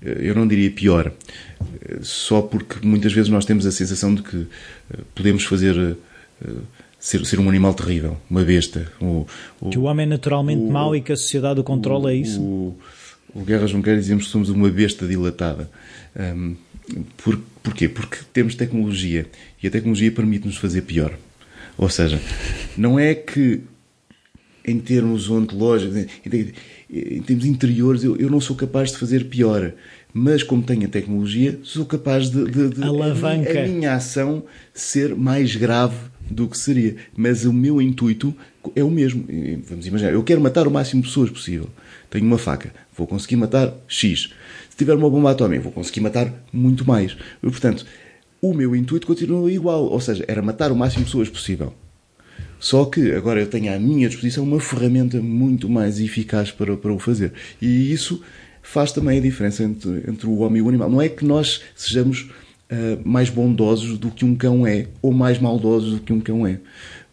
[0.04, 1.12] eu não diria pior,
[2.02, 4.48] só porque muitas vezes nós temos a sensação de que
[5.16, 5.98] podemos fazer
[7.04, 8.90] ser, ser um animal terrível, uma besta.
[9.02, 9.28] O,
[9.60, 12.16] o, que o homem é naturalmente o, mau e que a sociedade o controla, é
[12.16, 12.42] isso?
[12.42, 12.78] O,
[13.36, 15.70] o Guerra Junqueira dizemos que somos uma besta dilatada.
[16.16, 16.56] Um,
[17.18, 17.90] por, porquê?
[17.90, 19.26] Porque temos tecnologia
[19.62, 21.14] e a tecnologia permite-nos fazer pior.
[21.78, 22.22] Ou seja,
[22.78, 23.62] não é que
[24.66, 26.06] em termos ontológicos,
[26.94, 29.74] em, termos interiores, eu, eu, não sou capaz de fazer pior.
[30.14, 33.60] Mas como tenho a tecnologia, sou capaz de, de, de Alavanca.
[33.60, 35.98] A, a minha ação ser mais grave
[36.30, 36.96] do que seria.
[37.18, 38.34] Mas o meu intuito
[38.76, 39.26] é o mesmo.
[39.68, 41.68] Vamos imaginar, eu quero matar o máximo de pessoas possível.
[42.12, 44.32] Tenho uma faca, vou conseguir matar X.
[44.70, 47.18] Se tiver uma bomba atómica, vou conseguir matar muito mais.
[47.42, 47.86] Portanto,
[48.40, 49.86] o meu intuito continua igual.
[49.86, 51.74] Ou seja, era matar o máximo de pessoas possível.
[52.64, 56.94] Só que agora eu tenho à minha disposição uma ferramenta muito mais eficaz para, para
[56.94, 57.34] o fazer.
[57.62, 58.22] E isso
[58.62, 60.90] faz também a diferença entre, entre o homem e o animal.
[60.90, 62.22] Não é que nós sejamos
[62.72, 66.48] uh, mais bondosos do que um cão é, ou mais maldosos do que um cão
[66.48, 66.58] é.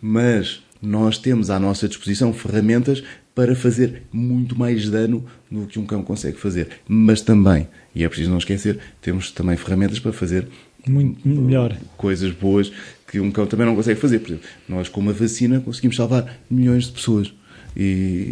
[0.00, 3.02] Mas nós temos à nossa disposição ferramentas
[3.34, 6.68] para fazer muito mais dano do que um cão consegue fazer.
[6.86, 10.46] Mas também, e é preciso não esquecer, temos também ferramentas para fazer
[10.86, 12.72] muito melhor coisas boas
[13.10, 14.20] que um cão também não consegue fazer.
[14.20, 17.32] Por exemplo, nós com uma vacina conseguimos salvar milhões de pessoas.
[17.76, 17.82] E,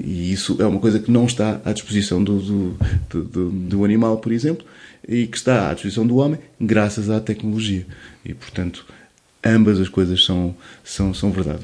[0.05, 4.19] e isso é uma coisa que não está à disposição do, do, do, do, animal,
[4.19, 4.65] por exemplo,
[5.07, 7.87] e que está à disposição do homem graças à tecnologia.
[8.25, 8.87] E, portanto,
[9.45, 11.63] ambas as coisas são, são, são verdade.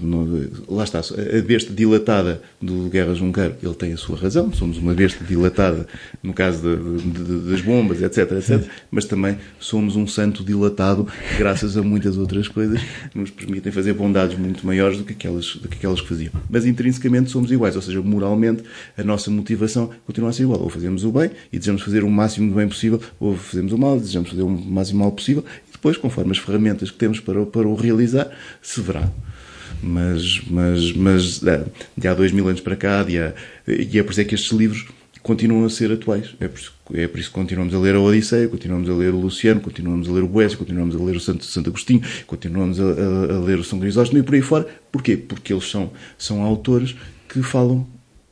[0.68, 4.94] Lá está, a besta dilatada do Guerra Junqueiro, ele tem a sua razão, somos uma
[4.94, 5.86] besta dilatada
[6.22, 11.76] no caso de, de, das bombas, etc, etc, mas também somos um santo dilatado graças
[11.76, 12.80] a muitas outras coisas
[13.10, 16.32] que nos permitem fazer bondades muito maiores do que aquelas, do que, aquelas que faziam.
[16.48, 18.62] Mas intrinsecamente somos iguais, ou seja, moralmente
[18.96, 20.60] a nossa motivação continua a ser igual.
[20.60, 23.78] Ou fazemos o bem e desejamos fazer o máximo de bem possível, ou fazemos o
[23.78, 25.44] mal e desejamos fazer o máximo mal possível,
[25.84, 28.30] depois, conforme as ferramentas que temos para, para o realizar,
[28.62, 29.06] se verá.
[29.82, 31.62] Mas, mas, mas é,
[31.94, 34.50] de há dois mil anos para cá, há, e é por isso é que estes
[34.50, 34.86] livros
[35.22, 36.34] continuam a ser atuais.
[36.40, 39.12] É por, isso, é por isso que continuamos a ler a Odisseia, continuamos a ler
[39.12, 42.80] o Luciano, continuamos a ler o Boécio, continuamos a ler o Santo, Santo Agostinho, continuamos
[42.80, 44.66] a, a, a ler o São Crisóstomo e por aí fora.
[44.90, 45.18] Porquê?
[45.18, 46.96] Porque eles são, são autores
[47.28, 47.86] que falam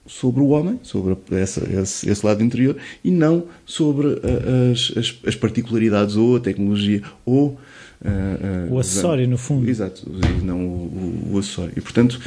[0.07, 5.19] sobre o homem, sobre essa, esse, esse, lado interior, e não sobre uh, as, as,
[5.27, 7.59] as, particularidades ou a tecnologia ou.
[8.05, 9.69] Uh, uh, o acessório, no fundo.
[9.69, 10.11] Exato,
[10.43, 11.73] não o, o, o acessório.
[11.77, 12.21] E, portanto,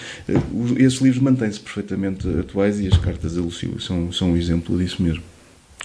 [0.77, 5.03] esses livros mantêm-se perfeitamente atuais e as cartas a Lucílio são, são um exemplo disso
[5.03, 5.23] mesmo.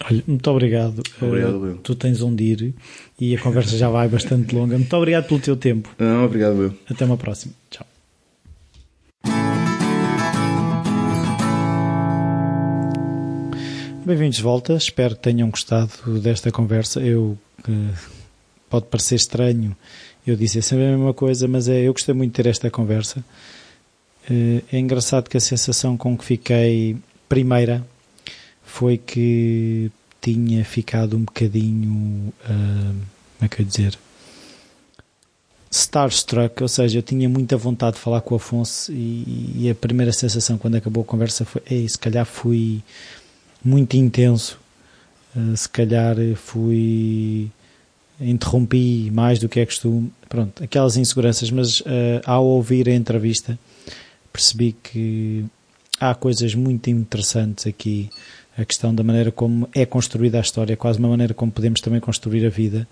[0.08, 1.02] Olha, muito obrigado.
[1.20, 2.74] Obrigado, Tu tens onde ir
[3.20, 4.78] e a conversa já vai bastante longa.
[4.78, 5.94] Muito obrigado pelo teu tempo.
[5.98, 6.74] Não, obrigado, eu.
[6.88, 7.52] Até uma próxima.
[7.68, 7.86] Tchau.
[14.10, 16.98] Bem-vindos de volta, espero que tenham gostado desta conversa.
[16.98, 17.98] Eu uh,
[18.68, 19.76] pode parecer estranho
[20.26, 23.24] eu dizer sempre a mesma coisa, mas é, eu gostei muito de ter esta conversa.
[24.28, 26.96] Uh, é engraçado que a sensação com que fiquei
[27.28, 27.86] primeira
[28.64, 32.96] foi que tinha ficado um bocadinho, uh,
[33.38, 33.96] como é que eu dizer,
[35.70, 39.74] starstruck, ou seja, eu tinha muita vontade de falar com o Afonso e, e a
[39.74, 42.82] primeira sensação quando acabou a conversa foi, ei, se calhar fui
[43.64, 44.58] muito intenso,
[45.36, 47.50] uh, se calhar fui
[48.20, 53.58] interrompi mais do que é costume, pronto, aquelas inseguranças, mas uh, ao ouvir a entrevista
[54.32, 55.44] percebi que
[55.98, 58.10] há coisas muito interessantes aqui,
[58.56, 62.00] a questão da maneira como é construída a história, quase uma maneira como podemos também
[62.00, 62.86] construir a vida,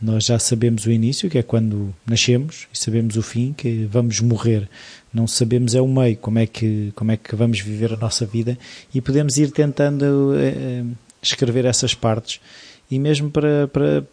[0.00, 4.20] nós já sabemos o início, que é quando nascemos, e sabemos o fim, que vamos
[4.20, 4.68] morrer.
[5.12, 8.26] Não sabemos é o meio, como é que, como é que vamos viver a nossa
[8.26, 8.58] vida,
[8.94, 10.84] e podemos ir tentando eh,
[11.22, 12.40] escrever essas partes.
[12.90, 14.04] E mesmo para, para,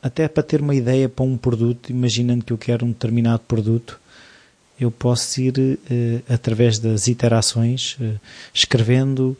[0.00, 4.00] até para ter uma ideia para um produto, imaginando que eu quero um determinado produto,
[4.78, 7.96] eu posso ir eh, através das iterações,
[8.52, 9.36] escrevendo,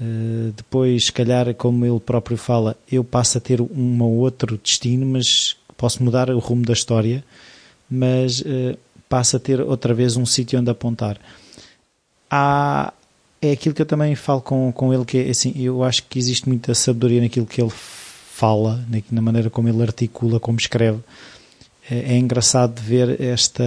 [0.00, 4.58] eh, depois, se calhar, como ele próprio fala, eu passo a ter um ou outro
[4.58, 7.24] destino, mas posso mudar o rumo da história,
[7.90, 8.76] mas uh,
[9.08, 11.18] passo a ter outra vez um sítio onde apontar.
[12.30, 12.92] Há,
[13.40, 16.18] é aquilo que eu também falo com, com ele, que é assim, eu acho que
[16.18, 20.98] existe muita sabedoria naquilo que ele fala, na maneira como ele articula, como escreve.
[21.90, 23.64] É, é engraçado ver esta.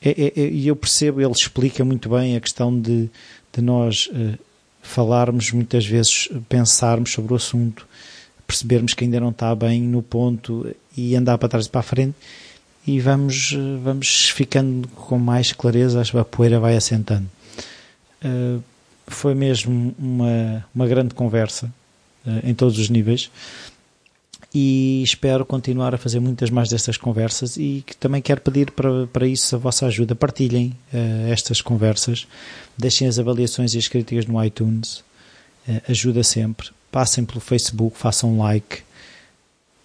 [0.00, 3.10] E é, é, é, eu percebo, ele explica muito bem a questão de,
[3.52, 4.38] de nós uh,
[4.86, 7.86] falarmos muitas vezes, pensarmos sobre o assunto,
[8.46, 10.66] percebermos que ainda não está bem no ponto
[10.96, 12.14] e andar para trás e para a frente
[12.86, 17.28] e vamos, vamos ficando com mais clareza, a poeira vai assentando.
[18.24, 18.62] Uh,
[19.08, 21.72] foi mesmo uma, uma grande conversa
[22.24, 23.30] uh, em todos os níveis
[24.58, 29.06] e espero continuar a fazer muitas mais destas conversas e que também quero pedir para,
[29.06, 30.14] para isso a vossa ajuda.
[30.14, 32.26] Partilhem uh, estas conversas,
[32.74, 35.04] deixem as avaliações e as críticas no iTunes,
[35.68, 36.70] uh, ajuda sempre.
[36.90, 38.78] Passem pelo Facebook, façam like.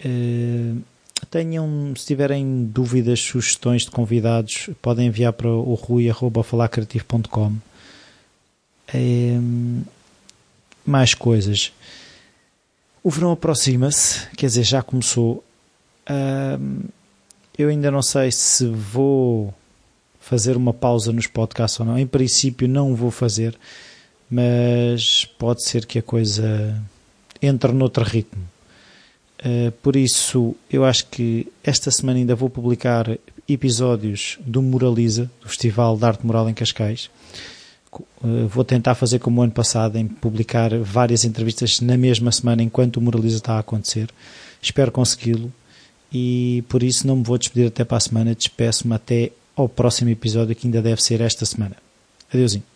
[0.06, 0.82] Uh,
[1.30, 7.58] tenham, se tiverem dúvidas, sugestões de convidados, podem enviar para o rui.falacreativo.com.
[10.86, 11.74] mais coisas.
[13.04, 15.44] O verão aproxima-se, quer dizer, já começou.
[17.58, 19.54] eu ainda não sei se vou
[20.20, 21.98] fazer uma pausa nos podcasts ou não.
[21.98, 23.58] Em princípio, não vou fazer,
[24.30, 26.80] mas pode ser que a coisa
[27.42, 28.44] entre noutro ritmo.
[29.44, 33.18] Uh, por isso, eu acho que esta semana ainda vou publicar
[33.50, 37.10] episódios do Moraliza, do Festival de Arte Moral em Cascais.
[37.94, 42.64] Eh, vou tentar fazer como o ano passado, em publicar várias entrevistas na mesma semana
[42.64, 44.10] enquanto o Moraliza está a acontecer.
[44.62, 45.52] Espero consegui-lo
[46.12, 48.36] e por isso não me vou despedir até para a semana.
[48.36, 51.76] Despeço-me até ao próximo episódio que ainda deve ser esta semana.
[52.34, 52.71] Adeusinho.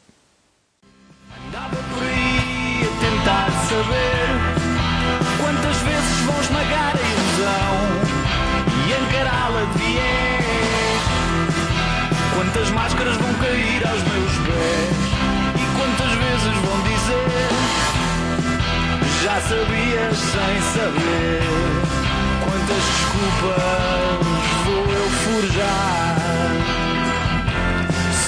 [20.86, 21.42] saber
[22.44, 26.16] quantas desculpas vou eu forjar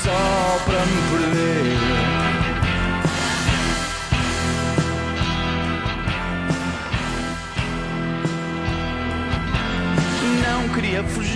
[0.03, 0.23] só
[0.65, 1.77] para me perder.
[10.43, 11.26] Não queria fugir